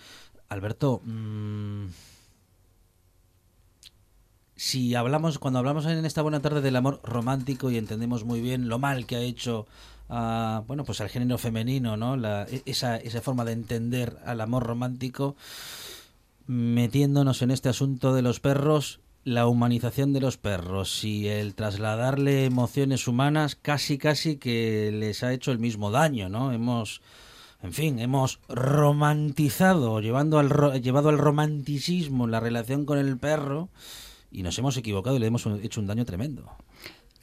Alberto, 0.48 1.00
mm, 1.04 1.86
si 4.56 4.94
hablamos, 4.94 5.38
cuando 5.38 5.58
hablamos 5.58 5.86
en 5.86 6.04
esta 6.04 6.22
buena 6.22 6.40
tarde 6.40 6.60
del 6.60 6.76
amor 6.76 7.00
romántico 7.02 7.70
y 7.70 7.76
entendemos 7.76 8.24
muy 8.24 8.40
bien 8.40 8.68
lo 8.68 8.78
mal 8.78 9.06
que 9.06 9.16
ha 9.16 9.20
hecho 9.20 9.66
a, 10.08 10.62
bueno, 10.66 10.84
pues 10.84 11.00
al 11.00 11.08
género 11.08 11.38
femenino, 11.38 11.96
¿no? 11.96 12.16
La- 12.16 12.44
e- 12.44 12.62
esa, 12.66 12.96
esa 12.96 13.20
forma 13.20 13.44
de 13.44 13.52
entender 13.52 14.18
al 14.24 14.40
amor 14.40 14.64
romántico, 14.64 15.34
metiéndonos 16.46 17.42
en 17.42 17.50
este 17.50 17.68
asunto 17.68 18.14
de 18.14 18.22
los 18.22 18.40
perros, 18.40 19.00
la 19.24 19.46
humanización 19.46 20.12
de 20.12 20.20
los 20.20 20.36
perros 20.36 21.02
y 21.04 21.26
el 21.28 21.54
trasladarle 21.54 22.44
emociones 22.44 23.08
humanas 23.08 23.56
casi 23.56 23.96
casi 23.96 24.36
que 24.36 24.90
les 24.92 25.22
ha 25.22 25.32
hecho 25.32 25.50
el 25.50 25.58
mismo 25.58 25.90
daño, 25.90 26.28
¿no? 26.28 26.52
Hemos 26.52 27.00
en 27.62 27.72
fin, 27.72 27.98
hemos 27.98 28.40
romantizado, 28.50 30.00
llevando 30.00 30.38
al 30.38 30.82
llevado 30.82 31.08
al 31.08 31.16
romanticismo 31.16 32.26
la 32.26 32.38
relación 32.38 32.84
con 32.84 32.98
el 32.98 33.16
perro 33.16 33.70
y 34.34 34.42
nos 34.42 34.58
hemos 34.58 34.76
equivocado 34.76 35.16
y 35.16 35.20
le 35.20 35.26
hemos 35.26 35.46
hecho 35.62 35.80
un 35.80 35.86
daño 35.86 36.04
tremendo. 36.04 36.50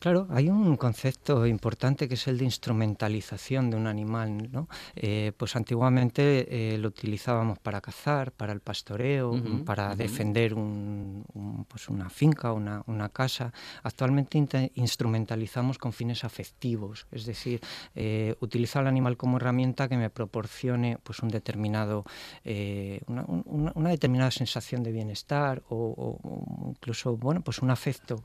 Claro, 0.01 0.25
hay 0.31 0.49
un 0.49 0.77
concepto 0.77 1.45
importante 1.45 2.07
que 2.07 2.15
es 2.15 2.27
el 2.27 2.39
de 2.39 2.45
instrumentalización 2.45 3.69
de 3.69 3.77
un 3.77 3.85
animal, 3.85 4.49
¿no? 4.51 4.67
Eh, 4.95 5.31
pues 5.37 5.55
antiguamente 5.55 6.73
eh, 6.73 6.79
lo 6.79 6.87
utilizábamos 6.87 7.59
para 7.59 7.81
cazar, 7.81 8.31
para 8.31 8.51
el 8.51 8.61
pastoreo, 8.61 9.39
para 9.63 9.95
defender 9.95 10.55
un, 10.55 11.23
un- 11.33 11.65
pues 11.65 11.87
una 11.87 12.09
finca, 12.09 12.51
una, 12.51 12.81
una 12.87 13.09
casa. 13.09 13.53
Actualmente 13.83 14.71
instrumentalizamos 14.73 15.77
con 15.77 15.93
fines 15.93 16.23
afectivos, 16.23 17.05
es 17.11 17.27
decir, 17.27 17.61
eh, 17.93 18.33
utilizo 18.39 18.79
al 18.79 18.87
animal 18.87 19.17
como 19.17 19.37
herramienta 19.37 19.87
que 19.87 19.97
me 19.97 20.09
proporcione 20.09 20.97
pues 21.03 21.19
un 21.19 21.29
determinado, 21.29 22.05
eh, 22.43 23.01
una, 23.05 23.23
un- 23.27 23.43
una- 23.45 23.71
una 23.75 23.89
determinada 23.91 24.31
sensación 24.31 24.81
de 24.81 24.93
bienestar 24.93 25.61
o, 25.69 25.75
o- 25.95 26.69
incluso 26.71 27.17
bueno 27.17 27.41
pues 27.41 27.59
un 27.61 27.69
afecto 27.69 28.23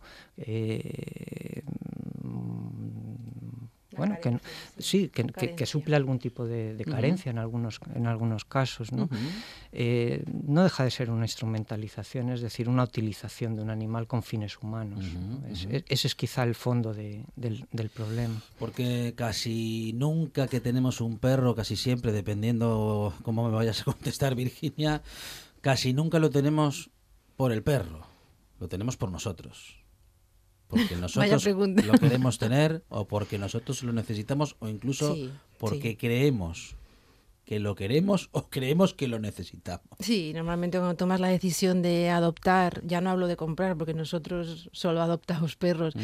bueno 3.97 4.17
que 4.21 4.39
sí 4.79 5.09
que, 5.09 5.23
que- 5.25 5.33
que 5.33 5.33
Carencia. 5.33 5.67
suple 5.67 5.97
algún 5.97 6.19
tipo 6.19 6.45
de, 6.47 6.85
carencia 6.85 7.31
en 7.31 7.39
algunos 7.39 7.81
en 7.95 8.07
algunos 8.07 8.45
casos 8.45 8.93
¿no? 8.93 9.09
Eh, 9.73 10.23
no 10.47 10.65
deja 10.65 10.85
de 10.85 10.91
ser 10.91 11.11
una 11.11 11.25
instrumentalización 11.25 12.29
es 12.29 12.43
decir 12.43 12.69
una 12.69 12.83
utilización 12.85 13.55
de 13.57 13.63
un 13.63 13.71
animal 13.71 14.07
con 14.07 14.23
fines 14.23 14.59
humanos 14.61 15.03
ese 15.89 16.07
es 16.09 16.15
quizá 16.15 16.43
el 16.43 16.55
fondo 16.55 16.93
de- 16.93 17.25
del, 17.37 17.65
del 17.73 17.89
problema 17.89 18.43
Porque 18.59 19.15
casi 19.17 19.93
nunca 19.95 20.47
que 20.47 20.61
tenemos 20.61 21.01
un 21.01 21.19
perro, 21.19 21.55
casi 21.55 21.77
siempre, 21.77 22.13
dependiendo 22.13 23.15
cómo 23.23 23.49
me 23.49 23.55
vayas 23.55 23.81
a 23.81 23.85
contestar, 23.85 24.35
Virginia, 24.35 25.03
casi 25.63 25.95
nunca 25.95 26.19
lo 26.19 26.29
tenemos 26.29 26.91
por 27.37 27.51
el 27.53 27.63
perro. 27.63 28.07
lo 28.61 28.69
tenemos 28.69 28.97
por 28.97 29.11
nosotros. 29.11 29.77
Porque 30.69 30.97
nosotros 31.01 31.47
lo 31.47 31.93
queremos 31.95 32.39
tener 32.39 32.85
o 32.89 33.07
porque 33.07 33.39
nosotros 33.39 33.83
lo 33.83 33.93
necesitamos 33.93 34.57
o 34.59 34.69
incluso 34.69 35.15
Sí, 35.15 35.31
porque 35.59 35.91
sí. 35.91 35.97
creemos 35.97 36.77
que 37.47 37.61
lo 37.61 37.77
queremos 37.77 38.29
o 38.33 38.49
creemos 38.49 38.93
que 38.93 39.07
lo 39.07 39.21
necesitamos. 39.21 39.87
Sí, 40.01 40.33
normalmente 40.35 40.79
cuando 40.79 40.97
tomas 40.97 41.21
la 41.21 41.29
decisión 41.29 41.81
de 41.81 42.11
adoptar, 42.11 42.83
ya 42.85 43.01
no 43.01 43.11
hablo 43.11 43.29
de 43.29 43.37
comprar 43.37 43.79
porque 43.79 43.95
nosotros 43.95 44.69
solo 44.73 45.01
adoptamos 45.01 45.55
perros, 45.55 45.95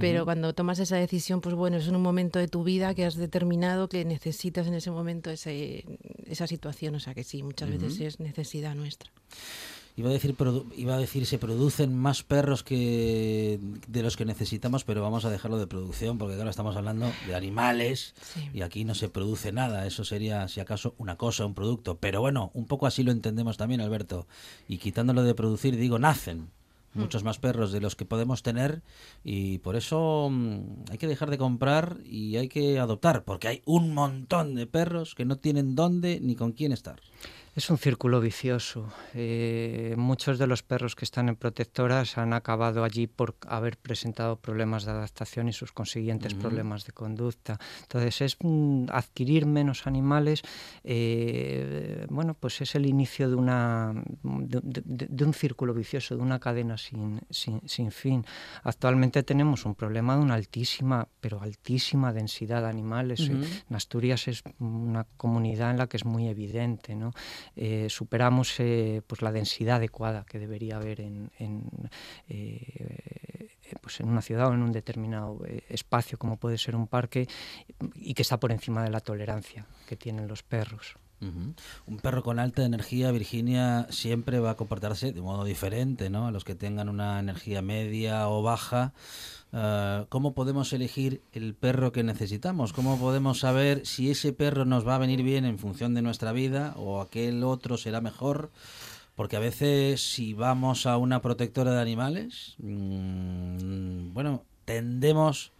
pero 0.00 0.24
cuando 0.24 0.52
tomas 0.54 0.80
esa 0.80 0.96
decisión, 0.96 1.40
pues 1.40 1.54
bueno, 1.54 1.76
es 1.76 1.86
en 1.86 1.94
un 1.94 2.02
momento 2.02 2.40
de 2.40 2.48
tu 2.48 2.64
vida 2.64 2.94
que 2.96 3.04
has 3.04 3.14
determinado 3.14 3.88
que 3.88 4.04
necesitas 4.04 4.66
en 4.66 4.74
ese 4.74 4.90
momento 4.90 5.30
ese, 5.30 5.84
esa 6.26 6.48
situación, 6.48 6.96
o 6.96 7.00
sea 7.00 7.14
que 7.14 7.22
sí, 7.22 7.44
muchas 7.44 7.70
veces 7.70 8.00
es 8.00 8.18
necesidad 8.18 8.74
nuestra. 8.74 9.12
Iba 9.98 10.10
a 10.10 10.12
decir 10.12 10.36
iba 10.76 10.94
a 10.94 10.98
decir 10.98 11.26
se 11.26 11.38
producen 11.38 11.92
más 11.96 12.22
perros 12.22 12.62
que 12.62 13.58
de 13.88 14.02
los 14.02 14.16
que 14.16 14.24
necesitamos, 14.24 14.84
pero 14.84 15.02
vamos 15.02 15.24
a 15.24 15.30
dejarlo 15.30 15.58
de 15.58 15.66
producción 15.66 16.18
porque 16.18 16.36
claro, 16.36 16.50
estamos 16.50 16.76
hablando 16.76 17.10
de 17.26 17.34
animales 17.34 18.14
Sí. 18.22 18.48
y 18.54 18.62
aquí 18.62 18.84
no 18.84 18.94
se 18.94 19.08
produce 19.08 19.50
nada, 19.50 19.86
eso 19.86 20.04
sería 20.04 20.46
si 20.46 20.60
acaso 20.60 20.94
una 20.98 21.16
cosa, 21.16 21.44
un 21.46 21.54
producto, 21.54 21.96
pero 21.98 22.20
bueno, 22.20 22.52
un 22.54 22.66
poco 22.66 22.86
así 22.86 23.02
lo 23.02 23.10
entendemos 23.10 23.56
también, 23.56 23.80
Alberto. 23.80 24.28
Y 24.68 24.78
quitándolo 24.78 25.24
de 25.24 25.34
producir, 25.34 25.76
digo, 25.76 25.98
nacen 25.98 26.50
muchos 26.94 27.22
más 27.22 27.38
perros 27.38 27.70
de 27.70 27.80
los 27.80 27.94
que 27.94 28.04
podemos 28.04 28.42
tener 28.42 28.82
y 29.22 29.58
por 29.58 29.76
eso 29.76 30.28
mm, 30.32 30.90
hay 30.90 30.98
que 30.98 31.06
dejar 31.06 31.30
de 31.30 31.38
comprar 31.38 31.98
y 32.04 32.36
hay 32.36 32.48
que 32.48 32.78
adoptar, 32.78 33.24
porque 33.24 33.46
hay 33.48 33.62
un 33.66 33.94
montón 33.94 34.54
de 34.54 34.66
perros 34.66 35.14
que 35.14 35.24
no 35.24 35.36
tienen 35.36 35.74
dónde 35.76 36.18
ni 36.20 36.34
con 36.34 36.52
quién 36.52 36.72
estar. 36.72 37.00
Es 37.58 37.70
un 37.70 37.78
círculo 37.78 38.20
vicioso. 38.20 38.86
Eh, 39.14 39.96
muchos 39.98 40.38
de 40.38 40.46
los 40.46 40.62
perros 40.62 40.94
que 40.94 41.04
están 41.04 41.28
en 41.28 41.34
protectoras 41.34 42.16
han 42.16 42.32
acabado 42.32 42.84
allí 42.84 43.08
por 43.08 43.34
haber 43.48 43.76
presentado 43.76 44.36
problemas 44.36 44.84
de 44.84 44.92
adaptación 44.92 45.48
y 45.48 45.52
sus 45.52 45.72
consiguientes 45.72 46.34
problemas 46.34 46.84
de 46.86 46.92
conducta. 46.92 47.58
Entonces 47.82 48.20
es 48.20 48.36
mm, 48.40 48.84
adquirir 48.92 49.44
menos 49.46 49.88
animales. 49.88 50.42
eh, 50.84 52.06
bueno, 52.10 52.34
pues 52.34 52.60
es 52.60 52.76
el 52.76 52.86
inicio 52.86 53.28
de 53.28 53.34
una 53.34 53.92
de, 54.22 54.60
de- 54.62 55.08
de 55.10 55.24
un 55.24 55.34
círculo 55.34 55.74
vicioso, 55.74 56.14
de 56.16 56.22
una 56.22 56.38
cadena 56.38 56.78
sin, 56.78 57.20
sin, 57.28 57.60
sin 57.68 57.90
fin. 57.90 58.24
Actualmente 58.62 59.24
tenemos 59.24 59.64
un 59.66 59.74
problema 59.74 60.14
de 60.16 60.22
una 60.22 60.34
altísima, 60.34 61.08
pero 61.20 61.42
altísima 61.42 62.12
densidad 62.12 62.62
de 62.62 62.68
animales. 62.68 63.18
Eh, 63.28 63.32
Ujú. 63.34 63.44
En 63.70 63.74
Asturias 63.76 64.28
es 64.28 64.44
una 64.60 65.04
comunidad 65.16 65.72
en 65.72 65.78
la 65.78 65.88
que 65.88 65.96
es 65.96 66.04
muy 66.04 66.28
evidente, 66.28 66.94
¿no? 66.94 67.10
Eh, 67.56 67.86
superamos 67.88 68.58
eh, 68.60 69.02
pues 69.06 69.22
la 69.22 69.32
densidad 69.32 69.76
adecuada 69.76 70.24
que 70.24 70.38
debería 70.38 70.76
haber 70.76 71.00
en, 71.00 71.30
en, 71.38 71.64
eh, 72.28 73.48
pues 73.80 74.00
en 74.00 74.08
una 74.08 74.22
ciudad 74.22 74.48
o 74.48 74.54
en 74.54 74.62
un 74.62 74.72
determinado 74.72 75.40
eh, 75.46 75.62
espacio 75.68 76.18
como 76.18 76.36
puede 76.36 76.58
ser 76.58 76.76
un 76.76 76.86
parque 76.86 77.28
y 77.94 78.14
que 78.14 78.22
está 78.22 78.38
por 78.38 78.52
encima 78.52 78.82
de 78.82 78.90
la 78.90 79.00
tolerancia 79.00 79.66
que 79.86 79.96
tienen 79.96 80.28
los 80.28 80.42
perros. 80.42 80.96
Un 81.20 81.98
perro 82.00 82.22
con 82.22 82.38
alta 82.38 82.64
energía, 82.64 83.10
Virginia, 83.10 83.86
siempre 83.90 84.38
va 84.38 84.50
a 84.50 84.56
comportarse 84.56 85.12
de 85.12 85.20
modo 85.20 85.44
diferente, 85.44 86.10
¿no? 86.10 86.28
A 86.28 86.30
los 86.30 86.44
que 86.44 86.54
tengan 86.54 86.88
una 86.88 87.18
energía 87.18 87.60
media 87.60 88.28
o 88.28 88.42
baja. 88.42 88.92
Ah, 89.52 90.06
¿Cómo 90.10 90.34
podemos 90.34 90.72
elegir 90.72 91.22
el 91.32 91.54
perro 91.54 91.90
que 91.90 92.02
necesitamos? 92.02 92.72
¿Cómo 92.72 92.98
podemos 92.98 93.40
saber 93.40 93.86
si 93.86 94.10
ese 94.10 94.32
perro 94.32 94.64
nos 94.64 94.86
va 94.86 94.96
a 94.96 94.98
venir 94.98 95.22
bien 95.22 95.44
en 95.44 95.58
función 95.58 95.94
de 95.94 96.02
nuestra 96.02 96.32
vida 96.32 96.74
o 96.76 97.00
aquel 97.00 97.42
otro 97.44 97.76
será 97.78 98.00
mejor? 98.00 98.50
Porque 99.16 99.36
a 99.36 99.40
veces 99.40 100.00
si 100.02 100.34
vamos 100.34 100.86
a 100.86 100.96
una 100.98 101.22
protectora 101.22 101.72
de 101.72 101.80
animales, 101.80 102.54
mm, 102.58 104.12
bueno, 104.12 104.44
tendemos 104.64 105.50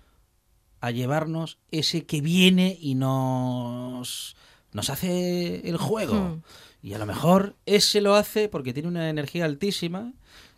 a 0.80 0.90
llevarnos 0.90 1.59
ese 1.70 2.04
que 2.04 2.20
viene 2.20 2.78
y 2.80 2.94
nos, 2.94 4.36
nos 4.73 4.91
hace 4.91 5.69
el 5.69 5.77
juego. 5.77 6.14
Hmm. 6.14 6.43
Y 6.83 6.95
a 6.95 6.99
lo 6.99 7.07
mejor 7.07 7.57
ese 7.66 8.01
lo 8.01 8.14
hace 8.14 8.49
porque 8.49 8.73
tiene 8.73 8.89
una 8.89 9.11
energía 9.11 9.45
altísima 9.45 10.12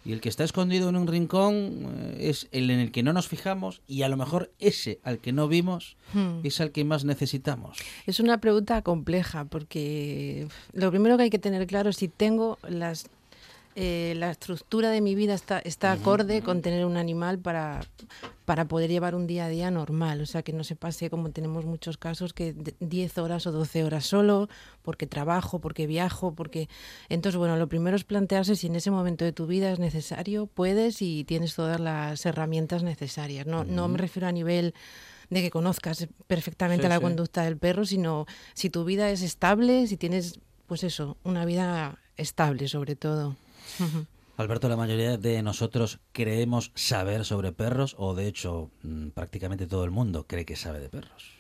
y 0.04 0.12
el 0.12 0.20
que 0.20 0.28
está 0.28 0.44
escondido 0.44 0.88
en 0.88 0.96
un 0.96 1.06
rincón 1.06 1.54
eh, 1.54 2.28
es 2.30 2.48
el 2.52 2.70
en 2.70 2.80
el 2.80 2.92
que 2.92 3.02
no 3.02 3.12
nos 3.12 3.28
fijamos 3.28 3.82
y 3.86 4.02
a 4.02 4.08
lo 4.08 4.16
mejor 4.16 4.52
ese 4.58 5.00
al 5.02 5.18
que 5.18 5.32
no 5.32 5.48
vimos 5.48 5.96
Hmm. 6.12 6.40
es 6.42 6.60
al 6.60 6.72
que 6.72 6.84
más 6.84 7.04
necesitamos. 7.04 7.78
Es 8.06 8.20
una 8.20 8.38
pregunta 8.40 8.82
compleja 8.82 9.44
porque 9.44 10.48
lo 10.72 10.90
primero 10.90 11.16
que 11.16 11.24
hay 11.24 11.30
que 11.30 11.38
tener 11.38 11.66
claro 11.66 11.90
es 11.90 11.96
si 11.96 12.08
tengo 12.08 12.58
las 12.68 13.06
eh, 13.80 14.14
la 14.16 14.30
estructura 14.30 14.90
de 14.90 15.00
mi 15.00 15.14
vida 15.14 15.34
está, 15.34 15.58
está 15.60 15.92
acorde 15.92 16.42
con 16.42 16.60
tener 16.60 16.84
un 16.84 16.96
animal 16.96 17.38
para, 17.38 17.80
para 18.44 18.66
poder 18.66 18.90
llevar 18.90 19.14
un 19.14 19.26
día 19.26 19.46
a 19.46 19.48
día 19.48 19.70
normal. 19.70 20.20
O 20.20 20.26
sea, 20.26 20.42
que 20.42 20.52
no 20.52 20.64
se 20.64 20.76
pase 20.76 21.08
como 21.08 21.30
tenemos 21.30 21.64
muchos 21.64 21.96
casos 21.96 22.32
que 22.34 22.52
de- 22.52 22.74
10 22.80 23.16
horas 23.18 23.46
o 23.46 23.52
12 23.52 23.82
horas 23.84 24.04
solo, 24.06 24.48
porque 24.82 25.06
trabajo, 25.06 25.60
porque 25.60 25.86
viajo, 25.86 26.34
porque... 26.34 26.68
Entonces, 27.08 27.38
bueno, 27.38 27.56
lo 27.56 27.68
primero 27.68 27.96
es 27.96 28.04
plantearse 28.04 28.54
si 28.56 28.66
en 28.66 28.76
ese 28.76 28.90
momento 28.90 29.24
de 29.24 29.32
tu 29.32 29.46
vida 29.46 29.70
es 29.72 29.78
necesario, 29.78 30.46
puedes 30.46 31.00
y 31.00 31.24
tienes 31.24 31.54
todas 31.54 31.80
las 31.80 32.26
herramientas 32.26 32.82
necesarias. 32.82 33.46
No, 33.46 33.64
no 33.64 33.88
me 33.88 33.98
refiero 33.98 34.28
a 34.28 34.32
nivel 34.32 34.74
de 35.30 35.42
que 35.42 35.50
conozcas 35.50 36.08
perfectamente 36.26 36.82
Sí, 36.82 36.88
la 36.88 36.96
sí. 36.96 37.02
conducta 37.02 37.44
del 37.44 37.56
perro, 37.56 37.86
sino 37.86 38.26
si 38.54 38.68
tu 38.68 38.84
vida 38.84 39.10
es 39.10 39.22
estable, 39.22 39.86
si 39.86 39.96
tienes, 39.96 40.40
pues 40.66 40.82
eso, 40.84 41.16
una 41.22 41.44
vida 41.44 41.98
estable 42.16 42.68
sobre 42.68 42.96
todo. 42.96 43.36
Alberto, 44.36 44.68
la 44.68 44.76
mayoría 44.76 45.18
de 45.18 45.42
nosotros 45.42 46.00
creemos 46.12 46.72
saber 46.74 47.24
sobre 47.24 47.52
perros 47.52 47.94
o 47.98 48.14
de 48.14 48.26
hecho 48.26 48.70
mm, 48.82 49.08
prácticamente 49.08 49.66
todo 49.66 49.84
el 49.84 49.90
mundo 49.90 50.26
cree 50.26 50.46
que 50.46 50.56
sabe 50.56 50.80
de 50.80 50.88
perros. 50.88 51.39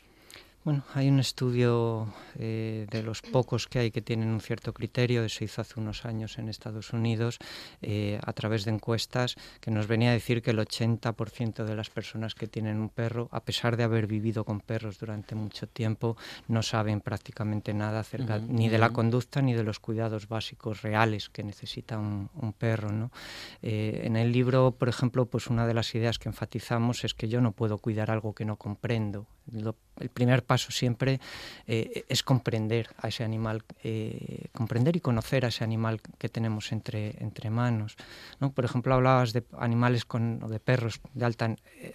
Bueno, 0.62 0.84
hay 0.92 1.08
un 1.08 1.18
estudio 1.18 2.12
eh, 2.38 2.86
de 2.90 3.02
los 3.02 3.22
pocos 3.22 3.66
que 3.66 3.78
hay 3.78 3.90
que 3.90 4.02
tienen 4.02 4.28
un 4.28 4.42
cierto 4.42 4.74
criterio, 4.74 5.26
se 5.30 5.46
hizo 5.46 5.62
hace 5.62 5.80
unos 5.80 6.04
años 6.04 6.38
en 6.38 6.50
Estados 6.50 6.92
Unidos, 6.92 7.38
eh, 7.80 8.20
a 8.22 8.34
través 8.34 8.66
de 8.66 8.72
encuestas, 8.72 9.36
que 9.62 9.70
nos 9.70 9.86
venía 9.86 10.10
a 10.10 10.12
decir 10.12 10.42
que 10.42 10.50
el 10.50 10.58
80% 10.58 11.64
de 11.64 11.74
las 11.74 11.88
personas 11.88 12.34
que 12.34 12.46
tienen 12.46 12.78
un 12.78 12.90
perro, 12.90 13.30
a 13.32 13.42
pesar 13.42 13.78
de 13.78 13.84
haber 13.84 14.06
vivido 14.06 14.44
con 14.44 14.60
perros 14.60 14.98
durante 14.98 15.34
mucho 15.34 15.66
tiempo, 15.66 16.18
no 16.46 16.62
saben 16.62 17.00
prácticamente 17.00 17.72
nada 17.72 18.00
acerca 18.00 18.38
ni 18.38 18.68
de 18.68 18.76
la 18.76 18.90
conducta 18.90 19.40
ni 19.40 19.54
de 19.54 19.64
los 19.64 19.80
cuidados 19.80 20.28
básicos 20.28 20.82
reales 20.82 21.30
que 21.30 21.42
necesita 21.42 21.96
un, 21.96 22.28
un 22.34 22.52
perro. 22.52 22.92
¿no? 22.92 23.10
Eh, 23.62 24.02
en 24.04 24.14
el 24.14 24.30
libro, 24.30 24.72
por 24.72 24.90
ejemplo, 24.90 25.24
pues 25.24 25.46
una 25.46 25.66
de 25.66 25.72
las 25.72 25.94
ideas 25.94 26.18
que 26.18 26.28
enfatizamos 26.28 27.02
es 27.04 27.14
que 27.14 27.30
yo 27.30 27.40
no 27.40 27.52
puedo 27.52 27.78
cuidar 27.78 28.10
algo 28.10 28.34
que 28.34 28.44
no 28.44 28.56
comprendo. 28.56 29.26
El 29.52 30.08
primer 30.08 30.44
paso 30.44 30.70
siempre 30.70 31.20
eh, 31.66 32.04
es 32.08 32.22
comprender 32.22 32.88
a 32.98 33.08
ese 33.08 33.24
animal, 33.24 33.64
eh, 33.82 34.48
comprender 34.52 34.96
y 34.96 35.00
conocer 35.00 35.44
a 35.44 35.48
ese 35.48 35.64
animal 35.64 36.00
que 36.18 36.28
tenemos 36.28 36.72
entre, 36.72 37.22
entre 37.22 37.50
manos. 37.50 37.96
¿no? 38.40 38.52
Por 38.52 38.64
ejemplo, 38.64 38.94
hablabas 38.94 39.32
de 39.32 39.44
animales 39.58 40.04
con, 40.04 40.42
o 40.42 40.48
de 40.48 40.60
perros 40.60 41.00
de 41.14 41.24
alta 41.24 41.56
eh, 41.76 41.94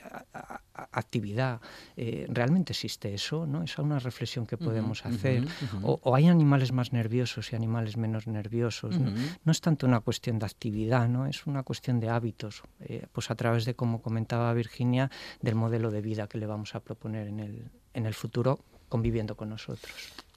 actividad. 0.92 1.62
Eh, 1.96 2.28
¿Realmente 2.30 2.74
existe 2.74 3.14
eso? 3.14 3.46
¿no? 3.46 3.64
Esa 3.64 3.82
es 3.82 3.86
una 3.86 4.00
reflexión 4.00 4.46
que 4.46 4.58
podemos 4.58 5.06
hacer. 5.06 5.48
O, 5.82 6.00
o 6.04 6.16
hay 6.16 6.28
animales 6.28 6.72
más 6.72 6.94
nerviosos 6.94 7.52
y 7.52 7.56
animales 7.56 7.98
menos 7.98 8.28
nerviosos. 8.28 8.96
no 8.98 9.52
es 9.52 9.62
tanto 9.62 9.86
una 9.86 10.00
cuestión 10.02 10.40
de 10.40 10.46
actividad, 10.46 11.08
¿no? 11.08 11.26
es 11.26 11.46
una 11.46 11.64
cuestión 11.64 12.00
de 12.00 12.10
hábitos, 12.10 12.64
eh, 12.82 13.06
pues 13.12 13.32
a 13.32 13.36
través 13.36 13.66
de, 13.66 13.76
como 13.76 14.02
comentaba 14.02 14.54
Virginia, 14.54 15.10
del 15.42 15.56
modelo 15.56 15.92
de 15.92 16.02
vida 16.02 16.28
que 16.28 16.38
le 16.38 16.46
vamos 16.46 16.76
a 16.76 16.80
proponer 16.80 17.28
en 17.28 17.40
el, 17.40 17.72
en 17.94 18.06
el 18.06 18.14
futuro 18.14 18.60
conviviendo 18.90 19.36
con 19.36 19.50
nosotros. 19.50 19.94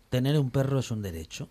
Tener 0.09 0.39
un 0.39 0.51
perro 0.51 0.79
es 0.79 0.91
un 0.91 1.03
derecho. 1.03 1.49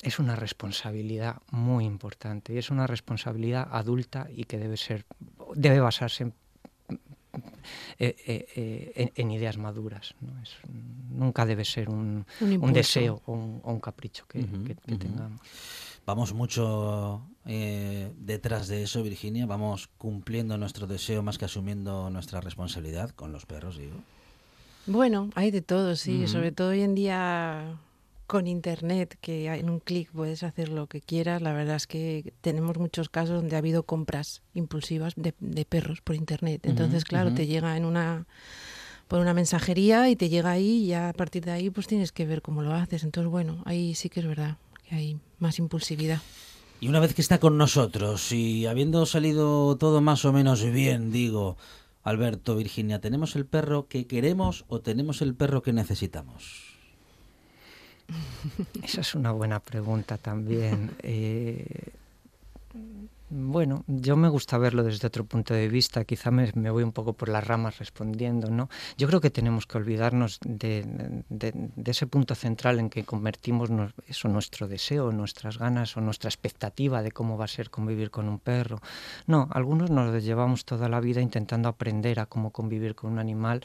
Es 0.00 0.18
una 0.18 0.34
responsabilidad 0.34 1.42
muy 1.50 1.84
importante 1.84 2.54
y 2.54 2.58
es 2.58 2.70
una 2.70 2.88
responsabilidad 2.88 3.68
adulta 3.70 4.26
y 4.34 4.44
que 4.44 4.58
debe 4.58 4.76
ser, 4.76 5.04
debe 5.54 5.78
basarse 5.78 6.24
en, 6.24 6.34
eh, 7.98 8.16
eh, 8.26 8.46
eh, 8.56 8.92
en- 8.96 9.12
en 9.14 9.30
ideas 9.30 9.56
maduras. 9.58 10.14
¿no? 10.20 10.32
Es- 10.42 10.56
nunca 11.10 11.46
debe 11.46 11.64
ser 11.64 11.88
un, 11.88 12.24
Un 12.66 12.72
deseo 12.72 13.22
o 13.26 13.32
un, 13.32 13.60
o 13.62 13.72
un 13.72 13.80
capricho 13.80 14.26
que, 14.26 14.40
que- 14.64 14.74
tengamos. 14.96 15.40
Vamos 16.04 16.32
mucho 16.34 17.22
eh, 17.46 18.10
detrás 18.18 18.66
de 18.68 18.82
eso, 18.82 19.02
Virginia. 19.02 19.46
Vamos 19.46 19.88
cumpliendo 19.98 20.58
nuestro 20.58 20.86
deseo 20.86 21.22
más 21.22 21.38
que 21.38 21.44
asumiendo 21.44 22.10
nuestra 22.10 22.40
responsabilidad 22.40 23.10
con 23.10 23.30
los 23.32 23.46
perros, 23.46 23.78
digo. 23.78 23.96
Bueno, 24.86 25.30
hay 25.36 25.52
de 25.52 25.62
todo, 25.62 25.94
sí, 25.94 26.26
sobre 26.26 26.50
todo 26.50 26.70
hoy 26.70 26.80
en 26.82 26.94
día 26.96 27.78
con 28.32 28.46
internet, 28.46 29.18
que 29.20 29.46
en 29.46 29.68
un 29.68 29.78
clic 29.78 30.10
puedes 30.10 30.42
hacer 30.42 30.70
lo 30.70 30.86
que 30.86 31.02
quieras. 31.02 31.42
La 31.42 31.52
verdad 31.52 31.76
es 31.76 31.86
que 31.86 32.32
tenemos 32.40 32.78
muchos 32.78 33.10
casos 33.10 33.42
donde 33.42 33.56
ha 33.56 33.58
habido 33.58 33.82
compras 33.82 34.40
impulsivas 34.54 35.12
de, 35.16 35.34
de 35.38 35.66
perros 35.66 36.00
por 36.00 36.16
internet. 36.16 36.62
Entonces, 36.64 37.04
claro, 37.04 37.34
te 37.34 37.46
llega 37.46 37.76
en 37.76 37.84
una 37.84 38.26
por 39.06 39.20
una 39.20 39.34
mensajería 39.34 40.08
y 40.08 40.16
te 40.16 40.30
llega 40.30 40.50
ahí 40.50 40.84
y 40.84 40.86
ya 40.86 41.10
a 41.10 41.12
partir 41.12 41.44
de 41.44 41.50
ahí 41.50 41.68
pues 41.68 41.86
tienes 41.86 42.10
que 42.10 42.24
ver 42.24 42.40
cómo 42.40 42.62
lo 42.62 42.72
haces. 42.72 43.04
Entonces, 43.04 43.30
bueno, 43.30 43.62
ahí 43.66 43.94
sí 43.94 44.08
que 44.08 44.20
es 44.20 44.26
verdad 44.26 44.56
que 44.88 44.94
hay 44.94 45.18
más 45.38 45.58
impulsividad. 45.58 46.22
Y 46.80 46.88
una 46.88 47.00
vez 47.00 47.12
que 47.12 47.20
está 47.20 47.38
con 47.38 47.58
nosotros 47.58 48.32
y 48.32 48.64
habiendo 48.64 49.04
salido 49.04 49.76
todo 49.76 50.00
más 50.00 50.24
o 50.24 50.32
menos 50.32 50.64
bien, 50.64 51.12
digo, 51.12 51.58
Alberto, 52.02 52.56
Virginia, 52.56 52.98
¿tenemos 52.98 53.36
el 53.36 53.44
perro 53.44 53.88
que 53.88 54.06
queremos 54.06 54.64
o 54.68 54.80
tenemos 54.80 55.20
el 55.20 55.34
perro 55.34 55.62
que 55.62 55.74
necesitamos? 55.74 56.71
Esa 58.82 59.00
es 59.00 59.14
una 59.14 59.32
buena 59.32 59.60
pregunta 59.60 60.18
también. 60.18 60.90
Eh, 61.02 61.92
bueno, 63.34 63.82
yo 63.86 64.14
me 64.16 64.28
gusta 64.28 64.58
verlo 64.58 64.82
desde 64.82 65.06
otro 65.06 65.24
punto 65.24 65.54
de 65.54 65.66
vista, 65.68 66.04
quizá 66.04 66.30
me, 66.30 66.50
voy 66.70 66.82
un 66.82 66.92
poco 66.92 67.14
por 67.14 67.30
las 67.30 67.46
ramas 67.46 67.78
respondiendo, 67.78 68.50
¿no? 68.50 68.68
Yo 68.98 69.08
creo 69.08 69.22
que 69.22 69.30
tenemos 69.30 69.66
que 69.66 69.78
olvidarnos 69.78 70.38
de 70.44 70.84
ese 71.86 72.06
punto 72.06 72.34
central 72.34 72.78
en 72.78 72.90
que 72.90 73.04
convertimos 73.04 73.70
nos- 73.70 73.94
eso, 74.06 74.28
nuestro 74.28 74.68
deseo, 74.68 75.12
nuestras 75.12 75.56
ganas 75.56 75.96
o 75.96 76.02
nuestra 76.02 76.28
expectativa 76.28 77.02
de 77.02 77.10
cómo 77.10 77.38
va 77.38 77.46
a 77.46 77.48
ser 77.48 77.70
convivir 77.70 78.10
con 78.10 78.28
un 78.28 78.38
perro. 78.38 78.82
No, 79.26 79.48
algunos 79.52 79.90
nos 79.90 80.22
llevamos 80.22 80.66
toda 80.66 80.90
la 80.90 81.00
vida 81.00 81.22
intentando 81.22 81.70
aprender 81.70 82.20
a 82.20 82.26
cómo 82.26 82.50
convivir 82.50 82.94
con 82.94 83.12
un 83.12 83.18
animal 83.18 83.62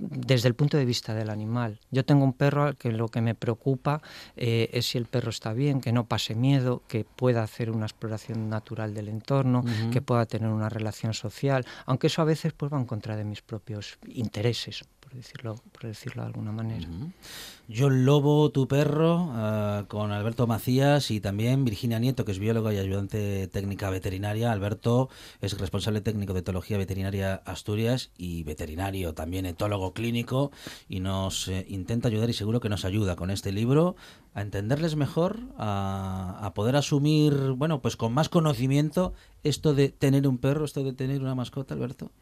desde 0.00 0.48
el 0.48 0.54
punto 0.54 0.76
de 0.76 0.84
vista 0.84 1.14
del 1.14 1.30
animal. 1.30 1.78
Yo 1.90 2.04
tengo 2.04 2.24
un 2.24 2.32
perro 2.32 2.64
al 2.64 2.76
que 2.76 2.90
lo 2.90 3.08
que 3.08 3.20
me 3.20 3.34
preocupa 3.34 4.02
eh, 4.36 4.70
es 4.72 4.86
si 4.86 4.98
el 4.98 5.06
perro 5.06 5.30
está 5.30 5.52
bien, 5.52 5.80
que 5.80 5.92
no 5.92 6.06
pase 6.06 6.34
miedo, 6.34 6.82
que 6.88 7.04
pueda 7.04 7.42
hacer 7.42 7.70
una 7.70 7.86
exploración 7.86 8.48
natural 8.48 8.94
del 8.94 9.08
entorno, 9.08 9.64
que 9.92 10.00
pueda 10.00 10.26
tener 10.26 10.48
una 10.48 10.68
relación 10.68 11.14
social, 11.14 11.66
aunque 11.86 12.06
eso 12.06 12.22
a 12.22 12.24
veces 12.24 12.52
pues, 12.52 12.72
va 12.72 12.78
en 12.78 12.86
contra 12.86 13.16
de 13.16 13.24
mis 13.24 13.42
propios 13.42 13.98
intereses, 14.08 14.84
por 15.10 15.16
decirlo, 15.16 15.56
por 15.72 15.82
decirlo 15.82 16.22
de 16.22 16.26
alguna 16.28 16.52
manera. 16.52 16.88
Ujú. 16.88 17.10
John 17.68 18.04
Lobo, 18.04 18.50
tu 18.50 18.68
perro, 18.68 19.32
eh, 19.36 19.84
con 19.88 20.12
Alberto 20.12 20.46
Macías 20.46 21.10
y 21.10 21.20
también 21.20 21.64
Virginia 21.64 21.98
Nieto, 21.98 22.24
que 22.24 22.30
es 22.30 22.38
bióloga 22.38 22.72
y 22.72 22.78
ayudante 22.78 23.48
técnica 23.48 23.90
veterinaria. 23.90 24.52
Alberto 24.52 25.08
es 25.40 25.58
responsable 25.58 26.00
técnico 26.00 26.32
de 26.32 26.40
etología 26.40 26.78
veterinaria 26.78 27.34
Asturias 27.44 28.10
y 28.16 28.44
veterinario, 28.44 29.12
también 29.12 29.46
etólogo 29.46 29.94
clínico, 29.94 30.52
y 30.88 31.00
nos 31.00 31.48
eh, 31.48 31.66
intenta 31.68 32.08
ayudar 32.08 32.30
y 32.30 32.34
seguro 32.34 32.60
que 32.60 32.68
nos 32.68 32.84
ayuda 32.84 33.16
con 33.16 33.30
este 33.30 33.50
libro 33.50 33.96
a 34.32 34.42
entenderles 34.42 34.94
mejor, 34.94 35.40
a, 35.58 36.38
a 36.40 36.54
poder 36.54 36.76
asumir, 36.76 37.34
bueno, 37.56 37.82
pues 37.82 37.96
con 37.96 38.12
más 38.12 38.28
conocimiento 38.28 39.12
esto 39.42 39.74
de 39.74 39.88
tener 39.88 40.28
un 40.28 40.38
perro, 40.38 40.64
esto 40.64 40.84
de 40.84 40.92
tener 40.92 41.20
una 41.20 41.34
mascota, 41.34 41.74
Alberto. 41.74 42.12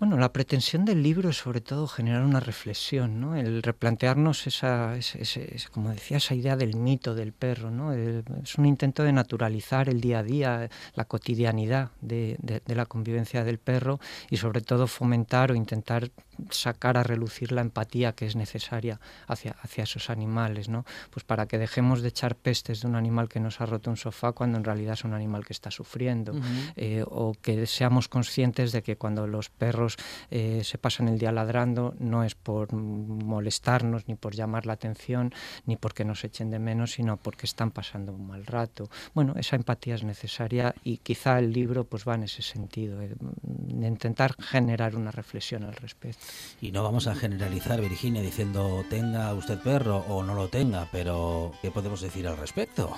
Bueno, 0.00 0.18
la 0.18 0.32
pretensión 0.32 0.84
del 0.84 1.02
libro 1.04 1.30
es 1.30 1.36
sobre 1.38 1.60
todo 1.60 1.86
generar 1.86 2.24
una 2.24 2.40
reflexión, 2.40 3.20
¿no? 3.20 3.36
El 3.36 3.62
replantearnos 3.62 4.46
esa, 4.48 4.96
ese- 4.96 5.22
ese- 5.22 5.54
ese- 5.54 5.68
como 5.68 5.90
decía, 5.90 6.16
esa 6.16 6.34
idea 6.34 6.56
del 6.56 6.74
mito 6.76 7.14
del 7.14 7.32
perro, 7.32 7.70
¿no? 7.70 7.92
El- 7.92 8.24
es 8.42 8.56
un 8.56 8.66
intento 8.66 9.04
de 9.04 9.12
naturalizar 9.12 9.88
el 9.88 10.00
día 10.00 10.18
a 10.18 10.22
día, 10.24 10.68
la 10.94 11.04
cotidianidad 11.04 11.90
de, 12.00 12.36
de- 12.42 12.60
de 12.66 12.74
la 12.74 12.86
convivencia 12.86 13.44
del 13.44 13.58
perro 13.58 14.00
y 14.30 14.36
sobre 14.38 14.60
todo 14.62 14.88
fomentar 14.88 15.52
o 15.52 15.54
intentar 15.54 16.10
sacar 16.50 16.96
a 16.98 17.04
relucir 17.04 17.52
la 17.52 17.60
empatía 17.60 18.12
que 18.12 18.26
es 18.26 18.34
necesaria 18.34 18.98
hacia, 19.28 19.52
hacia 19.62 19.84
esos 19.84 20.10
animales, 20.10 20.68
¿no? 20.68 20.84
Pues 21.10 21.22
para 21.22 21.46
que 21.46 21.58
dejemos 21.58 22.02
de 22.02 22.08
echar 22.08 22.34
pestes 22.34 22.80
de 22.80 22.88
un 22.88 22.96
animal 22.96 23.28
que 23.28 23.38
nos 23.38 23.60
ha 23.60 23.66
roto 23.66 23.88
un 23.90 23.96
sofá 23.96 24.32
cuando 24.32 24.58
en 24.58 24.64
realidad 24.64 24.94
es 24.94 25.04
un 25.04 25.14
animal 25.14 25.44
que 25.46 25.52
está 25.52 25.70
sufriendo 25.70 26.34
eh, 26.74 27.04
o 27.06 27.34
que 27.40 27.64
seamos 27.66 28.08
conscientes 28.08 28.72
de 28.72 28.82
que 28.82 28.96
cuando 28.96 29.28
los 29.28 29.48
perros 29.48 29.83
eh, 30.30 30.62
se 30.64 30.78
pasan 30.78 31.08
el 31.08 31.18
día 31.18 31.32
ladrando 31.32 31.94
no 31.98 32.24
es 32.24 32.34
por 32.34 32.72
molestarnos 32.72 34.08
ni 34.08 34.14
por 34.14 34.34
llamar 34.34 34.66
la 34.66 34.74
atención 34.74 35.32
ni 35.66 35.76
porque 35.76 36.04
nos 36.04 36.24
echen 36.24 36.50
de 36.50 36.58
menos, 36.58 36.92
sino 36.92 37.16
porque 37.16 37.46
están 37.46 37.70
pasando 37.70 38.12
un 38.12 38.26
mal 38.26 38.46
rato. 38.46 38.88
Bueno, 39.14 39.34
esa 39.36 39.56
empatía 39.56 39.94
es 39.94 40.04
necesaria 40.04 40.74
y 40.84 40.98
quizá 40.98 41.38
el 41.38 41.52
libro 41.52 41.84
pues 41.84 42.06
va 42.06 42.14
en 42.14 42.24
ese 42.24 42.42
sentido, 42.42 43.00
eh, 43.02 43.14
de 43.42 43.86
intentar 43.86 44.34
generar 44.40 44.96
una 44.96 45.10
reflexión 45.10 45.64
al 45.64 45.74
respecto. 45.74 46.24
Y 46.60 46.72
no 46.72 46.82
vamos 46.82 47.06
a 47.06 47.14
generalizar, 47.14 47.80
Virginia, 47.80 48.22
diciendo 48.22 48.84
tenga 48.88 49.32
usted 49.34 49.58
perro 49.60 49.98
o 50.08 50.22
no 50.22 50.34
lo 50.34 50.48
tenga, 50.48 50.88
pero 50.92 51.52
¿qué 51.62 51.70
podemos 51.70 52.00
decir 52.00 52.26
al 52.26 52.36
respecto? 52.36 52.96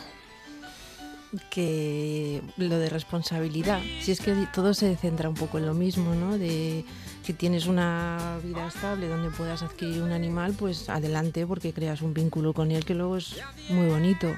Que 1.50 2.42
lo 2.56 2.78
de 2.78 2.88
responsabilidad, 2.88 3.80
si 4.00 4.12
es 4.12 4.20
que 4.20 4.34
todo 4.54 4.74
se 4.74 4.96
centra 4.96 5.28
un 5.28 5.34
poco 5.34 5.58
en 5.58 5.66
lo 5.66 5.74
mismo, 5.74 6.14
¿no? 6.14 6.38
De 6.38 6.84
si 7.22 7.32
tienes 7.32 7.66
una 7.66 8.38
vida 8.42 8.66
estable 8.66 9.08
donde 9.08 9.30
puedas 9.30 9.62
adquirir 9.62 10.02
un 10.02 10.12
animal, 10.12 10.54
pues 10.56 10.88
adelante 10.88 11.46
porque 11.46 11.72
creas 11.72 12.02
un 12.02 12.14
vínculo 12.14 12.52
con 12.52 12.70
él 12.70 12.84
que 12.84 12.94
luego 12.94 13.16
es 13.16 13.36
muy 13.68 13.86
bonito. 13.86 14.28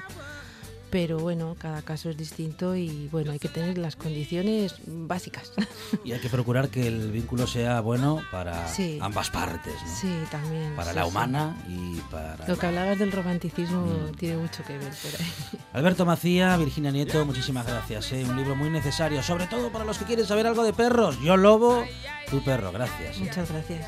Pero 0.91 1.19
bueno, 1.19 1.55
cada 1.59 1.83
caso 1.83 2.09
es 2.09 2.17
distinto 2.17 2.75
y 2.75 3.07
bueno, 3.11 3.31
hay 3.31 3.37
que 3.39 3.47
tener 3.47 3.77
las 3.77 3.95
condiciones 3.95 4.75
básicas. 4.87 5.51
Y 6.03 6.13
hay 6.13 6.19
que 6.19 6.29
procurar 6.29 6.69
que 6.69 6.87
el 6.87 7.11
vínculo 7.11 7.45
sea 7.45 7.81
bueno 7.81 8.21
para 8.31 8.67
Sí. 8.67 8.97
ambas 9.01 9.29
partes, 9.29 9.73
¿no? 9.85 9.95
Sí, 9.95 10.11
también. 10.31 10.75
Para 10.75 10.91
sí, 10.91 10.95
la 10.95 11.03
sí. 11.03 11.09
humana 11.09 11.55
y 11.67 11.97
para... 12.11 12.47
Lo 12.47 12.57
que 12.57 12.65
hablabas 12.65 12.97
del 12.97 13.11
romanticismo 13.11 13.81
Mm. 13.85 14.15
tiene 14.15 14.37
mucho 14.37 14.63
que 14.63 14.77
ver 14.77 14.89
por 14.91 15.21
ahí. 15.21 15.31
Alberto 15.73 16.05
Macía, 16.05 16.57
Virginia 16.57 16.91
Nieto, 16.91 17.23
muchísimas 17.25 17.65
gracias. 17.67 18.11
¿eh? 18.13 18.25
Un 18.27 18.35
libro 18.37 18.55
muy 18.55 18.69
necesario, 18.69 19.21
sobre 19.21 19.45
todo 19.47 19.71
para 19.71 19.85
los 19.85 19.97
que 19.99 20.05
quieren 20.05 20.25
saber 20.25 20.47
algo 20.47 20.63
de 20.63 20.73
perros. 20.73 21.19
Yo 21.21 21.37
lobo, 21.37 21.83
tu 22.29 22.43
perro. 22.43 22.71
Gracias. 22.71 23.17
¿eh? 23.17 23.19
Muchas 23.19 23.49
gracias. 23.51 23.85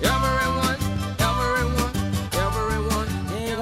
Everyone, 0.00 0.41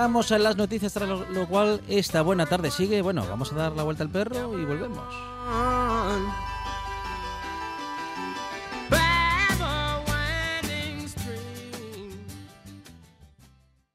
Llegamos 0.00 0.32
a 0.32 0.38
las 0.38 0.56
noticias, 0.56 0.94
tras 0.94 1.06
lo, 1.06 1.46
cual 1.46 1.82
esta 1.86 2.22
buena 2.22 2.46
tarde 2.46 2.70
sigue. 2.70 3.02
Bueno, 3.02 3.26
vamos 3.28 3.52
a 3.52 3.56
dar 3.56 3.72
la 3.72 3.82
vuelta 3.82 4.02
al 4.02 4.08
perro 4.08 4.58
y 4.58 4.64
volvemos. 4.64 5.04
on. 5.46 6.59